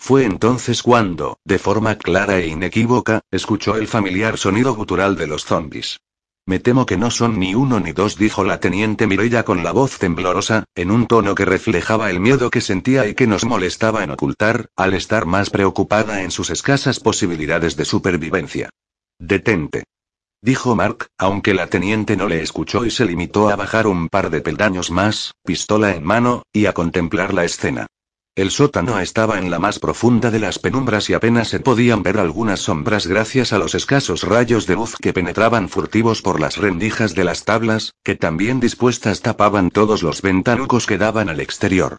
[0.00, 5.44] Fue entonces cuando, de forma clara e inequívoca, escuchó el familiar sonido gutural de los
[5.44, 6.00] zombies.
[6.46, 9.70] Me temo que no son ni uno ni dos, dijo la teniente Mirella con la
[9.70, 14.02] voz temblorosa, en un tono que reflejaba el miedo que sentía y que nos molestaba
[14.02, 18.68] en ocultar, al estar más preocupada en sus escasas posibilidades de supervivencia.
[19.20, 19.84] Detente.
[20.44, 24.28] Dijo Mark, aunque la teniente no le escuchó y se limitó a bajar un par
[24.28, 27.86] de peldaños más, pistola en mano, y a contemplar la escena.
[28.34, 32.18] El sótano estaba en la más profunda de las penumbras y apenas se podían ver
[32.18, 37.14] algunas sombras gracias a los escasos rayos de luz que penetraban furtivos por las rendijas
[37.14, 41.98] de las tablas, que también dispuestas tapaban todos los ventanucos que daban al exterior.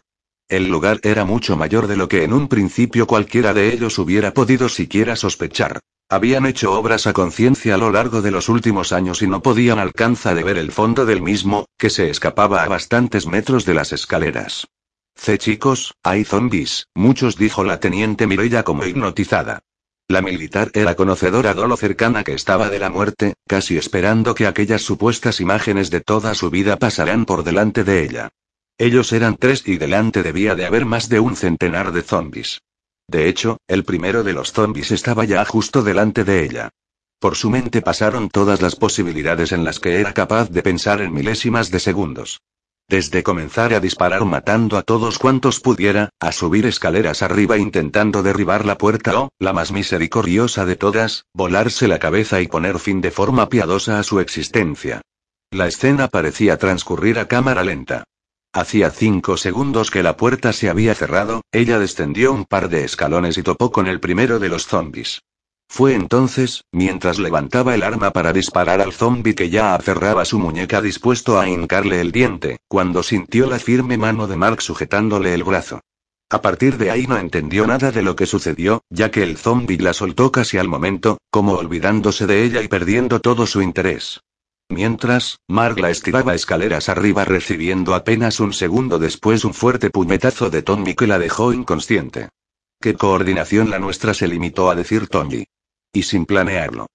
[0.50, 4.34] El lugar era mucho mayor de lo que en un principio cualquiera de ellos hubiera
[4.34, 5.80] podido siquiera sospechar.
[6.08, 9.78] Habían hecho obras a conciencia a lo largo de los últimos años y no podían
[9.78, 13.92] alcanzar de ver el fondo del mismo, que se escapaba a bastantes metros de las
[13.92, 14.66] escaleras.
[15.16, 19.60] C chicos, hay zombies, muchos dijo la teniente Mirella como hipnotizada.
[20.06, 24.46] La militar era conocedora de lo cercana que estaba de la muerte, casi esperando que
[24.46, 28.28] aquellas supuestas imágenes de toda su vida pasaran por delante de ella.
[28.76, 32.60] Ellos eran tres y delante debía de haber más de un centenar de zombies.
[33.08, 36.70] De hecho, el primero de los zombies estaba ya justo delante de ella.
[37.20, 41.12] Por su mente pasaron todas las posibilidades en las que era capaz de pensar en
[41.12, 42.40] milésimas de segundos.
[42.86, 48.66] Desde comenzar a disparar matando a todos cuantos pudiera, a subir escaleras arriba intentando derribar
[48.66, 53.10] la puerta o, la más misericordiosa de todas, volarse la cabeza y poner fin de
[53.10, 55.00] forma piadosa a su existencia.
[55.50, 58.04] La escena parecía transcurrir a cámara lenta.
[58.54, 63.36] Hacía cinco segundos que la puerta se había cerrado, ella descendió un par de escalones
[63.36, 65.22] y topó con el primero de los zombies.
[65.68, 70.80] Fue entonces, mientras levantaba el arma para disparar al zombi que ya aferraba su muñeca
[70.80, 75.80] dispuesto a hincarle el diente, cuando sintió la firme mano de Mark sujetándole el brazo.
[76.30, 79.78] A partir de ahí no entendió nada de lo que sucedió, ya que el zombi
[79.78, 84.20] la soltó casi al momento, como olvidándose de ella y perdiendo todo su interés.
[84.68, 90.62] Mientras, Mark la estiraba escaleras arriba recibiendo apenas un segundo después un fuerte puñetazo de
[90.62, 92.30] Tommy que la dejó inconsciente.
[92.80, 94.14] ¿Qué coordinación la nuestra?
[94.14, 95.46] se limitó a decir Tommy.
[95.92, 96.86] Y sin planearlo.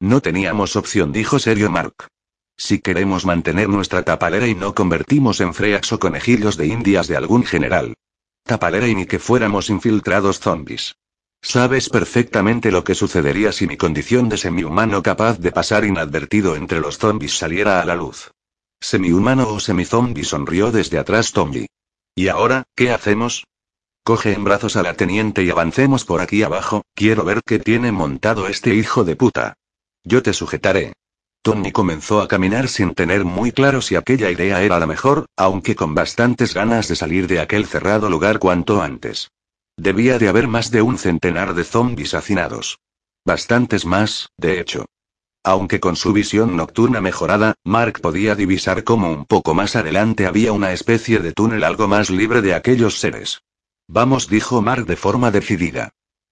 [0.00, 2.08] No teníamos opción, dijo serio Mark.
[2.56, 7.16] Si queremos mantener nuestra tapalera y no convertimos en freas o conejillos de indias de
[7.16, 7.94] algún general.
[8.42, 10.96] Tapalera y ni que fuéramos infiltrados zombies.
[11.40, 16.80] Sabes perfectamente lo que sucedería si mi condición de semi-humano capaz de pasar inadvertido entre
[16.80, 18.32] los zombies saliera a la luz.
[18.80, 21.66] Semihumano o semizombie sonrió desde atrás Tommy.
[22.14, 23.44] ¿Y ahora, qué hacemos?
[24.04, 27.92] Coge en brazos a la teniente y avancemos por aquí abajo, quiero ver qué tiene
[27.92, 29.54] montado este hijo de puta.
[30.04, 30.94] Yo te sujetaré.
[31.42, 35.76] Tony comenzó a caminar sin tener muy claro si aquella idea era la mejor, aunque
[35.76, 39.30] con bastantes ganas de salir de aquel cerrado lugar cuanto antes.
[39.78, 42.80] Debía de haber más de un centenar de zombies hacinados.
[43.24, 44.86] Bastantes más, de hecho.
[45.44, 50.52] Aunque con su visión nocturna mejorada, Mark podía divisar como un poco más adelante había
[50.52, 53.42] una especie de túnel algo más libre de aquellos seres.
[53.86, 55.90] Vamos, dijo Mark de forma decidida.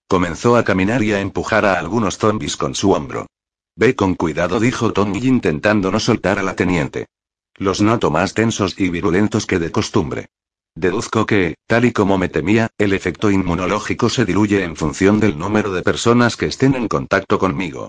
[0.08, 3.28] Comenzó a caminar y a empujar a algunos zombies con su hombro.
[3.76, 7.06] Ve con cuidado, dijo Tony intentando no soltar a la teniente.
[7.54, 10.30] Los noto más tensos y virulentos que de costumbre.
[10.76, 15.38] Deduzco que, tal y como me temía, el efecto inmunológico se diluye en función del
[15.38, 17.88] número de personas que estén en contacto conmigo.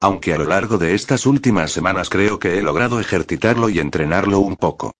[0.00, 4.38] Aunque a lo largo de estas últimas semanas creo que he logrado ejercitarlo y entrenarlo
[4.38, 4.92] un poco.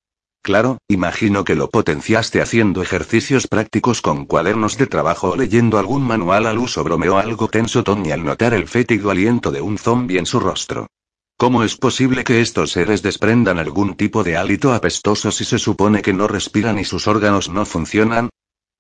[0.43, 6.03] Claro, imagino que lo potenciaste haciendo ejercicios prácticos con cuadernos de trabajo o leyendo algún
[6.03, 10.19] manual al uso, bromeó algo tenso Tony al notar el fétido aliento de un zombie
[10.19, 10.89] en su rostro.
[11.41, 16.03] ¿Cómo es posible que estos seres desprendan algún tipo de hálito apestoso si se supone
[16.03, 18.29] que no respiran y sus órganos no funcionan?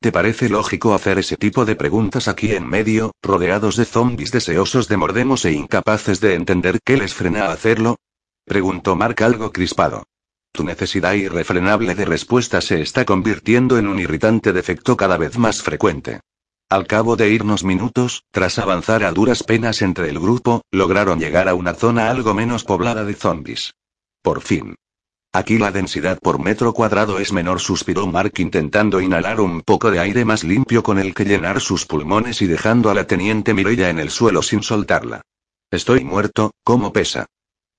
[0.01, 4.89] ¿Te parece lógico hacer ese tipo de preguntas aquí en medio, rodeados de zombies deseosos
[4.89, 7.95] de mordemos e incapaces de entender qué les frena a hacerlo?
[8.45, 10.03] Preguntó Mark algo crispado.
[10.51, 15.63] Tu necesidad irrefrenable de respuesta se está convirtiendo en un irritante defecto cada vez más
[15.63, 16.23] frecuente.
[16.71, 21.49] Al cabo de irnos minutos, tras avanzar a duras penas entre el grupo, lograron llegar
[21.49, 23.73] a una zona algo menos poblada de zombies.
[24.23, 24.75] Por fin.
[25.33, 30.01] Aquí la densidad por metro cuadrado es menor, suspiró Mark intentando inhalar un poco de
[30.01, 33.89] aire más limpio con el que llenar sus pulmones y dejando a la teniente Mireya
[33.89, 35.23] en el suelo sin soltarla.
[35.71, 37.27] Estoy muerto, ¿cómo pesa?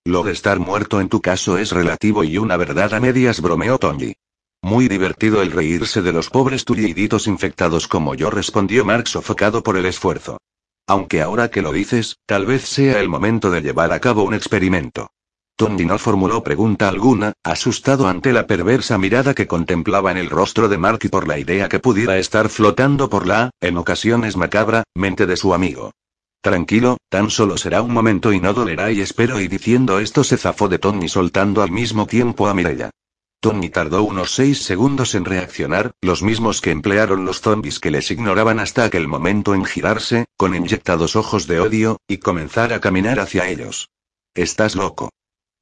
[0.03, 3.77] Lo de estar muerto en tu caso es relativo y una verdad a medias, bromeó
[3.77, 4.15] Tony.
[4.61, 9.77] Muy divertido el reírse de los pobres tulliditos infectados como yo, respondió Mark sofocado por
[9.77, 10.37] el esfuerzo.
[10.85, 14.33] Aunque ahora que lo dices, tal vez sea el momento de llevar a cabo un
[14.33, 15.11] experimento.
[15.55, 20.69] Tony no formuló pregunta alguna, asustado ante la perversa mirada que contemplaba en el rostro
[20.69, 24.83] de Mark y por la idea que pudiera estar flotando por la, en ocasiones macabra,
[24.95, 25.91] mente de su amigo.
[26.41, 30.37] Tranquilo, tan solo será un momento y no dolerá y espero y diciendo esto se
[30.37, 32.91] zafó de Tony soltando al mismo tiempo a Mirella.
[33.41, 38.11] Tony tardó unos seis segundos en reaccionar, los mismos que emplearon los zombies que les
[38.11, 43.17] ignoraban hasta aquel momento en girarse, con inyectados ojos de odio, y comenzar a caminar
[43.21, 43.89] hacia ellos.
[44.35, 45.09] Estás loco.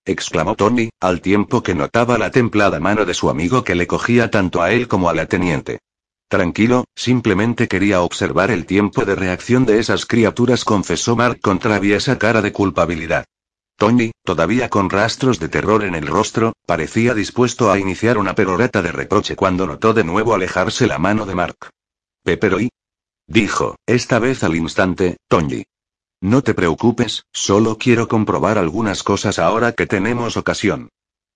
[0.05, 4.32] exclamó Tony, al tiempo que notaba la templada mano de su amigo que le cogía
[4.32, 5.80] tanto a él como a la teniente.
[6.30, 12.17] Tranquilo, simplemente quería observar el tiempo de reacción de esas criaturas, confesó Mark con traviesa
[12.17, 13.25] cara de culpabilidad.
[13.78, 18.82] Tony, todavía con rastros de terror en el rostro, parecía dispuesto a iniciar una perorata
[18.82, 21.69] de reproche cuando notó de nuevo alejarse la mano de Mark.
[22.25, 22.69] y
[23.28, 25.63] Dijo, esta vez al instante, Tony.
[26.21, 30.89] No te preocupes, solo quiero comprobar algunas cosas ahora que tenemos ocasión.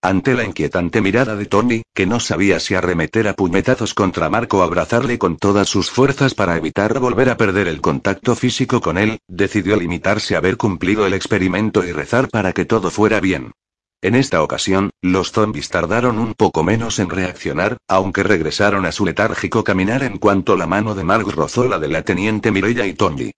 [0.04, 4.58] Ante la inquietante mirada de Tony, que no sabía si arremeter a puñetazos contra Marco
[4.58, 8.98] o abrazarle con todas sus fuerzas para evitar volver a perder el contacto físico con
[8.98, 13.52] él, decidió limitarse a haber cumplido el experimento y rezar para que todo fuera bien.
[14.02, 19.06] En esta ocasión, los zombies tardaron un poco menos en reaccionar, aunque regresaron a su
[19.06, 22.96] letárgico caminar en cuanto la mano de Mark rozó la de la teniente Mireya y
[22.96, 23.32] Tony.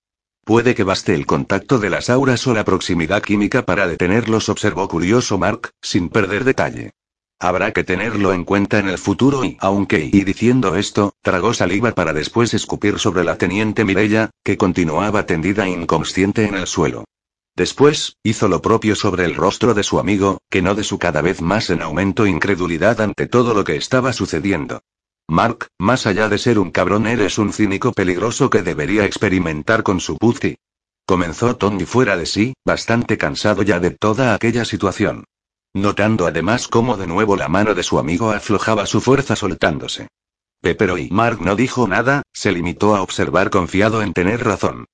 [0.43, 4.89] Puede que baste el contacto de las auras o la proximidad química para detenerlos, observó
[4.89, 6.91] curioso Mark, sin perder detalle.
[7.39, 11.93] Habrá que tenerlo en cuenta en el futuro y, aunque y diciendo esto, tragó saliva
[11.93, 17.05] para después escupir sobre la teniente Mirella, que continuaba tendida inconsciente en el suelo.
[17.55, 21.21] Después, hizo lo propio sobre el rostro de su amigo, que no de su cada
[21.21, 24.81] vez más en aumento incredulidad ante todo lo que estaba sucediendo.
[25.27, 29.99] Mark, más allá de ser un cabrón, eres un cínico peligroso que debería experimentar con
[29.99, 30.57] su pussy.
[31.05, 35.25] Comenzó Tony fuera de sí, bastante cansado ya de toda aquella situación.
[35.73, 40.07] Notando además cómo de nuevo la mano de su amigo aflojaba su fuerza soltándose.
[40.61, 44.85] Pepero y Mark no dijo nada, se limitó a observar confiado en tener razón.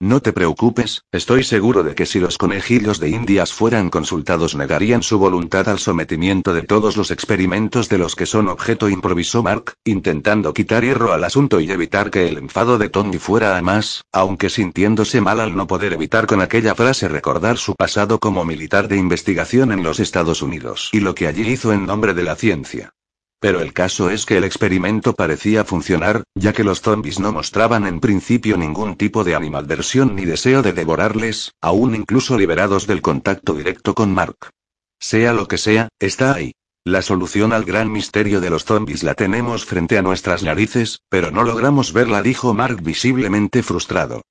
[0.00, 5.02] No te preocupes, estoy seguro de que si los conejillos de Indias fueran consultados negarían
[5.02, 9.74] su voluntad al sometimiento de todos los experimentos de los que son objeto, improvisó Mark,
[9.82, 14.04] intentando quitar hierro al asunto y evitar que el enfado de Tony fuera a más,
[14.12, 18.86] aunque sintiéndose mal al no poder evitar con aquella frase recordar su pasado como militar
[18.86, 22.36] de investigación en los Estados Unidos y lo que allí hizo en nombre de la
[22.36, 22.94] ciencia.
[23.40, 27.86] Pero el caso es que el experimento parecía funcionar, ya que los zombies no mostraban
[27.86, 33.54] en principio ningún tipo de animadversión ni deseo de devorarles, aún incluso liberados del contacto
[33.54, 34.50] directo con Mark.
[34.98, 36.52] Sea lo que sea, está ahí.
[36.84, 41.30] La solución al gran misterio de los zombies la tenemos frente a nuestras narices, pero
[41.30, 44.22] no logramos verla, dijo Mark visiblemente frustrado.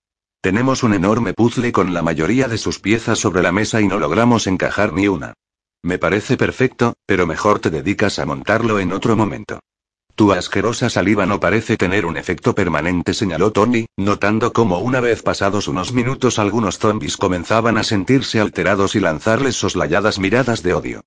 [0.42, 4.00] Tenemos un enorme puzzle con la mayoría de sus piezas sobre la mesa y no
[4.00, 5.34] logramos encajar ni una.
[5.84, 9.60] Me parece perfecto, pero mejor te dedicas a montarlo en otro momento.
[10.16, 15.22] Tu asquerosa saliva no parece tener un efecto permanente, señaló Tony, notando cómo una vez
[15.22, 21.02] pasados unos minutos algunos zombies comenzaban a sentirse alterados y lanzarles soslayadas miradas de odio.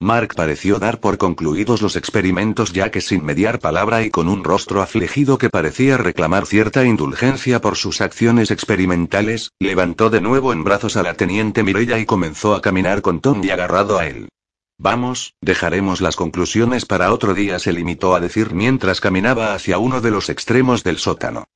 [0.00, 4.44] Mark pareció dar por concluidos los experimentos ya que sin mediar palabra y con un
[4.44, 10.64] rostro afligido que parecía reclamar cierta indulgencia por sus acciones experimentales, levantó de nuevo en
[10.64, 14.28] brazos a la teniente Mirella y comenzó a caminar con Tony agarrado a él.
[14.76, 20.02] Vamos, dejaremos las conclusiones para otro día, se limitó a decir mientras caminaba hacia uno
[20.02, 21.46] de los extremos del sótano.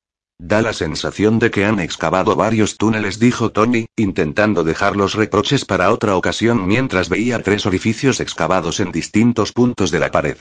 [0.43, 5.65] Da la sensación de que han excavado varios túneles, dijo Tony, intentando dejar los reproches
[5.65, 10.37] para otra ocasión mientras veía tres orificios excavados en distintos puntos de la pared.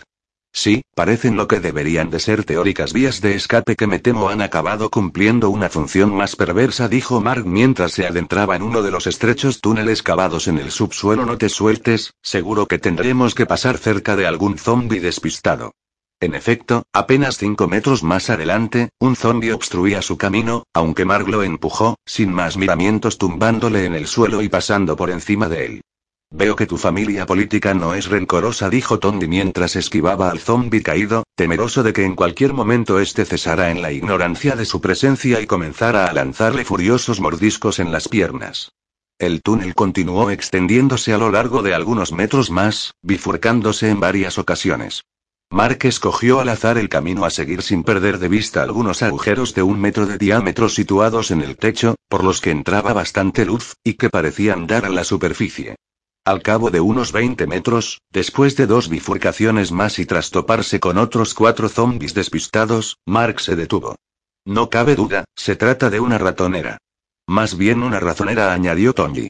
[0.55, 4.41] Sí, parecen lo que deberían de ser teóricas vías de escape que me temo han
[4.41, 9.07] acabado cumpliendo una función más perversa, dijo Mark mientras se adentraba en uno de los
[9.07, 11.27] estrechos túneles cavados en el subsuelo.
[11.27, 15.73] No te sueltes, seguro que tendremos que pasar cerca de algún zombi despistado.
[16.23, 21.43] En efecto, apenas cinco metros más adelante, un zombi obstruía su camino, aunque Mark lo
[21.43, 25.81] empujó, sin más miramientos tumbándole en el suelo y pasando por encima de él.
[26.31, 31.25] Veo que tu familia política no es rencorosa, dijo Tondi mientras esquivaba al zombi caído,
[31.35, 35.47] temeroso de que en cualquier momento éste cesara en la ignorancia de su presencia y
[35.47, 38.73] comenzara a lanzarle furiosos mordiscos en las piernas.
[39.19, 45.03] El túnel continuó extendiéndose a lo largo de algunos metros más, bifurcándose en varias ocasiones.
[45.53, 49.65] Mark escogió al azar el camino a seguir sin perder de vista algunos agujeros de
[49.65, 53.95] un metro de diámetro situados en el techo, por los que entraba bastante luz, y
[53.95, 55.75] que parecían dar a la superficie.
[56.25, 60.99] Al cabo de unos 20 metros, después de dos bifurcaciones más y tras toparse con
[60.99, 63.97] otros cuatro zombies despistados, Mark se detuvo.
[64.45, 66.79] No cabe duda, se trata de una ratonera.
[67.27, 69.29] Más bien una razonera, añadió Tony.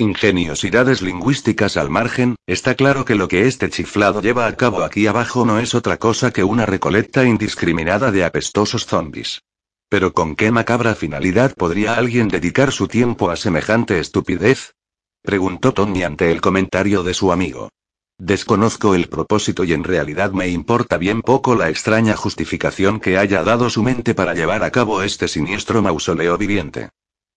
[0.00, 5.06] Ingeniosidades lingüísticas al margen, está claro que lo que este chiflado lleva a cabo aquí
[5.06, 9.42] abajo no es otra cosa que una recolecta indiscriminada de apestosos zombies.
[9.90, 14.72] Pero ¿con qué macabra finalidad podría alguien dedicar su tiempo a semejante estupidez?
[15.20, 17.68] Preguntó Tony ante el comentario de su amigo.
[18.16, 23.42] Desconozco el propósito y en realidad me importa bien poco la extraña justificación que haya
[23.42, 26.88] dado su mente para llevar a cabo este siniestro mausoleo viviente.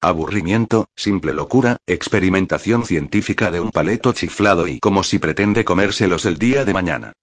[0.04, 6.38] Aburrimiento, simple locura, experimentación científica de un paleto chiflado y como si pretende comérselos el
[6.38, 7.14] día de mañana.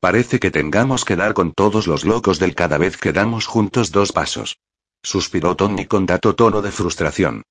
[0.00, 3.92] Parece que tengamos que dar con todos los locos del cada vez que damos juntos
[3.92, 4.56] dos pasos.
[5.02, 7.42] Suspiró Tony con dato tono de frustración.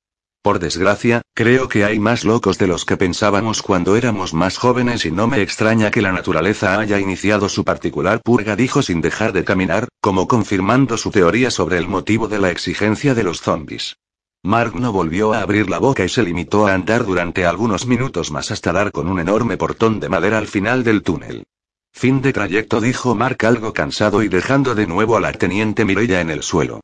[0.42, 5.06] Por desgracia, creo que hay más locos de los que pensábamos cuando éramos más jóvenes
[5.06, 9.34] y no me extraña que la naturaleza haya iniciado su particular purga, dijo sin dejar
[9.34, 13.96] de caminar, como confirmando su teoría sobre el motivo de la exigencia de los zombies.
[14.44, 18.32] Mark no volvió a abrir la boca y se limitó a andar durante algunos minutos
[18.32, 21.44] más hasta dar con un enorme portón de madera al final del túnel.
[21.92, 26.22] Fin de trayecto, dijo Mark algo cansado y dejando de nuevo a la teniente Mirella
[26.22, 26.80] en el suelo.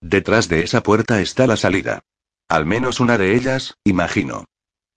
[0.00, 2.00] Detrás de esa puerta está la salida.
[2.48, 4.44] Al menos una de ellas, imagino.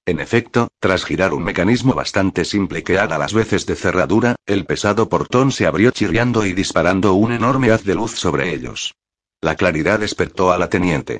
[0.05, 4.65] En efecto, tras girar un mecanismo bastante simple que haga las veces de cerradura, el
[4.65, 8.93] pesado portón se abrió chirriando y disparando un enorme haz de luz sobre ellos.
[9.41, 11.19] La claridad despertó a la teniente.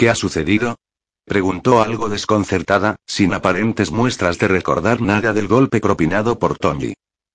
[0.00, 0.76] ¿Qué ha sucedido?
[1.26, 6.94] Preguntó algo desconcertada, sin aparentes muestras de recordar nada del golpe propinado por Tony.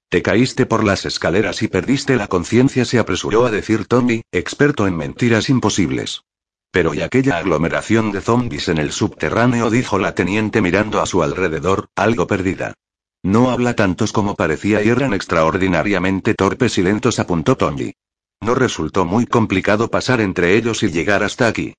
[0.09, 4.87] Te caíste por las escaleras y perdiste la conciencia, se apresuró a decir Tony, experto
[4.87, 6.23] en mentiras imposibles.
[6.71, 9.69] Pero ¿y aquella aglomeración de zombies en el subterráneo?
[9.69, 12.73] dijo la teniente mirando a su alrededor, algo perdida.
[13.21, 17.93] No habla tantos como parecía y eran extraordinariamente torpes y lentos, apuntó Tony.
[18.41, 21.75] No resultó muy complicado pasar entre ellos y llegar hasta aquí.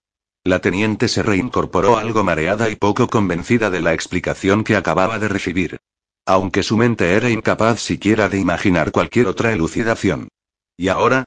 [0.46, 5.26] La teniente se reincorporó algo mareada y poco convencida de la explicación que acababa de
[5.26, 5.78] recibir.
[6.24, 10.28] Aunque su mente era incapaz siquiera de imaginar cualquier otra elucidación.
[10.76, 11.24] ¿Y ahora?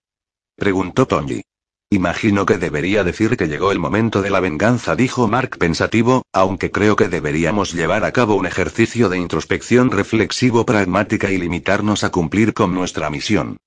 [0.56, 1.42] preguntó Tony.
[1.90, 6.72] Imagino que debería decir que llegó el momento de la venganza, dijo Mark pensativo, aunque
[6.72, 12.10] creo que deberíamos llevar a cabo un ejercicio de introspección reflexivo pragmática y limitarnos a
[12.10, 13.58] cumplir con nuestra misión.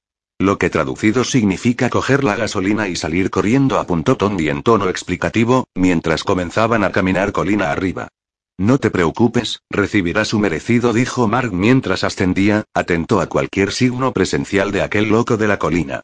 [0.42, 5.68] Lo que traducido significa coger la gasolina y salir corriendo, apuntó Tony en tono explicativo,
[5.76, 8.08] mientras comenzaban a caminar colina arriba.
[8.58, 14.72] No te preocupes, recibirás su merecido, dijo Mark mientras ascendía, atento a cualquier signo presencial
[14.72, 16.00] de aquel loco de la colina.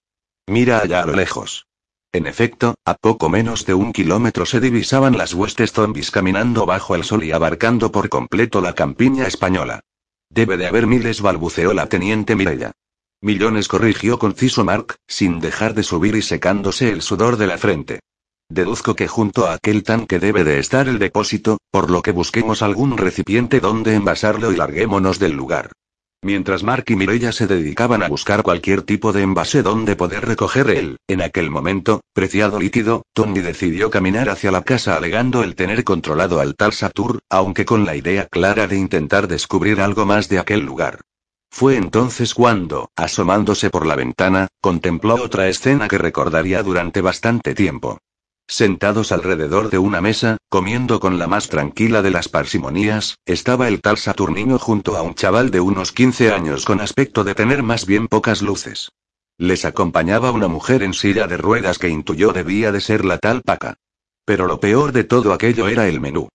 [0.47, 1.66] Mira allá a lo lejos.
[2.12, 6.94] En efecto, a poco menos de un kilómetro se divisaban las huestes zombies caminando bajo
[6.94, 9.81] el sol y abarcando por completo la campiña española.
[10.31, 12.70] Debe de haber miles, balbuceó la teniente Mirella.
[13.20, 17.99] Millones corrigió conciso Mark, sin dejar de subir y secándose el sudor de la frente.
[18.49, 22.62] Deduzco que junto a aquel tanque debe de estar el depósito, por lo que busquemos
[22.62, 25.73] algún recipiente donde envasarlo y larguémonos del lugar.
[26.23, 30.70] Mientras Mark y Mirella se dedicaban a buscar cualquier tipo de envase donde poder recoger
[30.70, 35.82] el, en aquel momento, preciado líquido, Tony decidió caminar hacia la casa alegando el tener
[35.82, 40.39] controlado al tal Satur, aunque con la idea clara de intentar descubrir algo más de
[40.39, 41.01] aquel lugar.
[41.50, 47.98] Fue entonces cuando, asomándose por la ventana, contempló otra escena que recordaría durante bastante tiempo.
[48.46, 53.82] Sentados alrededor de una mesa, comiendo con la más tranquila de las parsimonías, estaba el
[53.82, 57.84] tal Saturnino junto a un chaval de unos 15 años con aspecto de tener más
[57.84, 58.90] bien pocas luces.
[59.36, 63.42] Les acompañaba una mujer en silla de ruedas que intuyó debía de ser la tal
[63.42, 63.74] Paca.
[64.24, 66.28] Pero lo peor de todo aquello era el menú.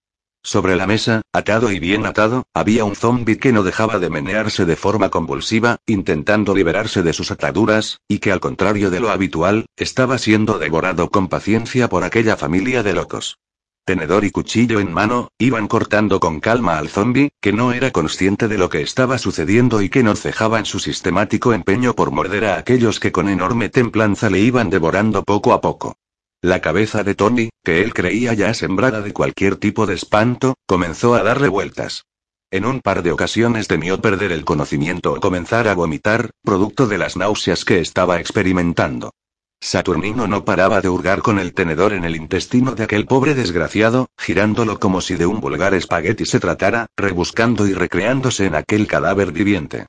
[0.45, 4.65] Sobre la mesa, atado y bien atado, había un zombi que no dejaba de menearse
[4.65, 9.68] de forma convulsiva, intentando liberarse de sus ataduras, y que al contrario de lo habitual,
[9.78, 13.40] estaba siendo devorado con paciencia por aquella familia de locos.
[13.86, 18.49] Tenedor y cuchillo en mano, iban cortando con calma al zombi, que no era consciente
[18.49, 22.45] de lo que estaba sucediendo y que no cejaba en su sistemático empeño por morder
[22.45, 25.95] a aquellos que con enorme templanza le iban devorando poco a poco.
[26.44, 31.15] La cabeza de Tony, que él creía ya sembrada de cualquier tipo de espanto, comenzó
[31.15, 32.03] a darle vueltas.
[32.52, 36.98] En un par de ocasiones temió perder el conocimiento o comenzar a vomitar, producto de
[36.98, 39.14] las náuseas que estaba experimentando.
[39.61, 44.10] Saturnino no paraba de hurgar con el tenedor en el intestino de aquel pobre desgraciado,
[44.20, 49.32] girándolo como si de un vulgar espagueti se tratara, rebuscando y recreándose en aquel cadáver
[49.32, 49.86] viviente.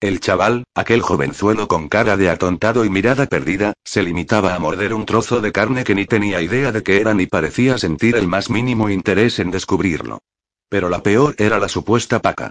[0.00, 4.94] El chaval, aquel jovenzuelo con cara de atontado y mirada perdida, se limitaba a morder
[4.94, 8.28] un trozo de carne que ni tenía idea de qué era ni parecía sentir el
[8.28, 10.20] más mínimo interés en descubrirlo.
[10.68, 12.50] Pero la peor era la supuesta paca.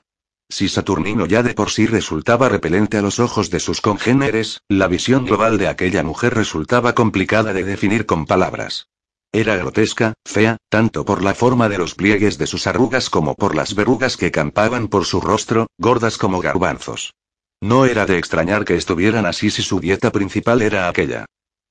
[0.49, 4.89] Si Saturnino ya de por sí resultaba repelente a los ojos de sus congéneres, la
[4.89, 8.89] visión global de aquella mujer resultaba complicada de definir con palabras.
[9.31, 13.55] Era grotesca, fea, tanto por la forma de los pliegues de sus arrugas como por
[13.55, 17.13] las verrugas que campaban por su rostro, gordas como garbanzos.
[17.61, 21.25] No era de extrañar que estuvieran así si su dieta principal era aquella.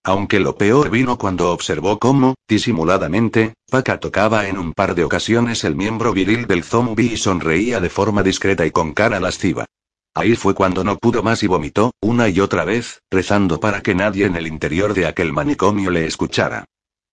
[0.04, 5.64] Aunque lo peor vino cuando observó cómo, disimuladamente, Paca tocaba en un par de ocasiones
[5.64, 9.66] el miembro viril del zombie y sonreía de forma discreta y con cara lasciva.
[10.14, 13.94] Ahí fue cuando no pudo más y vomitó, una y otra vez, rezando para que
[13.94, 16.64] nadie en el interior de aquel manicomio le escuchara.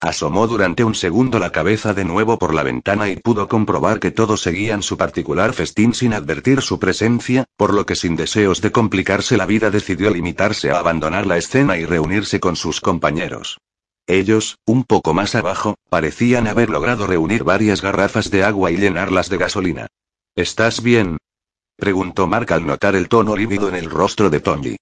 [0.03, 4.11] Asomó durante un segundo la cabeza de nuevo por la ventana y pudo comprobar que
[4.11, 8.73] todos seguían su particular festín sin advertir su presencia, por lo que sin deseos de
[8.73, 13.59] complicarse la vida decidió limitarse a abandonar la escena y reunirse con sus compañeros.
[14.05, 19.29] Ellos, un poco más abajo, parecían haber logrado reunir varias garrafas de agua y llenarlas
[19.29, 19.87] de gasolina.
[20.35, 21.15] ¿Estás bien?
[21.77, 24.75] preguntó Mark al notar el tono lívido en el rostro de Tony.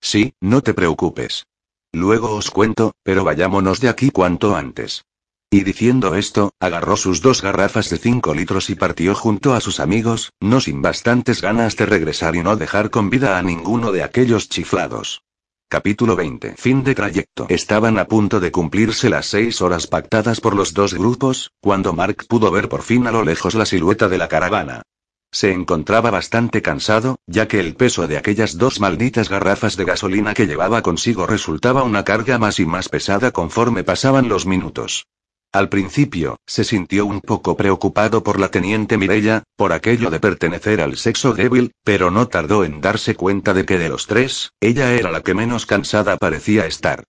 [0.00, 1.46] Sí, no te preocupes.
[1.92, 5.04] Luego os cuento, pero vayámonos de aquí cuanto antes.
[5.50, 9.80] Y diciendo esto, agarró sus dos garrafas de cinco litros y partió junto a sus
[9.80, 14.02] amigos, no sin bastantes ganas de regresar y no dejar con vida a ninguno de
[14.02, 15.22] aquellos chiflados.
[15.70, 16.54] Capítulo 20.
[16.56, 17.46] Fin de trayecto.
[17.48, 22.26] Estaban a punto de cumplirse las seis horas pactadas por los dos grupos, cuando Mark
[22.28, 24.82] pudo ver por fin a lo lejos la silueta de la caravana.
[25.30, 30.32] Se encontraba bastante cansado, ya que el peso de aquellas dos malditas garrafas de gasolina
[30.34, 35.06] que llevaba consigo resultaba una carga más y más pesada conforme pasaban los minutos.
[35.52, 40.80] Al principio, se sintió un poco preocupado por la teniente Mirella, por aquello de pertenecer
[40.80, 44.92] al sexo débil, pero no tardó en darse cuenta de que de los tres, ella
[44.92, 47.04] era la que menos cansada parecía estar.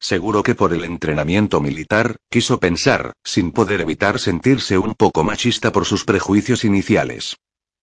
[0.00, 5.70] Seguro que por el entrenamiento militar, quiso pensar, sin poder evitar sentirse un poco machista
[5.72, 7.36] por sus prejuicios iniciales.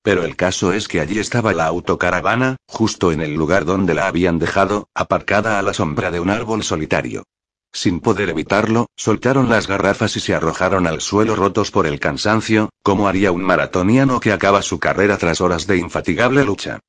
[0.03, 4.07] Pero el caso es que allí estaba la autocaravana, justo en el lugar donde la
[4.07, 7.23] habían dejado, aparcada a la sombra de un árbol solitario.
[7.73, 12.69] Sin poder evitarlo, soltaron las garrafas y se arrojaron al suelo rotos por el cansancio,
[12.83, 16.79] como haría un maratoniano que acaba su carrera tras horas de infatigable lucha.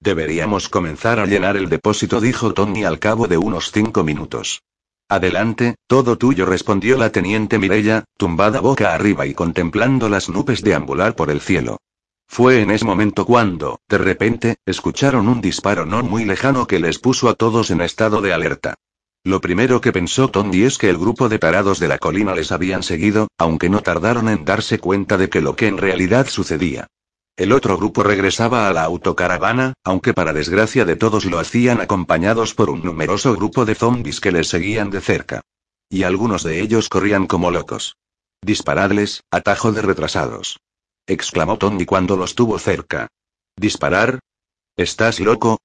[0.00, 4.62] Deberíamos comenzar a llenar el depósito, dijo Tony al cabo de unos cinco minutos.
[5.08, 11.14] Adelante, todo tuyo, respondió la teniente Mirella, tumbada boca arriba y contemplando las nubes deambular
[11.14, 11.76] por el cielo.
[12.32, 16.98] Fue en ese momento cuando, de repente, escucharon un disparo no muy lejano que les
[16.98, 18.72] puso a todos en estado de alerta.
[19.22, 22.50] Lo primero que pensó Tony es que el grupo de parados de la colina les
[22.50, 26.86] habían seguido, aunque no tardaron en darse cuenta de que lo que en realidad sucedía.
[27.36, 32.54] El otro grupo regresaba a la autocaravana, aunque para desgracia de todos lo hacían acompañados
[32.54, 35.42] por un numeroso grupo de zombies que les seguían de cerca.
[35.90, 37.98] Y algunos de ellos corrían como locos.
[38.40, 40.62] Disparadles, atajo de retrasados
[41.06, 43.08] exclamó Tony cuando los tuvo cerca.
[43.56, 44.20] ¿Disparar?
[44.76, 45.58] ¿Estás loco?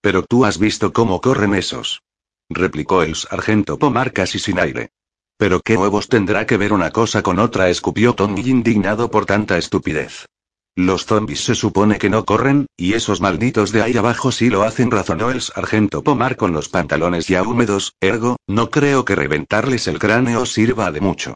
[0.00, 2.02] Pero tú has visto cómo corren esos.
[2.48, 4.90] Replicó el sargento Pomar casi sin aire.
[5.36, 9.58] Pero qué huevos tendrá que ver una cosa con otra, escupió Tony indignado por tanta
[9.58, 10.26] estupidez.
[10.74, 14.62] Los zombies se supone que no corren, y esos malditos de ahí abajo sí lo
[14.62, 19.88] hacen, razonó el sargento Pomar con los pantalones ya húmedos, ergo, no creo que reventarles
[19.88, 21.34] el cráneo sirva de mucho.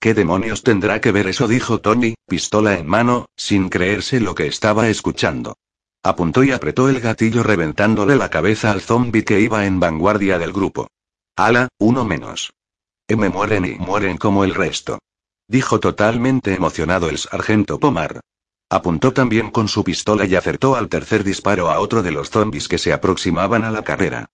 [0.00, 1.48] ¿Qué demonios tendrá que ver eso?
[1.48, 5.56] dijo Tony, pistola en mano, sin creerse lo que estaba escuchando.
[6.04, 10.52] Apuntó y apretó el gatillo reventándole la cabeza al zombie que iba en vanguardia del
[10.52, 10.86] grupo.
[11.36, 12.52] Ala, uno menos.
[13.08, 15.00] Me mueren y mueren como el resto.
[15.48, 18.20] Dijo totalmente emocionado el sargento Pomar.
[18.70, 22.68] Apuntó también con su pistola y acertó al tercer disparo a otro de los zombies
[22.68, 24.26] que se aproximaban a la carrera.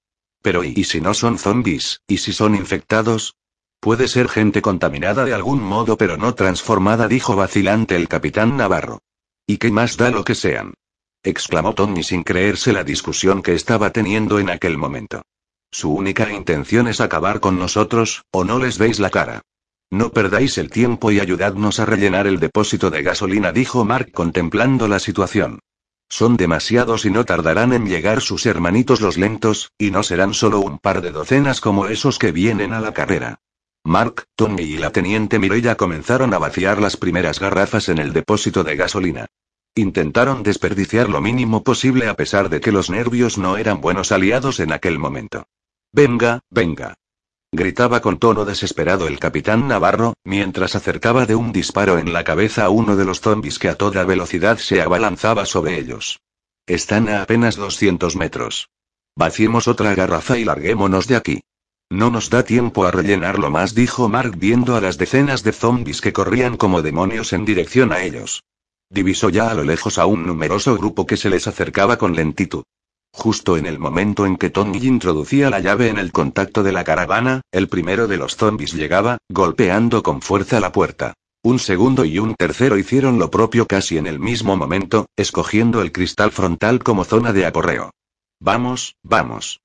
[0.43, 2.03] Pero ¿y si no son zombies?
[2.07, 3.37] ¿Y si son infectados?
[3.85, 9.01] Puede ser gente contaminada de algún modo pero no transformada, dijo vacilante el capitán Navarro.
[9.47, 10.73] ¿Y qué más da lo que sean?
[11.23, 15.21] exclamó Tony sin creerse la discusión que estaba teniendo en aquel momento.
[15.71, 19.43] Su única intención es acabar con nosotros, o no les veis la cara.
[19.91, 24.89] No perdáis el tiempo y ayudadnos a rellenar el depósito de gasolina, dijo Mark contemplando
[24.89, 25.59] la situación.
[26.09, 30.61] Son demasiados y no tardarán en llegar sus hermanitos los lentos, y no serán solo
[30.61, 33.41] un par de docenas como esos que vienen a la carrera.
[33.85, 38.65] Mark, Tony y la teniente Mirella comenzaron a vaciar las primeras garrafas en el depósito
[38.65, 39.27] de gasolina.
[39.75, 44.59] Intentaron desperdiciar lo mínimo posible a pesar de que los nervios no eran buenos aliados
[44.61, 45.47] en aquel momento.
[45.93, 46.95] Venga, venga.
[47.53, 52.65] Gritaba con tono desesperado el capitán Navarro, mientras acercaba de un disparo en la cabeza
[52.65, 56.21] a uno de los zombis que a toda velocidad se abalanzaba sobre ellos.
[56.67, 58.71] Están a apenas 200 metros.
[59.15, 61.41] Vaciemos otra garrafa y larguémonos de aquí.
[61.91, 66.01] No nos da tiempo a rellenarlo más, dijo Mark viendo a las decenas de zombis
[66.01, 68.43] que corrían como demonios en dirección a ellos.
[68.91, 72.65] Divisó ya a lo lejos a un numeroso grupo que se les acercaba con lentitud.
[73.13, 76.83] Justo en el momento en que Tony introducía la llave en el contacto de la
[76.83, 81.15] caravana, el primero de los zombies llegaba, golpeando con fuerza la puerta.
[81.45, 85.93] Un segundo y un tercero hicieron lo propio casi en el mismo momento, escogiendo el
[85.93, 87.91] cristal frontal como zona de aporreo.
[88.41, 89.61] Vamos, vamos.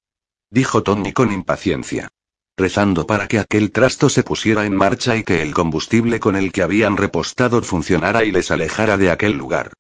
[0.52, 2.10] Dijo Tony con impaciencia.
[2.58, 6.52] Rezando para que aquel trasto se pusiera en marcha y que el combustible con el
[6.52, 9.74] que habían repostado funcionara y les alejara de aquel lugar.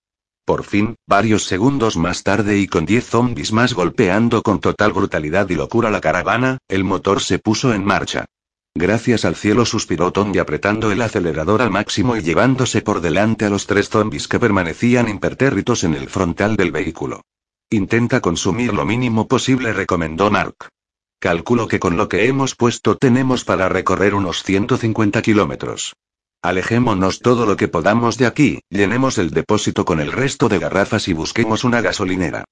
[0.45, 5.49] Por fin, varios segundos más tarde y con diez zombies más golpeando con total brutalidad
[5.49, 8.25] y locura la caravana, el motor se puso en marcha.
[8.75, 13.49] Gracias al cielo suspiró Tony apretando el acelerador al máximo y llevándose por delante a
[13.49, 17.21] los tres zombies que permanecían impertérritos en el frontal del vehículo.
[17.71, 20.55] Intenta consumir lo mínimo posible, recomendó Mark.
[21.19, 25.95] Calculo que con lo que hemos puesto tenemos para recorrer unos 150 kilómetros.
[26.41, 31.07] Alejémonos todo lo que podamos de aquí, llenemos el depósito con el resto de garrafas
[31.09, 32.45] y busquemos una gasolinera.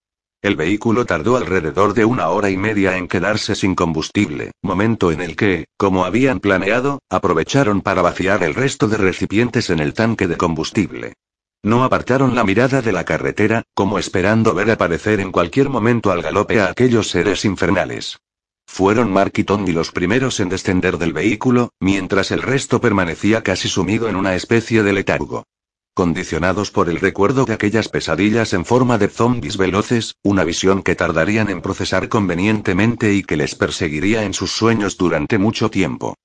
[0.43, 5.21] El vehículo tardó alrededor de una hora y media en quedarse sin combustible, momento en
[5.21, 10.27] el que, como habían planeado, aprovecharon para vaciar el resto de recipientes en el tanque
[10.27, 11.13] de combustible.
[11.63, 16.21] No apartaron la mirada de la carretera, como esperando ver aparecer en cualquier momento al
[16.21, 18.19] galope a aquellos seres infernales.
[18.67, 24.09] Fueron Mark y los primeros en descender del vehículo, mientras el resto permanecía casi sumido
[24.09, 25.45] en una especie de letargo.
[25.95, 30.95] Condicionados por el recuerdo de aquellas pesadillas en forma de zombies veloces, una visión que
[30.95, 36.15] tardarían en procesar convenientemente y que les perseguiría en sus sueños durante mucho tiempo.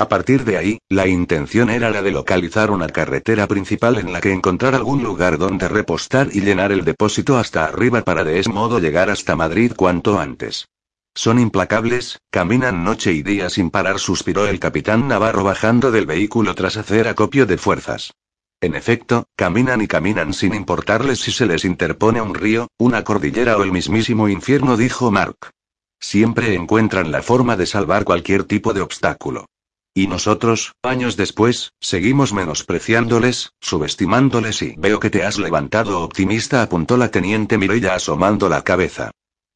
[0.00, 4.22] A partir de ahí, la intención era la de localizar una carretera principal en la
[4.22, 8.48] que encontrar algún lugar donde repostar y llenar el depósito hasta arriba para de ese
[8.48, 10.68] modo llegar hasta Madrid cuanto antes.
[11.14, 16.54] Son implacables, caminan noche y día sin parar, suspiró el capitán Navarro bajando del vehículo
[16.54, 18.14] tras hacer acopio de fuerzas.
[18.62, 23.58] En efecto, caminan y caminan sin importarles si se les interpone un río, una cordillera
[23.58, 25.50] o el mismísimo infierno, dijo Mark.
[25.98, 29.44] Siempre encuentran la forma de salvar cualquier tipo de obstáculo.
[29.92, 36.96] Y nosotros, años después, seguimos menospreciándoles, subestimándoles y veo que te has levantado optimista, apuntó
[36.96, 39.10] la teniente Mirella asomando la cabeza.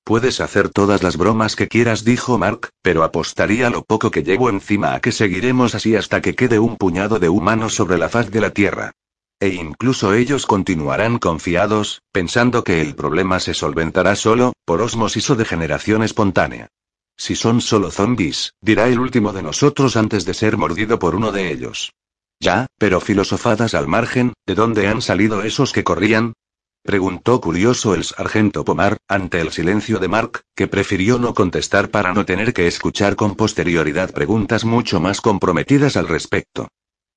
[0.04, 4.50] Puedes hacer todas las bromas que quieras, dijo Mark, pero apostaría lo poco que llevo
[4.50, 8.30] encima a que seguiremos así hasta que quede un puñado de humanos sobre la faz
[8.30, 8.92] de la Tierra.
[9.40, 15.36] E incluso ellos continuarán confiados, pensando que el problema se solventará solo, por osmosis o
[15.36, 16.68] de generación espontánea.
[17.16, 21.32] Si son solo zombies, dirá el último de nosotros antes de ser mordido por uno
[21.32, 21.92] de ellos.
[22.40, 26.34] Ya, pero filosofadas al margen, ¿de dónde han salido esos que corrían?
[26.82, 32.12] Preguntó curioso el sargento Pomar, ante el silencio de Mark, que prefirió no contestar para
[32.12, 36.68] no tener que escuchar con posterioridad preguntas mucho más comprometidas al respecto.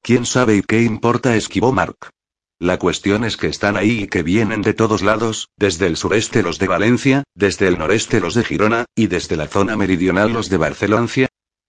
[0.01, 1.35] ¿Quién sabe y qué importa?
[1.35, 2.11] esquivó Mark.
[2.59, 6.41] La cuestión es que están ahí y que vienen de todos lados, desde el sureste
[6.41, 10.49] los de Valencia, desde el noreste los de Girona, y desde la zona meridional los
[10.49, 11.07] de Barcelona.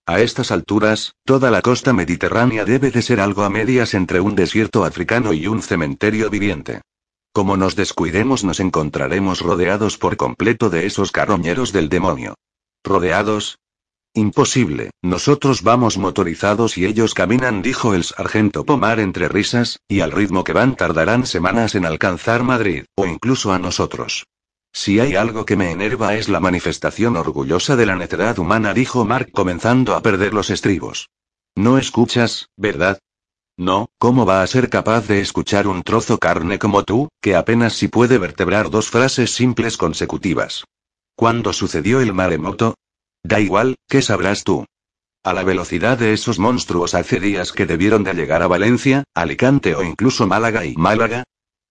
[0.07, 4.35] A estas alturas, toda la costa mediterránea debe de ser algo a medias entre un
[4.35, 6.81] desierto africano y un cementerio viviente.
[7.33, 12.37] Como nos descuidemos nos encontraremos rodeados por completo de esos carroñeros del demonio.
[12.83, 13.59] ¿Rodeados?
[14.19, 20.11] Imposible, nosotros vamos motorizados y ellos caminan, dijo el sargento Pomar entre risas, y al
[20.11, 24.27] ritmo que van tardarán semanas en alcanzar Madrid, o incluso a nosotros.
[24.73, 29.05] Si hay algo que me enerva es la manifestación orgullosa de la necedad humana, dijo
[29.05, 31.11] Mark comenzando a perder los estribos.
[31.55, 32.99] No escuchas, ¿verdad?
[33.57, 37.75] No, ¿cómo va a ser capaz de escuchar un trozo carne como tú, que apenas
[37.75, 40.65] si puede vertebrar dos frases simples consecutivas?
[41.15, 42.75] ¿Cuándo sucedió el maremoto?
[43.23, 44.65] Da igual, ¿qué sabrás tú?
[45.25, 49.75] A la velocidad de esos monstruos hace días que debieron de llegar a Valencia, Alicante
[49.75, 51.25] o incluso Málaga y Málaga,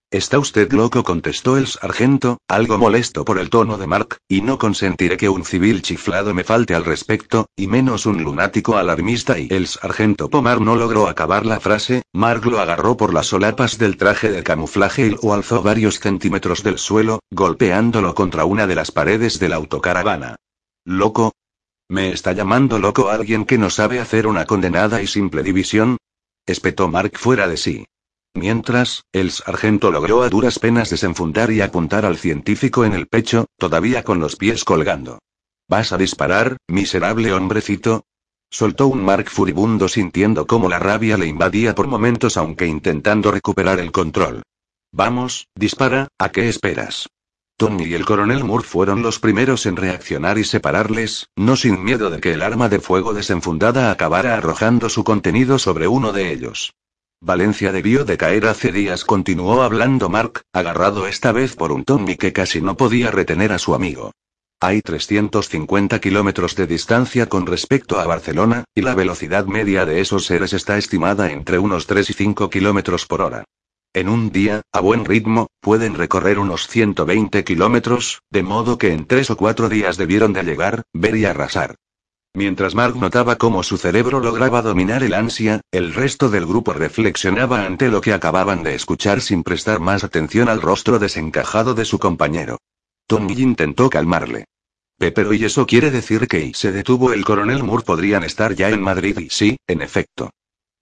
[0.09, 1.03] ¿Está usted loco?
[1.03, 5.43] contestó el sargento, algo molesto por el tono de Mark, y no consentiré que un
[5.43, 10.61] civil chiflado me falte al respecto, y menos un lunático alarmista y el sargento Pomar
[10.61, 15.07] no logró acabar la frase, Mark lo agarró por las solapas del traje de camuflaje
[15.07, 19.57] y lo alzó varios centímetros del suelo, golpeándolo contra una de las paredes de la
[19.57, 20.37] autocaravana.
[20.89, 21.33] ¿Loco?
[21.89, 25.97] ¿Me está llamando loco alguien que no sabe hacer una condenada y simple división?
[26.45, 27.85] espetó Mark fuera de sí.
[28.33, 33.47] Mientras, el sargento logró a duras penas desenfundar y apuntar al científico en el pecho,
[33.57, 35.19] todavía con los pies colgando.
[35.67, 38.05] ¿Vas a disparar, miserable hombrecito?
[38.49, 43.81] Soltó un Mark furibundo sintiendo cómo la rabia le invadía por momentos aunque intentando recuperar
[43.81, 44.41] el control.
[44.93, 47.09] Vamos, dispara, ¿a qué esperas?
[47.57, 52.11] Tony y el coronel Moore fueron los primeros en reaccionar y separarles, no sin miedo
[52.11, 56.75] de que el arma de fuego desenfundada acabara arrojando su contenido sobre uno de ellos.
[57.19, 62.15] Valencia debió de caer hace días, continuó hablando Mark, agarrado esta vez por un Tommy
[62.15, 64.11] que casi no podía retener a su amigo.
[64.59, 70.27] Hay 350 kilómetros de distancia con respecto a Barcelona, y la velocidad media de esos
[70.27, 73.45] seres está estimada entre unos 3 y 5 kilómetros por hora.
[73.93, 79.05] En un día, a buen ritmo, pueden recorrer unos 120 kilómetros, de modo que en
[79.05, 81.75] tres o cuatro días debieron de llegar, ver y arrasar.
[82.33, 87.65] Mientras Mark notaba cómo su cerebro lograba dominar el ansia, el resto del grupo reflexionaba
[87.65, 91.97] ante lo que acababan de escuchar sin prestar más atención al rostro desencajado de su
[91.97, 92.59] compañero.
[93.07, 94.45] Tony intentó calmarle.
[94.99, 98.81] Pero ¿y eso quiere decir que se detuvo el coronel Moore podrían estar ya en
[98.81, 100.29] Madrid y sí, en efecto.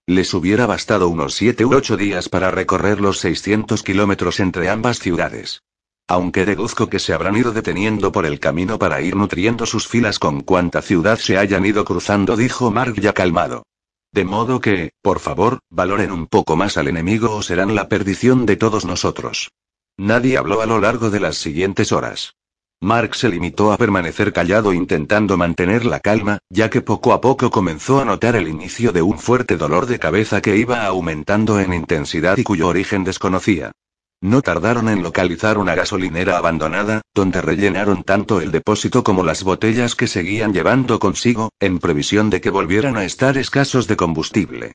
[0.08, 5.00] Les hubiera bastado unos siete u ocho días para recorrer los 600 kilómetros entre ambas
[5.00, 5.64] ciudades.
[6.06, 10.20] Aunque deduzco que se habrán ido deteniendo por el camino para ir nutriendo sus filas
[10.20, 13.64] con cuanta ciudad se hayan ido cruzando, dijo Mark ya calmado.
[14.12, 18.46] De modo que, por favor, valoren un poco más al enemigo o serán la perdición
[18.46, 19.50] de todos nosotros.
[19.96, 22.36] Nadie habló a lo largo de las siguientes horas.
[22.80, 27.50] Mark se limitó a permanecer callado intentando mantener la calma, ya que poco a poco
[27.50, 31.72] comenzó a notar el inicio de un fuerte dolor de cabeza que iba aumentando en
[31.72, 33.72] intensidad y cuyo origen desconocía.
[34.20, 39.94] No tardaron en localizar una gasolinera abandonada, donde rellenaron tanto el depósito como las botellas
[39.94, 44.72] que seguían llevando consigo, en previsión de que volvieran a estar escasos de combustible.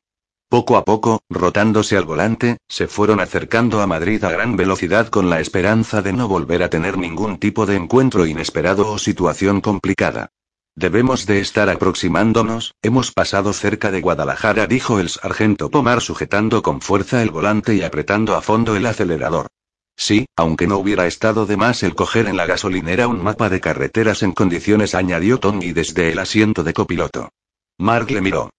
[0.52, 5.30] Poco a poco, rotándose al volante, se fueron acercando a Madrid a gran velocidad con
[5.30, 10.28] la esperanza de no volver a tener ningún tipo de encuentro inesperado o situación complicada.
[10.76, 16.82] Debemos de estar aproximándonos, hemos pasado cerca de Guadalajara, dijo el sargento Pomar sujetando con
[16.82, 19.48] fuerza el volante y apretando a fondo el acelerador.
[19.96, 23.62] Sí, aunque no hubiera estado de más el coger en la gasolinera un mapa de
[23.62, 27.30] carreteras en condiciones, añadió Tony desde el asiento de copiloto.
[27.78, 28.50] Mark le miró.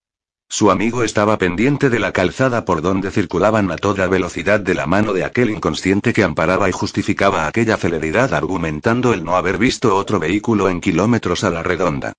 [0.55, 4.87] Su amigo estaba pendiente de la calzada por donde circulaban a toda velocidad de la
[4.87, 9.97] mano de aquel inconsciente que amparaba y justificaba aquella celeridad argumentando el no haber visto
[9.97, 12.13] otro vehículo en kilómetros a la redonda.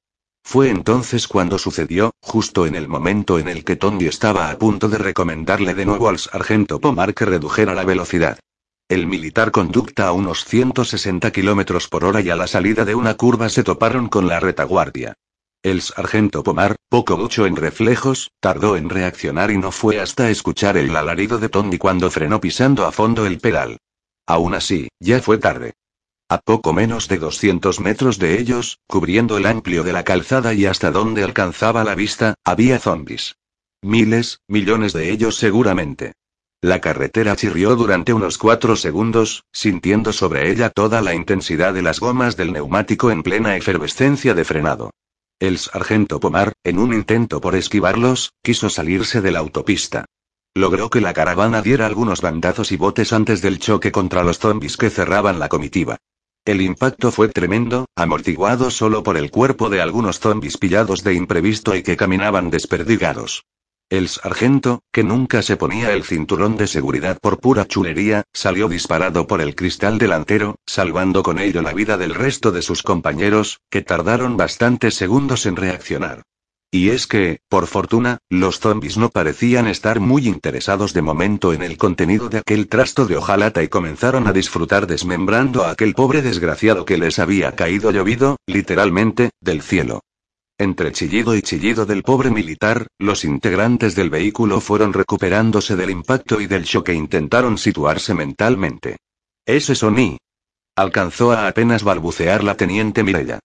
[0.43, 4.89] Fue entonces cuando sucedió, justo en el momento en el que Tony estaba a punto
[4.89, 8.39] de recomendarle de nuevo al sargento Pomar que redujera la velocidad.
[8.89, 13.14] El militar conducta a unos 160 kilómetros por hora y a la salida de una
[13.14, 15.14] curva se toparon con la retaguardia.
[15.64, 20.76] El sargento Pomar, poco mucho en reflejos, tardó en reaccionar y no fue hasta escuchar
[20.76, 23.77] el alarido de Tony cuando frenó pisando a fondo el pedal.
[24.27, 25.72] Aún así, ya fue tarde.
[26.27, 30.65] A poco menos de 200 metros de ellos, cubriendo el amplio de la calzada y
[30.65, 33.38] hasta donde alcanzaba la vista, había zombies.
[33.81, 36.11] Miles, millones de ellos seguramente.
[36.60, 42.02] La carretera chirrió durante unos cuatro segundos, sintiendo sobre ella toda la intensidad de las
[42.02, 44.91] gomas del neumático en plena efervescencia de frenado.
[45.44, 50.06] El sargento Pomar, en un intento por esquivarlos, quiso salirse de la autopista.
[50.56, 54.78] Logró que la caravana diera algunos bandazos y botes antes del choque contra los zombies
[54.78, 55.98] que cerraban la comitiva.
[56.45, 61.76] El impacto fue tremendo, amortiguado solo por el cuerpo de algunos zombies pillados de imprevisto
[61.76, 63.44] y que caminaban desperdigados.
[63.94, 69.28] El sargento, que nunca se ponía el cinturón de seguridad por pura chulería, salió disparado
[69.28, 73.84] por el cristal delantero, salvando con ello la vida del resto de sus compañeros, que
[73.84, 76.24] tardaron bastantes segundos en reaccionar.
[76.72, 81.61] Y es que, por fortuna, los zombies no parecían estar muy interesados de momento en
[81.61, 86.24] el contenido de aquel trasto de hojalata y comenzaron a disfrutar desmembrando a aquel pobre
[86.24, 90.02] desgraciado que les había caído llovido, literalmente, del cielo.
[90.57, 96.39] Entre chillido y chillido del pobre militar, los integrantes del vehículo fueron recuperándose del impacto
[96.39, 98.97] y del shock e intentaron situarse mentalmente.
[99.45, 100.17] Ese soní.
[100.75, 103.39] Alcanzó a apenas balbucear la teniente Mirella.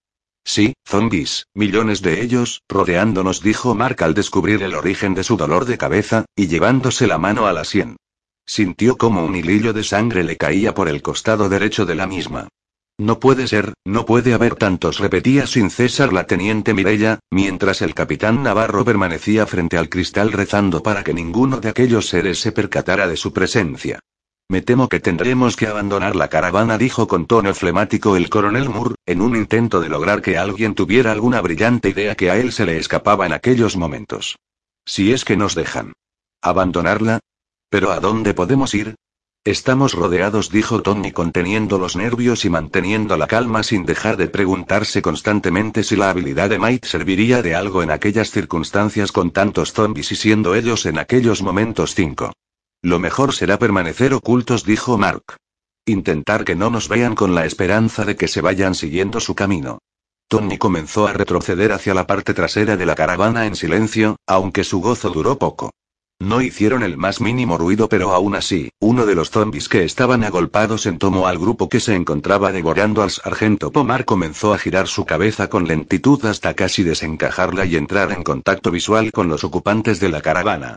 [0.44, 5.64] Sí, zombies, millones de ellos, rodeándonos, dijo Mark al descubrir el origen de su dolor
[5.64, 7.97] de cabeza, y llevándose la mano a la sien.
[8.47, 12.48] Sintió como un hilillo de sangre le caía por el costado derecho de la misma.
[13.01, 17.95] No puede ser, no puede haber tantos, repetía sin cesar la teniente Mirella, mientras el
[17.95, 23.07] capitán Navarro permanecía frente al cristal rezando para que ninguno de aquellos seres se percatara
[23.07, 24.01] de su presencia.
[24.51, 28.97] Me temo que tendremos que abandonar la caravana, dijo con tono flemático el coronel Moore,
[29.07, 32.66] en un intento de lograr que alguien tuviera alguna brillante idea que a él se
[32.66, 34.39] le escapaba en aquellos momentos.
[34.85, 35.93] Si es que nos dejan.
[36.43, 37.20] ¿Abandonarla?
[37.69, 38.97] ¿Pero a dónde podemos ir?
[39.44, 45.01] Estamos rodeados, dijo Tony conteniendo los nervios y manteniendo la calma sin dejar de preguntarse
[45.01, 50.12] constantemente si la habilidad de Might serviría de algo en aquellas circunstancias con tantos zombies
[50.12, 52.35] y siendo ellos en aquellos momentos cinco.
[52.82, 55.36] Lo mejor será permanecer ocultos, dijo Mark.
[55.86, 59.78] Intentar que no nos vean con la esperanza de que se vayan siguiendo su camino.
[60.28, 64.82] Tony comenzó a retroceder hacia la parte trasera de la caravana en silencio, aunque su
[64.82, 65.70] gozo duró poco.
[66.20, 70.24] No hicieron el más mínimo ruido, pero aún así, uno de los zombies que estaban
[70.24, 74.89] agolpados en tomo al grupo que se encontraba devorando al sargento Pomar comenzó a girar
[74.89, 80.01] su cabeza con lentitud hasta casi desencajarla y entrar en contacto visual con los ocupantes
[80.01, 80.74] de la caravana.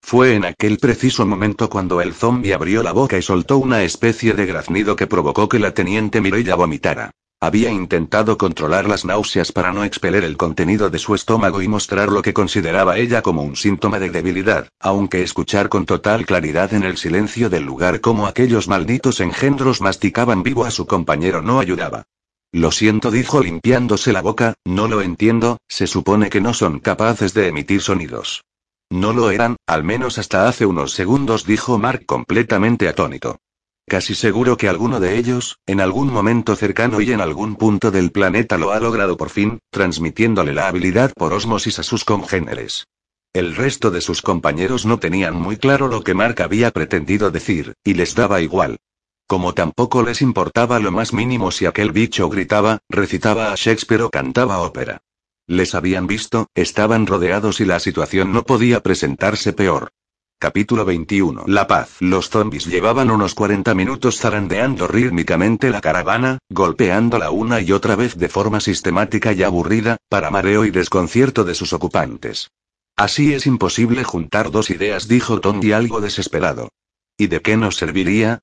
[0.00, 4.34] Fue en aquel preciso momento cuando el zombi abrió la boca y soltó una especie
[4.34, 7.10] de graznido que provocó que la teniente Mireya vomitara.
[7.44, 12.08] Había intentado controlar las náuseas para no expeler el contenido de su estómago y mostrar
[12.08, 16.84] lo que consideraba ella como un síntoma de debilidad, aunque escuchar con total claridad en
[16.84, 22.04] el silencio del lugar cómo aquellos malditos engendros masticaban vivo a su compañero no ayudaba.
[22.50, 27.34] Lo siento, dijo limpiándose la boca, no lo entiendo, se supone que no son capaces
[27.34, 28.42] de emitir sonidos.
[28.88, 33.36] No lo eran, al menos hasta hace unos segundos, dijo Mark completamente atónito.
[33.86, 38.12] Casi seguro que alguno de ellos, en algún momento cercano y en algún punto del
[38.12, 42.86] planeta lo ha logrado por fin, transmitiéndole la habilidad por osmosis a sus congéneres.
[43.34, 47.74] El resto de sus compañeros no tenían muy claro lo que Mark había pretendido decir,
[47.84, 48.78] y les daba igual.
[49.26, 54.10] Como tampoco les importaba lo más mínimo si aquel bicho gritaba, recitaba a Shakespeare o
[54.10, 55.02] cantaba ópera.
[55.46, 59.90] Les habían visto, estaban rodeados y la situación no podía presentarse peor.
[60.38, 61.44] Capítulo 21.
[61.46, 61.96] La paz.
[62.00, 68.16] Los zombies llevaban unos 40 minutos zarandeando rítmicamente la caravana, golpeándola una y otra vez
[68.18, 72.50] de forma sistemática y aburrida, para mareo y desconcierto de sus ocupantes.
[72.96, 76.68] Así es imposible juntar dos ideas, dijo Tony algo desesperado.
[77.16, 78.40] ¿Y de qué nos serviría?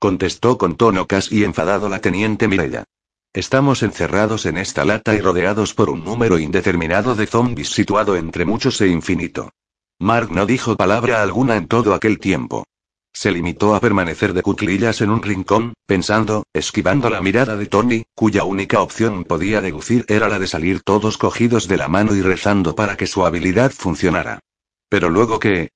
[0.00, 2.84] contestó con tono casi enfadado la teniente Mirella.
[3.32, 8.44] Estamos encerrados en esta lata y rodeados por un número indeterminado de zombies situado entre
[8.44, 9.50] muchos e infinito.
[9.98, 12.64] Mark no dijo palabra alguna en todo aquel tiempo.
[13.12, 18.04] Se limitó a permanecer de cuclillas en un rincón, pensando, esquivando la mirada de Tony,
[18.14, 22.22] cuya única opción podía deducir era la de salir todos cogidos de la mano y
[22.22, 24.40] rezando para que su habilidad funcionara.
[24.88, 25.70] Pero luego que,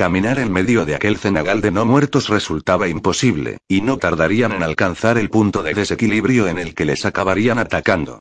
[0.00, 4.62] Caminar en medio de aquel cenagal de no muertos resultaba imposible, y no tardarían en
[4.62, 8.20] alcanzar el punto de desequilibrio en el que les acabarían atacando.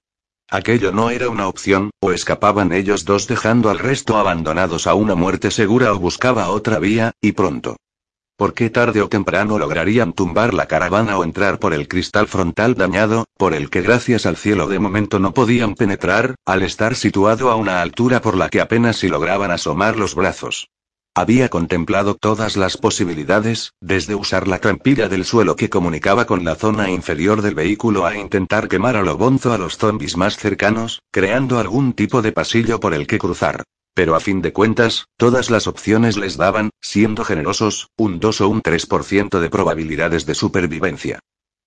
[0.51, 5.13] Aquello no era una opción, o escapaban ellos dos dejando al resto abandonados a una
[5.13, 7.76] muerte segura o buscaba otra vía, y pronto.
[8.35, 12.73] ¿Por qué tarde o temprano lograrían tumbar la caravana o entrar por el cristal frontal
[12.73, 17.51] dañado, por el que gracias al cielo de momento no podían penetrar, al estar situado
[17.51, 20.69] a una altura por la que apenas si lograban asomar los brazos?
[21.20, 26.56] Había contemplado todas las posibilidades, desde usar la trampilla del suelo que comunicaba con la
[26.56, 31.02] zona inferior del vehículo a intentar quemar a lo bonzo a los zombies más cercanos,
[31.12, 33.64] creando algún tipo de pasillo por el que cruzar.
[33.94, 38.48] Pero a fin de cuentas, todas las opciones les daban, siendo generosos, un 2 o
[38.48, 41.20] un 3% de probabilidades de supervivencia.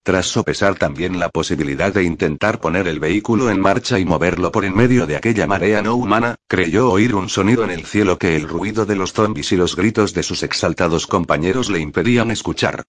[0.03, 4.65] Tras sopesar también la posibilidad de intentar poner el vehículo en marcha y moverlo por
[4.65, 8.35] en medio de aquella marea no humana, creyó oír un sonido en el cielo que
[8.35, 12.83] el ruido de los zombies y los gritos de sus exaltados compañeros le impedían escuchar.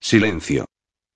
[0.00, 0.66] Silencio.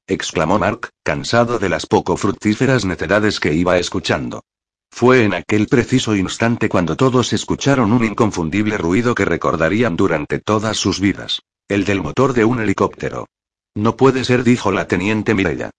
[0.07, 4.43] exclamó Mark, cansado de las poco fructíferas necedades que iba escuchando.
[4.91, 10.77] Fue en aquel preciso instante cuando todos escucharon un inconfundible ruido que recordarían durante todas
[10.77, 11.43] sus vidas.
[11.67, 13.27] El del motor de un helicóptero.
[13.75, 15.71] No puede ser, dijo la teniente Mirella.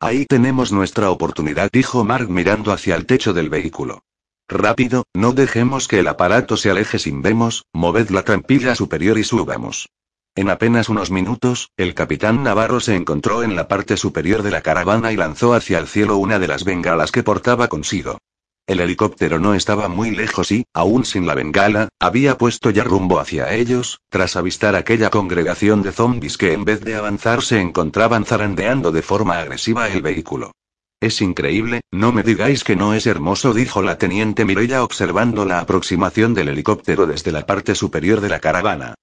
[0.00, 4.02] Ahí tenemos nuestra oportunidad, dijo Mark mirando hacia el techo del vehículo.
[4.48, 9.24] Rápido, no dejemos que el aparato se aleje sin vemos, moved la trampilla superior y
[9.24, 9.88] subamos.
[10.34, 14.62] En apenas unos minutos, el capitán Navarro se encontró en la parte superior de la
[14.62, 18.18] caravana y lanzó hacia el cielo una de las bengalas que portaba consigo.
[18.66, 23.20] El helicóptero no estaba muy lejos y, aún sin la bengala, había puesto ya rumbo
[23.20, 28.24] hacia ellos, tras avistar aquella congregación de zombies que en vez de avanzar se encontraban
[28.24, 30.52] zarandeando de forma agresiva el vehículo.
[30.98, 35.60] Es increíble, no me digáis que no es hermoso, dijo la teniente Mirella observando la
[35.60, 38.94] aproximación del helicóptero desde la parte superior de la caravana.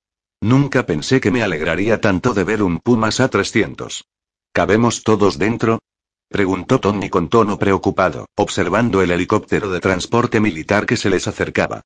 [0.42, 4.06] Nunca pensé que me alegraría tanto de ver un Pumas A300.
[4.54, 5.78] ¿Cabemos todos dentro?
[6.32, 11.82] Preguntó Tony con tono preocupado, observando el helicóptero de transporte militar que se les acercaba.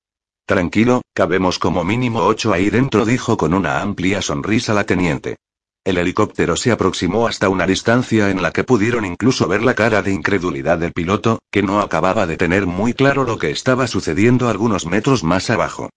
[0.46, 5.38] Tranquilo, cabemos como mínimo ocho ahí dentro, dijo con una amplia sonrisa la teniente.
[5.84, 10.04] El helicóptero se aproximó hasta una distancia en la que pudieron incluso ver la cara
[10.04, 14.48] de incredulidad del piloto, que no acababa de tener muy claro lo que estaba sucediendo
[14.48, 15.90] algunos metros más abajo.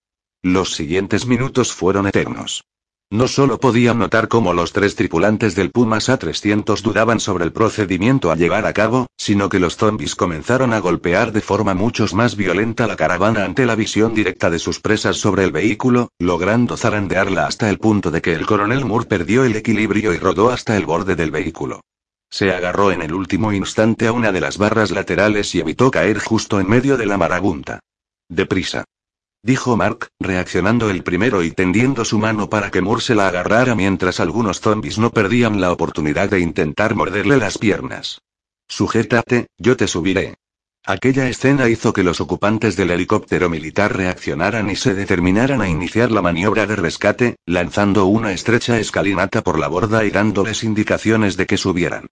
[0.43, 2.65] Los siguientes minutos fueron eternos.
[3.11, 8.31] No solo podían notar cómo los tres tripulantes del Pumas A300 dudaban sobre el procedimiento
[8.31, 12.37] a llevar a cabo, sino que los zombies comenzaron a golpear de forma mucho más
[12.37, 17.47] violenta la caravana ante la visión directa de sus presas sobre el vehículo, logrando zarandearla
[17.47, 20.85] hasta el punto de que el coronel Moore perdió el equilibrio y rodó hasta el
[20.85, 21.81] borde del vehículo.
[22.29, 26.19] Se agarró en el último instante a una de las barras laterales y evitó caer
[26.19, 27.81] justo en medio de la marabunta.
[28.29, 28.85] Deprisa
[29.43, 33.75] dijo Mark, reaccionando el primero y tendiendo su mano para que Moore se la agarrara
[33.75, 38.21] mientras algunos zombies no perdían la oportunidad de intentar morderle las piernas.
[38.69, 40.37] Sujétate, yo te subiré.
[40.85, 46.11] Aquella escena hizo que los ocupantes del helicóptero militar reaccionaran y se determinaran a iniciar
[46.11, 51.47] la maniobra de rescate, lanzando una estrecha escalinata por la borda y dándoles indicaciones de
[51.47, 52.07] que subieran.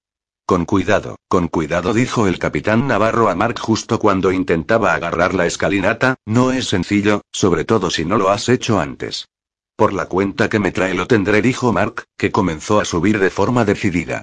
[0.46, 5.44] Con cuidado, con cuidado, dijo el capitán Navarro a Mark justo cuando intentaba agarrar la
[5.44, 9.26] escalinata, no es sencillo, sobre todo si no lo has hecho antes.
[9.74, 13.30] Por la cuenta que me trae lo tendré, dijo Mark, que comenzó a subir de
[13.30, 14.22] forma decidida.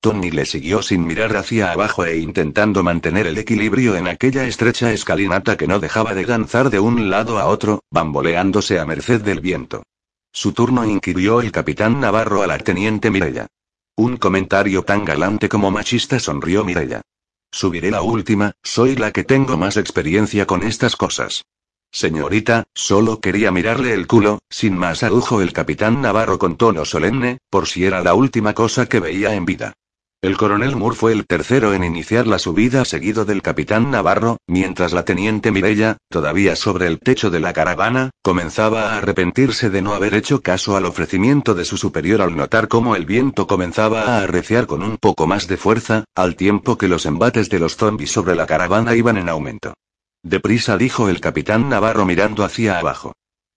[0.00, 4.92] Tony le siguió sin mirar hacia abajo e intentando mantener el equilibrio en aquella estrecha
[4.92, 9.40] escalinata que no dejaba de danzar de un lado a otro, bamboleándose a merced del
[9.40, 9.82] viento.
[10.30, 13.48] Su turno inquirió el capitán Navarro a la teniente Mirella.
[13.96, 17.00] Un comentario tan galante como machista sonrió Mirella.
[17.52, 21.44] Subiré la última, soy la que tengo más experiencia con estas cosas.
[21.92, 27.38] Señorita, solo quería mirarle el culo, sin más adujo el capitán Navarro con tono solemne,
[27.48, 29.74] por si era la última cosa que veía en vida.
[30.24, 34.94] El coronel Moore fue el tercero en iniciar la subida seguido del capitán Navarro, mientras
[34.94, 39.92] la teniente Mirella, todavía sobre el techo de la caravana, comenzaba a arrepentirse de no
[39.92, 44.22] haber hecho caso al ofrecimiento de su superior al notar cómo el viento comenzaba a
[44.22, 48.10] arreciar con un poco más de fuerza, al tiempo que los embates de los zombies
[48.10, 49.74] sobre la caravana iban en aumento.
[50.22, 53.12] Deprisa dijo el capitán Navarro mirando hacia abajo.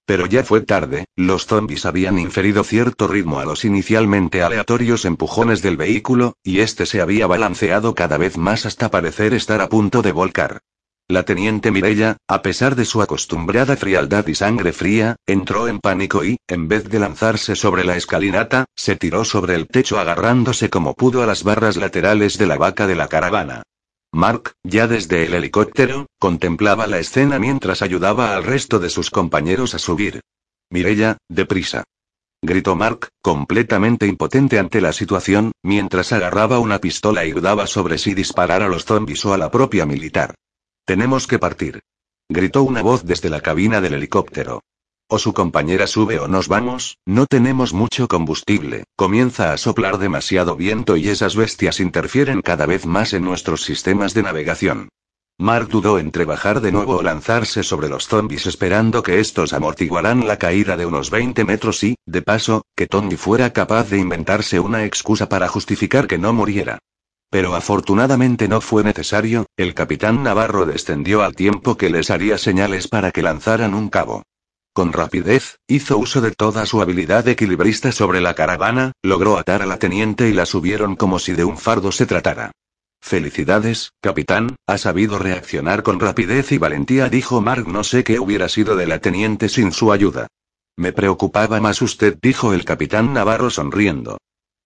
[0.08, 5.62] Pero ya fue tarde, los zombies habían inferido cierto ritmo a los inicialmente aleatorios empujones
[5.62, 10.02] del vehículo, y este se había balanceado cada vez más hasta parecer estar a punto
[10.02, 10.62] de volcar.
[11.10, 16.24] La teniente Mirella, a pesar de su acostumbrada frialdad y sangre fría, entró en pánico
[16.24, 20.94] y, en vez de lanzarse sobre la escalinata, se tiró sobre el techo agarrándose como
[20.94, 23.64] pudo a las barras laterales de la vaca de la caravana.
[24.14, 29.76] Mark, ya desde el helicóptero, contemplaba la escena mientras ayudaba al resto de sus compañeros
[29.76, 30.22] a subir.
[30.70, 31.84] Mirella, deprisa.
[32.42, 38.14] Gritó Mark, completamente impotente ante la situación, mientras agarraba una pistola y dudaba sobre si
[38.14, 40.36] disparar a los zombies o a la propia militar.
[40.86, 41.82] Tenemos que partir.
[42.30, 44.62] Gritó una voz desde la cabina del helicóptero.
[45.10, 50.58] O su compañera sube o nos vamos, no tenemos mucho combustible, comienza a soplar demasiado
[50.58, 54.90] viento y esas bestias interfieren cada vez más en nuestros sistemas de navegación.
[55.38, 60.28] Mark dudó entre bajar de nuevo o lanzarse sobre los zombies esperando que estos amortiguarán
[60.28, 64.60] la caída de unos 20 metros y, de paso, que Tony fuera capaz de inventarse
[64.60, 66.80] una excusa para justificar que no muriera.
[67.30, 72.90] Pero afortunadamente no fue necesario, el capitán Navarro descendió al tiempo que les haría señales
[72.90, 74.24] para que lanzaran un cabo.
[74.78, 79.66] Con rapidez, hizo uso de toda su habilidad equilibrista sobre la caravana, logró atar a
[79.66, 82.52] la teniente y la subieron como si de un fardo se tratara.
[83.02, 87.68] Felicidades, capitán, ha sabido reaccionar con rapidez y valentía, dijo Mark.
[87.68, 90.28] No sé qué hubiera sido de la teniente sin su ayuda.
[90.76, 94.20] Me preocupaba más usted, dijo el capitán Navarro sonriendo.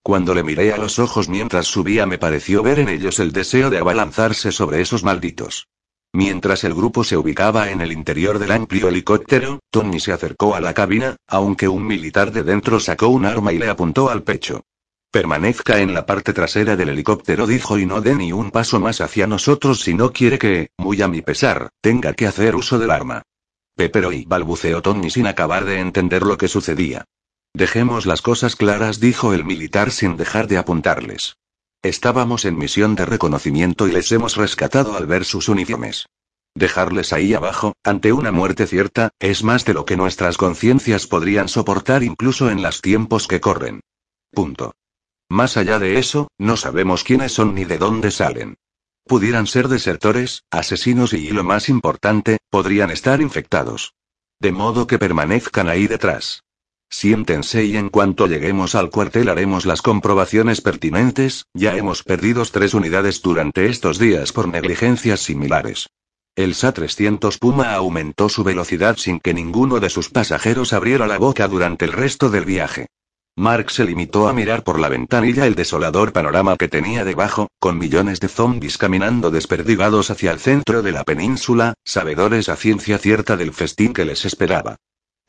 [0.04, 3.70] Cuando le miré a los ojos mientras subía me pareció ver en ellos el deseo
[3.70, 5.70] de abalanzarse sobre esos malditos.
[6.14, 10.60] Mientras el grupo se ubicaba en el interior del amplio helicóptero, Tony se acercó a
[10.60, 14.62] la cabina, aunque un militar de dentro sacó un arma y le apuntó al pecho.
[15.10, 19.00] Permanezca en la parte trasera del helicóptero, dijo, y no dé ni un paso más
[19.00, 22.92] hacia nosotros si no quiere que, muy a mi pesar, tenga que hacer uso del
[22.92, 23.24] arma.
[23.76, 27.06] Pero y balbuceó Tony sin acabar de entender lo que sucedía.
[27.54, 31.36] Dejemos las cosas claras, dijo el militar sin dejar de apuntarles.
[31.84, 36.06] Estábamos en misión de reconocimiento y les hemos rescatado al ver sus uniformes.
[36.54, 41.48] Dejarles ahí abajo, ante una muerte cierta, es más de lo que nuestras conciencias podrían
[41.48, 43.80] soportar incluso en los tiempos que corren.
[44.32, 44.76] Punto.
[45.30, 48.58] Más allá de eso, no sabemos quiénes son ni de dónde salen.
[49.06, 53.94] Pudieran ser desertores, asesinos y, lo más importante, podrían estar infectados.
[54.40, 56.44] De modo que permanezcan ahí detrás.
[56.92, 62.74] Siéntense y en cuanto lleguemos al cuartel haremos las comprobaciones pertinentes, ya hemos perdido tres
[62.74, 65.88] unidades durante estos días por negligencias similares.
[66.36, 71.48] El SA-300 Puma aumentó su velocidad sin que ninguno de sus pasajeros abriera la boca
[71.48, 72.88] durante el resto del viaje.
[73.38, 77.78] Mark se limitó a mirar por la ventanilla el desolador panorama que tenía debajo, con
[77.78, 83.38] millones de zombies caminando desperdigados hacia el centro de la península, sabedores a ciencia cierta
[83.38, 84.76] del festín que les esperaba.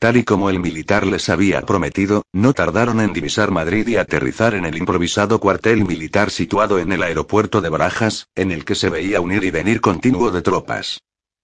[0.03, 4.53] Tal y como el militar les había prometido, no tardaron en divisar Madrid y aterrizar
[4.53, 8.89] en el improvisado cuartel militar situado en el aeropuerto de Barajas, en el que se
[8.89, 10.99] veía unir y venir continuo de tropas.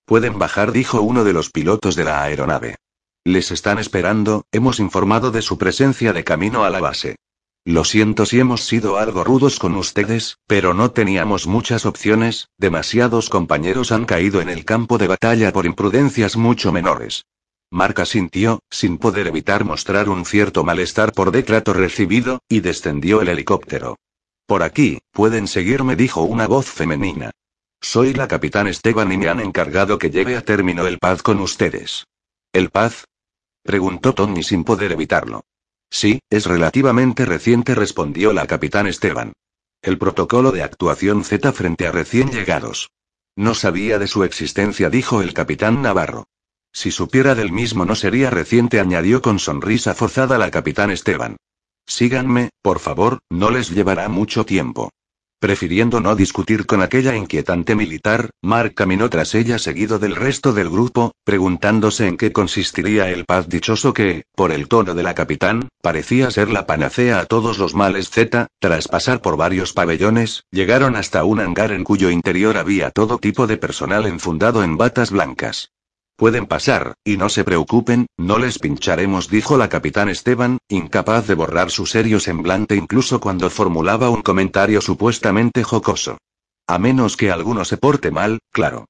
[0.06, 2.76] Pueden bajar, dijo uno de los pilotos de la aeronave.
[3.24, 7.16] Les están esperando, hemos informado de su presencia de camino a la base.
[7.64, 13.30] Lo siento si hemos sido algo rudos con ustedes, pero no teníamos muchas opciones, demasiados
[13.30, 17.24] compañeros han caído en el campo de batalla por imprudencias mucho menores.
[17.72, 23.30] Marca sintió, sin poder evitar mostrar un cierto malestar por decreto recibido, y descendió el
[23.30, 23.98] helicóptero.
[24.48, 27.32] Por aquí, pueden seguirme, dijo una voz femenina.
[27.82, 31.40] Soy la capitán Esteban y me han encargado que lleve a término el paz con
[31.40, 32.06] ustedes.
[32.52, 33.06] ¿El paz?
[33.62, 35.44] preguntó Tony sin poder evitarlo.
[35.92, 39.34] Sí, es relativamente reciente, respondió la capitán Esteban.
[39.82, 42.90] El protocolo de actuación Z frente a recién llegados.
[43.36, 46.26] No sabía de su existencia, dijo el capitán Navarro.
[46.72, 51.38] Si supiera del mismo no sería reciente, añadió con sonrisa forzada la capitán Esteban.
[51.88, 54.92] Síganme, por favor, no les llevará mucho tiempo.
[55.40, 60.70] Prefiriendo no discutir con aquella inquietante militar, Mark caminó tras ella seguido del resto del
[60.70, 65.70] grupo, preguntándose en qué consistiría el paz dichoso que, por el tono de la capitán,
[65.82, 70.98] parecía ser la panacea a todos los males Z, tras pasar por varios pabellones, llegaron
[70.98, 75.72] hasta un hangar en cuyo interior había todo tipo de personal enfundado en batas blancas.
[76.20, 81.34] Pueden pasar, y no se preocupen, no les pincharemos, dijo la capitán Esteban, incapaz de
[81.34, 86.18] borrar su serio semblante incluso cuando formulaba un comentario supuestamente jocoso.
[86.68, 88.84] A menos que alguno se porte mal, claro.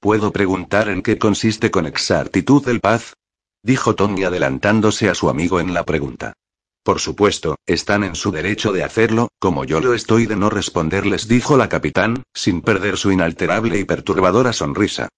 [0.00, 3.14] ¿Puedo preguntar en qué consiste con exactitud el paz?
[3.62, 6.32] dijo Tony adelantándose a su amigo en la pregunta.
[6.82, 11.28] Por supuesto, están en su derecho de hacerlo, como yo lo estoy de no responderles,
[11.28, 15.08] dijo la capitán, sin perder su inalterable y perturbadora sonrisa.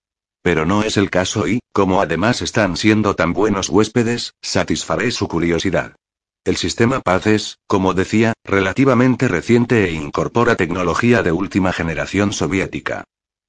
[0.46, 5.26] Pero no es el caso y, como además están siendo tan buenos huéspedes, satisfaré su
[5.26, 5.96] curiosidad.
[6.44, 13.02] El sistema Paz es, como decía, relativamente reciente e incorpora tecnología de última generación soviética.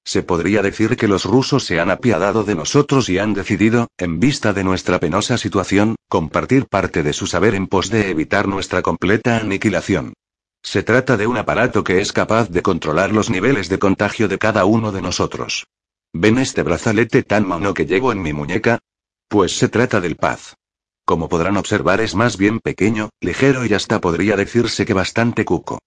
[0.03, 4.19] Se podría decir que los rusos se han apiadado de nosotros y han decidido, en
[4.19, 8.81] vista de nuestra penosa situación, compartir parte de su saber en pos de evitar nuestra
[8.81, 10.13] completa aniquilación.
[10.63, 14.39] Se trata de un aparato que es capaz de controlar los niveles de contagio de
[14.39, 15.67] cada uno de nosotros.
[16.19, 18.79] ¿Ven este brazalete tan mono que llevo en mi muñeca?
[19.27, 20.55] Pues se trata del paz.
[21.05, 25.77] Como podrán observar es más bien pequeño, ligero y hasta podría decirse que bastante cuco.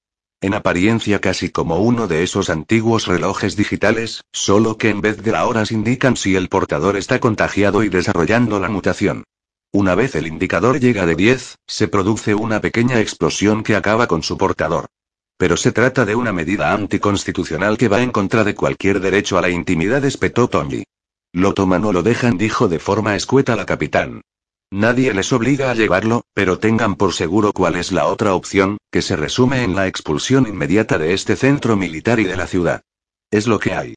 [0.40, 5.32] En apariencia casi como uno de esos antiguos relojes digitales, solo que en vez de
[5.32, 9.24] la horas indican si el portador está contagiado y desarrollando la mutación.
[9.73, 14.23] Una vez el indicador llega de 10, se produce una pequeña explosión que acaba con
[14.23, 14.86] su portador.
[15.41, 19.41] Pero se trata de una medida anticonstitucional que va en contra de cualquier derecho a
[19.41, 20.85] la intimidad, espetó Tony.
[21.33, 24.21] Lo toman o lo dejan, dijo de forma escueta la capitán.
[24.71, 29.01] Nadie les obliga a llevarlo, pero tengan por seguro cuál es la otra opción, que
[29.01, 32.83] se resume en la expulsión inmediata de este centro militar y de la ciudad.
[33.31, 33.95] Es lo que hay.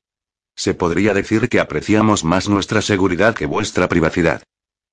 [0.55, 4.43] Se podría decir que apreciamos más nuestra seguridad que vuestra privacidad.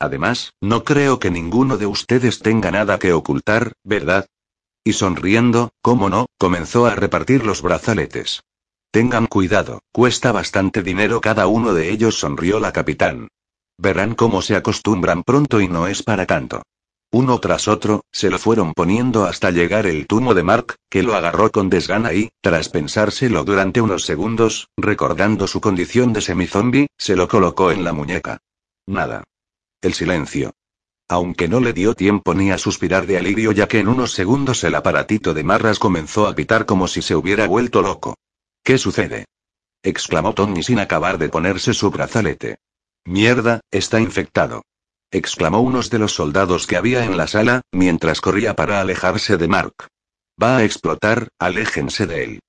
[0.00, 4.26] Además, no creo que ninguno de ustedes tenga nada que ocultar, ¿verdad?
[4.82, 8.42] Y sonriendo, cómo no, comenzó a repartir los brazaletes.
[8.90, 13.28] Tengan cuidado, cuesta bastante dinero cada uno de ellos, sonrió la capitán.
[13.78, 16.62] Verán cómo se acostumbran pronto y no es para tanto.
[17.12, 21.14] Uno tras otro, se lo fueron poniendo hasta llegar el tumo de Mark, que lo
[21.14, 27.16] agarró con desgana y, tras pensárselo durante unos segundos, recordando su condición de semizombie, se
[27.16, 28.38] lo colocó en la muñeca.
[28.86, 29.24] Nada.
[29.82, 30.52] El silencio.
[31.10, 34.62] Aunque no le dio tiempo ni a suspirar de alivio ya que en unos segundos
[34.62, 38.14] el aparatito de marras comenzó a pitar como si se hubiera vuelto loco.
[38.62, 39.24] ¿Qué sucede?
[39.82, 42.58] exclamó Tony sin acabar de ponerse su brazalete.
[43.04, 44.62] Mierda, está infectado.
[45.10, 49.48] exclamó uno de los soldados que había en la sala, mientras corría para alejarse de
[49.48, 49.88] Mark.
[50.40, 52.40] Va a explotar, aléjense de él.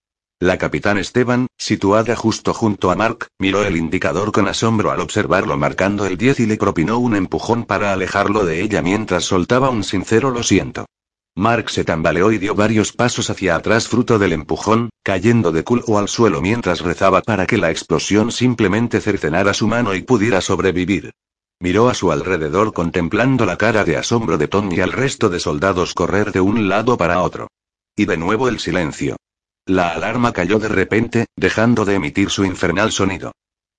[0.41, 5.55] La capitán Esteban, situada justo junto a Mark, miró el indicador con asombro al observarlo
[5.55, 9.83] marcando el 10 y le propinó un empujón para alejarlo de ella mientras soltaba un
[9.83, 10.87] sincero lo siento.
[11.35, 15.99] Mark se tambaleó y dio varios pasos hacia atrás fruto del empujón, cayendo de culo
[15.99, 21.11] al suelo mientras rezaba para que la explosión simplemente cercenara su mano y pudiera sobrevivir.
[21.59, 25.39] Miró a su alrededor contemplando la cara de asombro de Tom y al resto de
[25.39, 27.47] soldados correr de un lado para otro.
[27.95, 29.17] Y de nuevo el silencio.
[29.65, 33.31] La alarma cayó de repente, dejando de emitir su infernal sonido.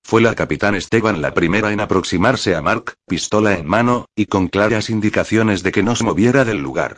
[0.03, 4.47] Fue la capitán Esteban la primera en aproximarse a Mark, pistola en mano, y con
[4.47, 6.97] claras indicaciones de que no se moviera del lugar.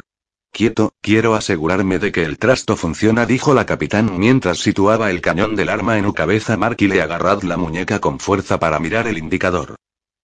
[0.51, 5.55] Quieto, quiero asegurarme de que el trasto funciona, dijo la capitán mientras situaba el cañón
[5.55, 9.07] del arma en su cabeza Mark y le agarrad la muñeca con fuerza para mirar
[9.07, 9.75] el indicador.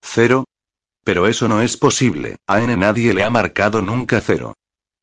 [0.01, 0.45] ¿Cero?
[1.03, 4.53] Pero eso no es posible, a N nadie le ha marcado nunca cero.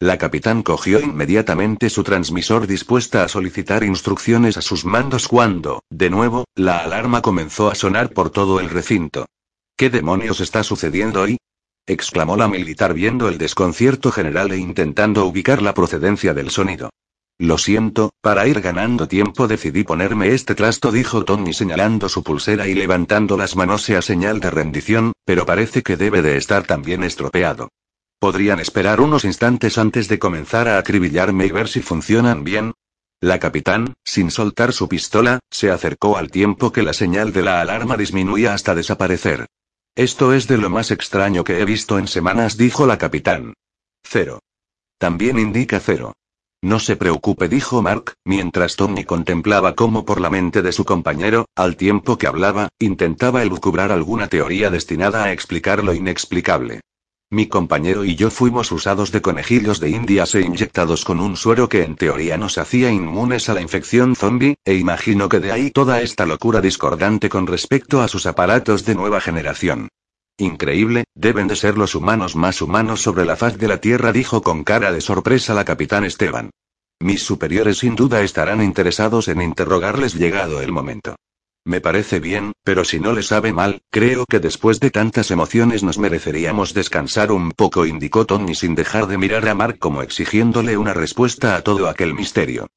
[0.00, 6.08] La capitán cogió inmediatamente su transmisor dispuesta a solicitar instrucciones a sus mandos cuando, de
[6.08, 9.26] nuevo, la alarma comenzó a sonar por todo el recinto.
[9.76, 11.38] ¿Qué demonios está sucediendo hoy?
[11.84, 16.90] exclamó la militar viendo el desconcierto general e intentando ubicar la procedencia del sonido.
[17.36, 22.68] Lo siento, para ir ganando tiempo decidí ponerme este trasto, dijo Tony señalando su pulsera
[22.68, 27.02] y levantando las manos sea señal de rendición, pero parece que debe de estar también
[27.02, 27.68] estropeado.
[28.18, 32.72] ¿Podrían esperar unos instantes antes de comenzar a acribillarme y ver si funcionan bien?
[33.20, 37.60] La capitán, sin soltar su pistola, se acercó al tiempo que la señal de la
[37.60, 39.46] alarma disminuía hasta desaparecer.
[39.94, 43.54] Esto es de lo más extraño que he visto en semanas, dijo la capitán.
[44.02, 44.40] Cero.
[44.98, 46.14] También indica cero.
[46.60, 51.46] No se preocupe, dijo Mark, mientras Tony contemplaba cómo por la mente de su compañero,
[51.54, 56.80] al tiempo que hablaba, intentaba elucubrar alguna teoría destinada a explicar lo inexplicable.
[57.30, 61.68] Mi compañero y yo fuimos usados de conejillos de indias e inyectados con un suero
[61.68, 65.70] que en teoría nos hacía inmunes a la infección zombie, e imagino que de ahí
[65.70, 69.88] toda esta locura discordante con respecto a sus aparatos de nueva generación.
[70.38, 74.40] Increíble, deben de ser los humanos más humanos sobre la faz de la Tierra, dijo
[74.40, 76.48] con cara de sorpresa la capitán Esteban.
[76.98, 81.16] Mis superiores sin duda estarán interesados en interrogarles llegado el momento.
[81.68, 85.82] Me parece bien, pero si no le sabe mal, creo que después de tantas emociones
[85.82, 90.78] nos mereceríamos descansar un poco, indicó Tony sin dejar de mirar a Mark como exigiéndole
[90.78, 92.68] una respuesta a todo aquel misterio.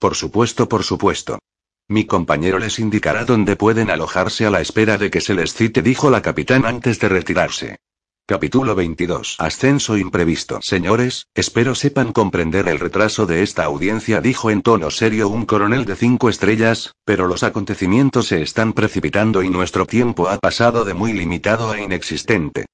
[0.00, 1.38] Por supuesto, por supuesto.
[1.86, 5.80] Mi compañero les indicará dónde pueden alojarse a la espera de que se les cite,
[5.80, 7.76] dijo la capitán antes de retirarse.
[8.26, 9.36] Capítulo 22.
[9.38, 10.60] Ascenso imprevisto.
[10.62, 15.84] Señores, espero sepan comprender el retraso de esta audiencia, dijo en tono serio un coronel
[15.84, 20.94] de cinco estrellas, pero los acontecimientos se están precipitando y nuestro tiempo ha pasado de
[20.94, 22.66] muy limitado a inexistente.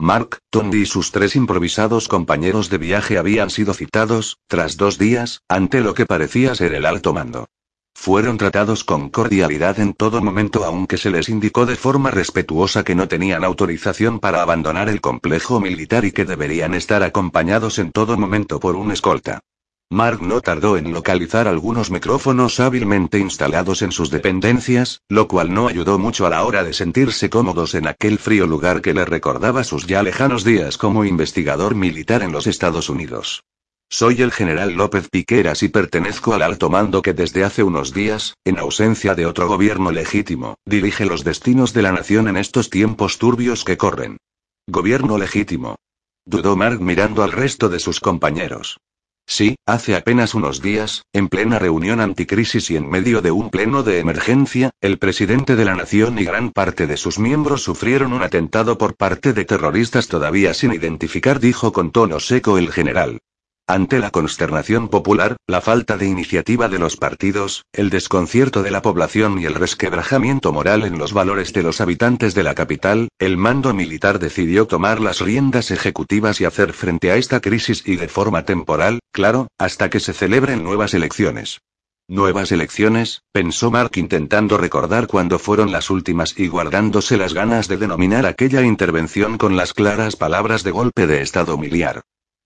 [0.00, 5.42] Mark, Tony y sus tres improvisados compañeros de viaje habían sido citados, tras dos días,
[5.48, 7.46] ante lo que parecía ser el alto mando.
[7.94, 12.94] Fueron tratados con cordialidad en todo momento aunque se les indicó de forma respetuosa que
[12.94, 18.18] no tenían autorización para abandonar el complejo militar y que deberían estar acompañados en todo
[18.18, 19.40] momento por un escolta.
[19.90, 25.68] Mark no tardó en localizar algunos micrófonos hábilmente instalados en sus dependencias, lo cual no
[25.68, 29.62] ayudó mucho a la hora de sentirse cómodos en aquel frío lugar que le recordaba
[29.62, 33.44] sus ya lejanos días como investigador militar en los Estados Unidos.
[33.90, 38.34] Soy el general López Piqueras y pertenezco al alto mando que desde hace unos días,
[38.44, 43.18] en ausencia de otro gobierno legítimo, dirige los destinos de la nación en estos tiempos
[43.18, 44.16] turbios que corren.
[44.66, 45.76] Gobierno legítimo.
[46.26, 48.78] Dudó Mark mirando al resto de sus compañeros.
[49.26, 53.82] Sí, hace apenas unos días, en plena reunión anticrisis y en medio de un pleno
[53.82, 58.22] de emergencia, el presidente de la nación y gran parte de sus miembros sufrieron un
[58.22, 63.18] atentado por parte de terroristas todavía sin identificar, dijo con tono seco el general.
[63.66, 68.82] Ante la consternación popular, la falta de iniciativa de los partidos, el desconcierto de la
[68.82, 73.38] población y el resquebrajamiento moral en los valores de los habitantes de la capital, el
[73.38, 78.08] mando militar decidió tomar las riendas ejecutivas y hacer frente a esta crisis y de
[78.08, 81.62] forma temporal, claro, hasta que se celebren nuevas elecciones.
[82.06, 87.78] Nuevas elecciones, pensó Mark intentando recordar cuándo fueron las últimas y guardándose las ganas de
[87.78, 92.02] denominar aquella intervención con las claras palabras de golpe de Estado miliar.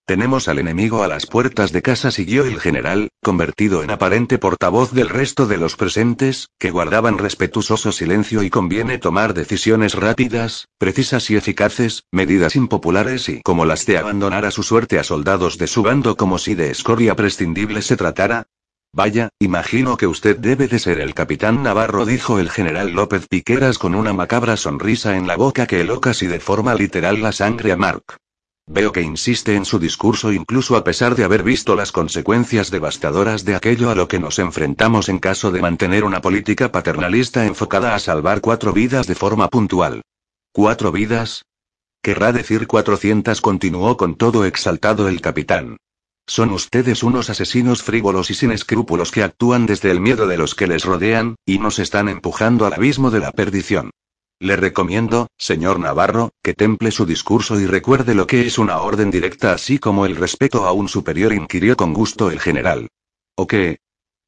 [0.08, 4.90] Tenemos al enemigo a las puertas de casa, siguió el general, convertido en aparente portavoz
[4.92, 11.28] del resto de los presentes, que guardaban respetuoso silencio y conviene tomar decisiones rápidas, precisas
[11.28, 15.66] y eficaces, medidas impopulares y como las de abandonar a su suerte a soldados de
[15.66, 18.46] su bando como si de escoria prescindible se tratara.
[18.94, 23.76] Vaya, imagino que usted debe de ser el capitán Navarro, dijo el general López Piqueras
[23.76, 27.72] con una macabra sonrisa en la boca que heló casi de forma literal la sangre
[27.72, 28.16] a Mark.
[28.70, 33.46] Veo que insiste en su discurso incluso a pesar de haber visto las consecuencias devastadoras
[33.46, 37.94] de aquello a lo que nos enfrentamos en caso de mantener una política paternalista enfocada
[37.94, 40.02] a salvar cuatro vidas de forma puntual.
[40.52, 41.46] ¿Cuatro vidas?
[42.02, 45.78] Querrá decir cuatrocientas, continuó con todo exaltado el capitán.
[46.26, 50.54] Son ustedes unos asesinos frívolos y sin escrúpulos que actúan desde el miedo de los
[50.54, 53.90] que les rodean, y nos están empujando al abismo de la perdición.
[54.40, 59.10] Le recomiendo, señor Navarro, que temple su discurso y recuerde lo que es una orden
[59.10, 62.88] directa así como el respeto a un superior, inquirió con gusto el general.
[63.34, 63.80] ¿O qué?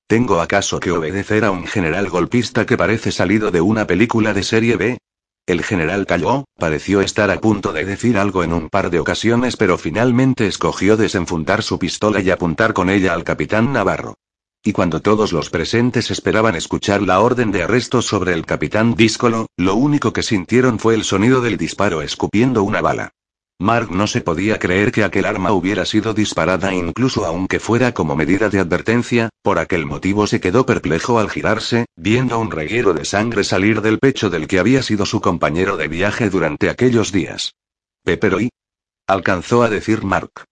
[0.09, 4.43] ¿Tengo acaso que obedecer a un general golpista que parece salido de una película de
[4.43, 4.99] serie B?
[5.47, 9.57] El general calló, pareció estar a punto de decir algo en un par de ocasiones,
[9.57, 14.16] pero finalmente escogió desenfundar su pistola y apuntar con ella al capitán Navarro.
[14.62, 19.47] Y cuando todos los presentes esperaban escuchar la orden de arresto sobre el capitán Díscolo,
[19.57, 23.12] lo único que sintieron fue el sonido del disparo escupiendo una bala.
[23.59, 28.16] Mark no se podía creer que aquel arma hubiera sido disparada incluso aunque fuera como
[28.16, 33.05] medida de advertencia, por aquel motivo se quedó perplejo al girarse, viendo un reguero de
[33.05, 37.55] sangre salir del pecho del que había sido su compañero de viaje durante aquellos días.
[38.07, 38.49] y
[39.07, 40.45] alcanzó a decir Mark.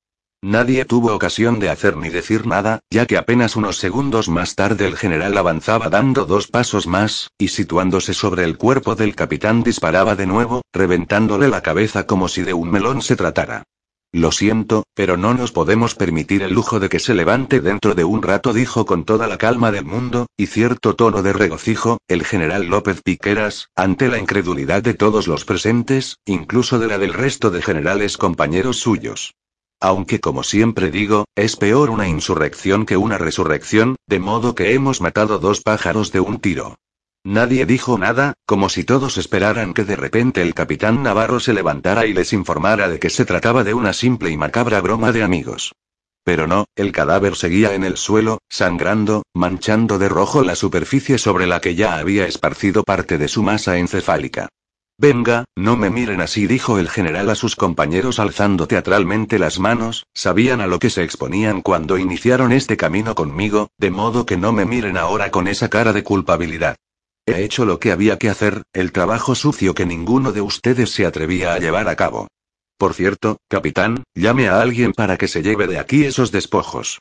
[0.43, 4.86] Nadie tuvo ocasión de hacer ni decir nada, ya que apenas unos segundos más tarde
[4.86, 10.15] el general avanzaba dando dos pasos más, y situándose sobre el cuerpo del capitán disparaba
[10.15, 13.65] de nuevo, reventándole la cabeza como si de un melón se tratara.
[14.12, 18.05] Lo siento, pero no nos podemos permitir el lujo de que se levante dentro de
[18.05, 22.24] un rato, dijo con toda la calma del mundo, y cierto tono de regocijo, el
[22.24, 27.51] general López Piqueras, ante la incredulidad de todos los presentes, incluso de la del resto
[27.51, 29.35] de generales compañeros suyos.
[29.80, 35.00] Aunque como siempre digo, es peor una insurrección que una resurrección, de modo que hemos
[35.00, 36.76] matado dos pájaros de un tiro.
[37.24, 42.06] Nadie dijo nada, como si todos esperaran que de repente el capitán Navarro se levantara
[42.06, 45.72] y les informara de que se trataba de una simple y macabra broma de amigos.
[46.24, 51.46] Pero no, el cadáver seguía en el suelo, sangrando, manchando de rojo la superficie sobre
[51.46, 54.48] la que ya había esparcido parte de su masa encefálica.
[55.00, 60.06] Venga, no me miren así, dijo el general a sus compañeros alzando teatralmente las manos,
[60.12, 64.52] sabían a lo que se exponían cuando iniciaron este camino conmigo, de modo que no
[64.52, 66.74] me miren ahora con esa cara de culpabilidad.
[67.26, 71.06] He hecho lo que había que hacer, el trabajo sucio que ninguno de ustedes se
[71.06, 72.26] atrevía a llevar a cabo.
[72.76, 76.98] Por cierto, capitán, llame a alguien para que se lleve de aquí esos despojos.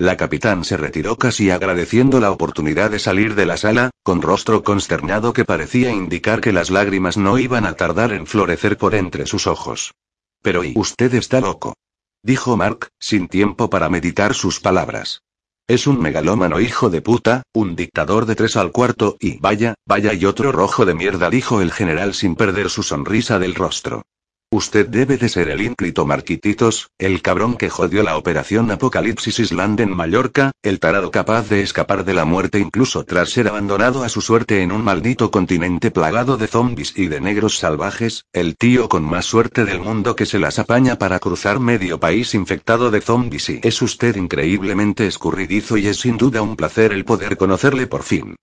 [0.00, 4.62] La capitán se retiró casi agradeciendo la oportunidad de salir de la sala, con rostro
[4.62, 9.26] consternado que parecía indicar que las lágrimas no iban a tardar en florecer por entre
[9.26, 9.94] sus ojos.
[10.40, 11.74] Pero y usted está loco.
[12.22, 15.22] Dijo Mark, sin tiempo para meditar sus palabras.
[15.66, 20.14] Es un megalómano hijo de puta, un dictador de tres al cuarto y vaya, vaya
[20.14, 24.04] y otro rojo de mierda, dijo el general sin perder su sonrisa del rostro.
[24.50, 29.78] Usted debe de ser el ínclito Marquititos, el cabrón que jodió la operación Apocalipsis Island
[29.80, 34.08] en Mallorca, el tarado capaz de escapar de la muerte incluso tras ser abandonado a
[34.08, 38.88] su suerte en un maldito continente plagado de zombies y de negros salvajes, el tío
[38.88, 43.02] con más suerte del mundo que se las apaña para cruzar medio país infectado de
[43.02, 47.86] zombies y es usted increíblemente escurridizo y es sin duda un placer el poder conocerle
[47.86, 48.34] por fin.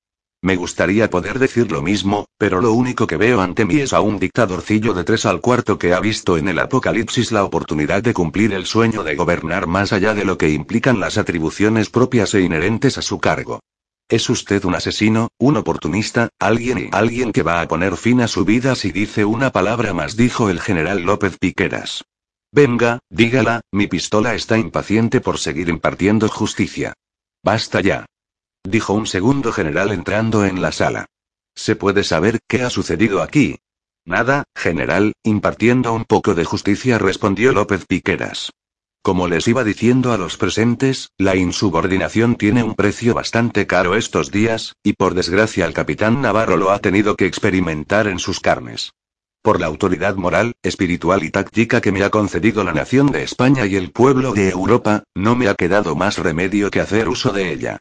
[0.42, 4.02] Me gustaría poder decir lo mismo, pero lo único que veo ante mí es a
[4.02, 8.14] un dictadorcillo de tres al cuarto que ha visto en el apocalipsis la oportunidad de
[8.14, 12.42] cumplir el sueño de gobernar más allá de lo que implican las atribuciones propias e
[12.42, 13.62] inherentes a su cargo.
[14.08, 18.28] Es usted un asesino, un oportunista, alguien y alguien que va a poner fin a
[18.28, 22.04] su vida si dice una palabra más, dijo el general López Piqueras.
[22.52, 26.94] Venga, dígala, mi pistola está impaciente por seguir impartiendo justicia.
[27.44, 28.06] Basta ya
[28.66, 31.06] dijo un segundo general entrando en la sala.
[31.56, 33.58] ¿Se puede saber qué ha sucedido aquí?
[34.06, 38.52] Nada, general, impartiendo un poco de justicia, respondió López Piqueras.
[39.02, 44.32] Como les iba diciendo a los presentes, la insubordinación tiene un precio bastante caro estos
[44.32, 48.94] días, y por desgracia el capitán Navarro lo ha tenido que experimentar en sus carnes.
[49.44, 53.68] Por la autoridad moral, espiritual y táctica que me ha concedido la nación de España
[53.68, 57.54] y el pueblo de Europa, no me ha quedado más remedio que hacer uso de
[57.54, 57.78] ella.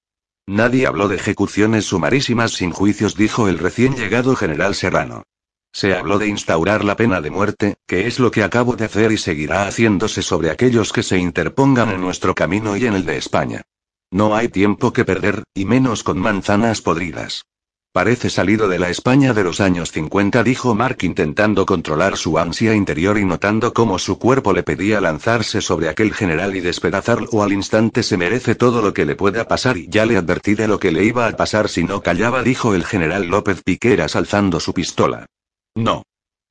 [0.47, 5.25] Nadie habló de ejecuciones sumarísimas sin juicios, dijo el recién llegado general Serrano.
[5.73, 9.11] Se habló de instaurar la pena de muerte, que es lo que acabo de hacer
[9.11, 13.17] y seguirá haciéndose sobre aquellos que se interpongan en nuestro camino y en el de
[13.17, 13.63] España.
[14.11, 17.47] No hay tiempo que perder, y menos con manzanas podridas.
[17.95, 22.75] Parece salido de la España de los años 50, dijo Mark intentando controlar su ansia
[22.75, 27.53] interior y notando cómo su cuerpo le pedía lanzarse sobre aquel general y despedazarlo al
[27.53, 28.03] instante.
[28.03, 30.91] Se merece todo lo que le pueda pasar y ya le advertí de lo que
[30.91, 35.27] le iba a pasar si no callaba, dijo el general López Piqueras alzando su pistola.
[35.77, 36.03] No.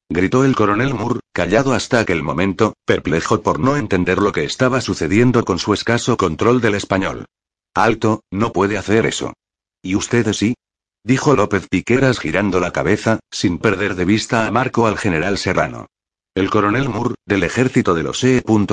[0.07, 4.79] Gritó el coronel Moore, callado hasta aquel momento, perplejo por no entender lo que estaba
[4.79, 7.25] sucediendo con su escaso control del español.
[7.73, 9.33] Alto, no puede hacer eso.
[9.81, 10.55] ¿Y ustedes sí?
[11.05, 15.87] Dijo López Piqueras girando la cabeza, sin perder de vista a Marco al general Serrano.
[16.33, 18.65] El coronel Moore, del ejército de los E.U.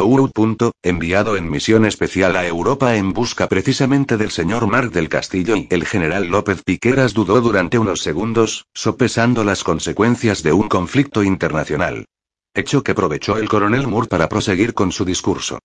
[0.85, 5.67] enviado en misión especial a Europa en busca precisamente del señor Marc del Castillo y
[5.71, 12.07] el general López Piqueras dudó durante unos segundos, sopesando las consecuencias de un conflicto internacional.
[12.55, 15.59] Hecho que aprovechó el coronel Moore para proseguir con su discurso.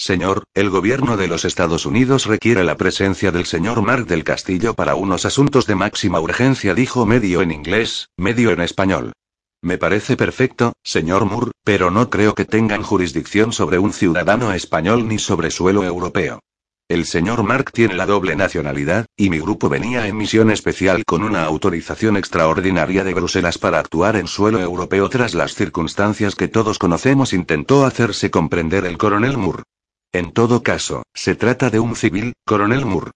[0.00, 4.74] Señor, el gobierno de los Estados Unidos requiere la presencia del señor Mark del Castillo
[4.74, 9.12] para unos asuntos de máxima urgencia, dijo medio en inglés, medio en español.
[9.60, 15.08] Me parece perfecto, señor Moore, pero no creo que tengan jurisdicción sobre un ciudadano español
[15.08, 16.38] ni sobre suelo europeo.
[16.88, 21.24] El señor Mark tiene la doble nacionalidad, y mi grupo venía en misión especial con
[21.24, 26.78] una autorización extraordinaria de Bruselas para actuar en suelo europeo tras las circunstancias que todos
[26.78, 29.64] conocemos, intentó hacerse comprender el coronel Moore.
[30.12, 33.10] En todo caso, se trata de un civil, coronel Moore.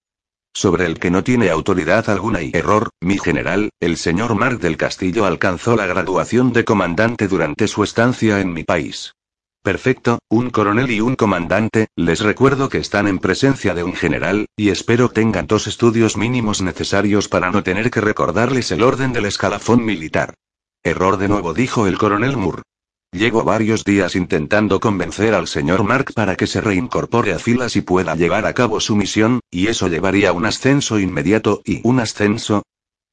[0.55, 4.77] Sobre el que no tiene autoridad alguna y error, mi general, el señor Mark del
[4.77, 9.15] Castillo alcanzó la graduación de comandante durante su estancia en mi país.
[9.63, 14.47] Perfecto, un coronel y un comandante, les recuerdo que están en presencia de un general,
[14.55, 19.25] y espero tengan dos estudios mínimos necesarios para no tener que recordarles el orden del
[19.25, 20.35] escalafón militar.
[20.83, 22.63] Error de nuevo, dijo el coronel Moore.
[23.13, 27.83] Llevo varios días intentando convencer al señor Mark para que se reincorpore a filas y
[27.83, 32.63] pueda llevar a cabo su misión, y eso llevaría un ascenso inmediato y un ascenso,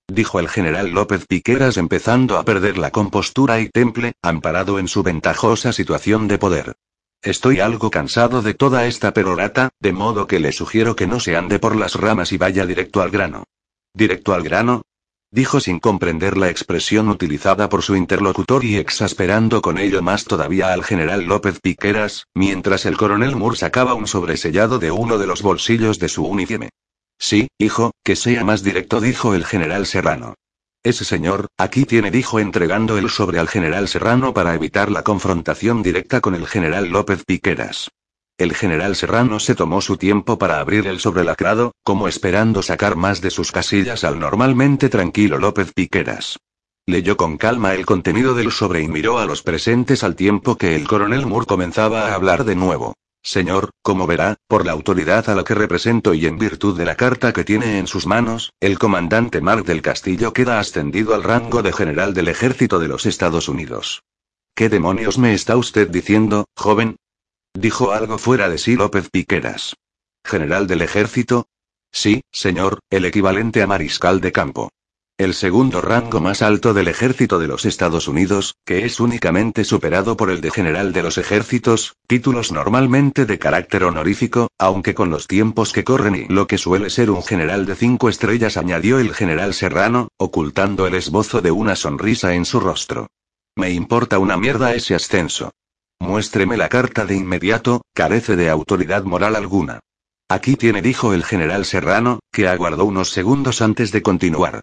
[0.07, 5.03] dijo el general López Piqueras empezando a perder la compostura y temple, amparado en su
[5.03, 6.75] ventajosa situación de poder.
[7.21, 11.35] Estoy algo cansado de toda esta perorata, de modo que le sugiero que no se
[11.35, 13.43] ande por las ramas y vaya directo al grano.
[13.93, 14.83] ¿Directo al grano?
[15.31, 20.73] Dijo sin comprender la expresión utilizada por su interlocutor y exasperando con ello más todavía
[20.73, 25.43] al general López Piqueras, mientras el coronel Moore sacaba un sobresellado de uno de los
[25.43, 26.69] bolsillos de su uniforme.
[27.19, 30.33] Sí, hijo, que sea más directo, dijo el general Serrano.
[30.81, 35.83] Ese señor, aquí tiene, dijo entregando el sobre al general Serrano para evitar la confrontación
[35.83, 37.91] directa con el general López Piqueras.
[38.39, 43.19] El general Serrano se tomó su tiempo para abrir el sobrelacrado, como esperando sacar más
[43.19, 46.37] de sus casillas al normalmente tranquilo López Piqueras.
[46.85, 50.77] Leyó con calma el contenido del sobre y miró a los presentes al tiempo que
[50.77, 52.93] el coronel Moore comenzaba a hablar de nuevo.
[53.21, 56.95] Señor, como verá, por la autoridad a la que represento y en virtud de la
[56.95, 61.61] carta que tiene en sus manos, el comandante Mark del Castillo queda ascendido al rango
[61.61, 64.03] de general del ejército de los Estados Unidos.
[64.55, 66.95] ¿Qué demonios me está usted diciendo, joven?
[67.53, 69.75] Dijo algo fuera de sí López Piqueras.
[70.23, 71.47] ¿General del ejército?
[71.91, 74.69] Sí, señor, el equivalente a mariscal de campo.
[75.17, 80.15] El segundo rango más alto del ejército de los Estados Unidos, que es únicamente superado
[80.15, 85.27] por el de general de los ejércitos, títulos normalmente de carácter honorífico, aunque con los
[85.27, 89.13] tiempos que corren y lo que suele ser un general de cinco estrellas, añadió el
[89.13, 93.07] general Serrano, ocultando el esbozo de una sonrisa en su rostro.
[93.57, 95.51] Me importa una mierda ese ascenso.
[95.99, 99.79] Muéstreme la carta de inmediato, carece de autoridad moral alguna.
[100.29, 104.61] Aquí tiene, dijo el general Serrano, que aguardó unos segundos antes de continuar.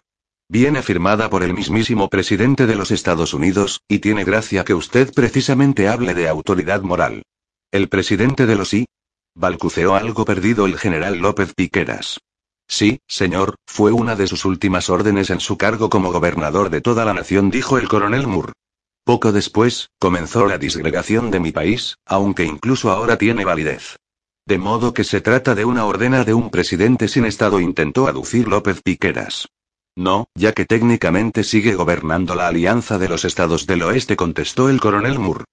[0.49, 5.13] Viene firmada por el mismísimo presidente de los Estados Unidos, y tiene gracia que usted
[5.13, 7.23] precisamente hable de autoridad moral.
[7.71, 8.85] ¿El presidente de los I?
[9.35, 12.21] Balcuceó algo perdido el general López Piqueras.
[12.69, 17.05] Sí, señor, fue una de sus últimas órdenes en su cargo como gobernador de toda
[17.05, 18.53] la nación, dijo el coronel Moore.
[19.07, 23.95] Poco después, comenzó la disgregación de mi país, aunque incluso ahora tiene validez.
[24.45, 28.49] De modo que se trata de una ordena de un presidente sin Estado, intentó aducir
[28.49, 29.47] López Piqueras.
[29.95, 34.81] No, ya que técnicamente sigue gobernando la Alianza de los Estados del Oeste, contestó el
[34.81, 35.45] coronel Moore.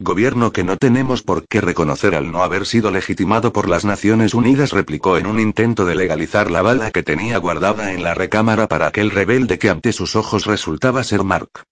[0.00, 4.32] Gobierno que no tenemos por qué reconocer al no haber sido legitimado por las Naciones
[4.32, 8.68] Unidas, replicó en un intento de legalizar la bala que tenía guardada en la recámara
[8.68, 11.64] para aquel rebelde que ante sus ojos resultaba ser Mark.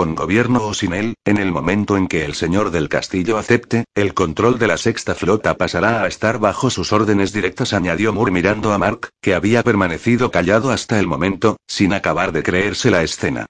[0.00, 3.84] Con gobierno o sin él, en el momento en que el señor del castillo acepte,
[3.94, 8.32] el control de la sexta flota pasará a estar bajo sus órdenes directas, añadió Moore
[8.32, 13.02] mirando a Mark, que había permanecido callado hasta el momento, sin acabar de creerse la
[13.02, 13.44] escena.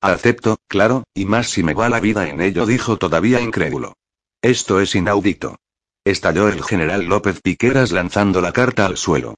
[0.00, 3.94] Acepto, claro, y más si me va la vida en ello, dijo todavía incrédulo.
[4.42, 5.56] Esto es inaudito.
[6.04, 9.34] Estalló el general López Piqueras lanzando la carta al suelo.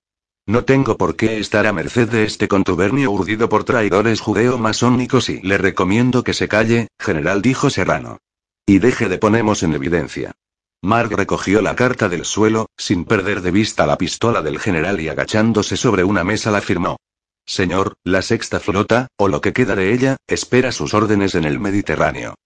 [0.48, 5.42] No tengo por qué estar a merced de este contubernio urdido por traidores judeo-masónicos y
[5.42, 8.16] le recomiendo que se calle, general, dijo Serrano.
[8.64, 10.32] Y deje de ponemos en evidencia.
[10.80, 15.10] Mark recogió la carta del suelo, sin perder de vista la pistola del general y
[15.10, 16.96] agachándose sobre una mesa la firmó.
[17.44, 21.60] Señor, la sexta flota, o lo que queda de ella, espera sus órdenes en el
[21.60, 22.36] Mediterráneo.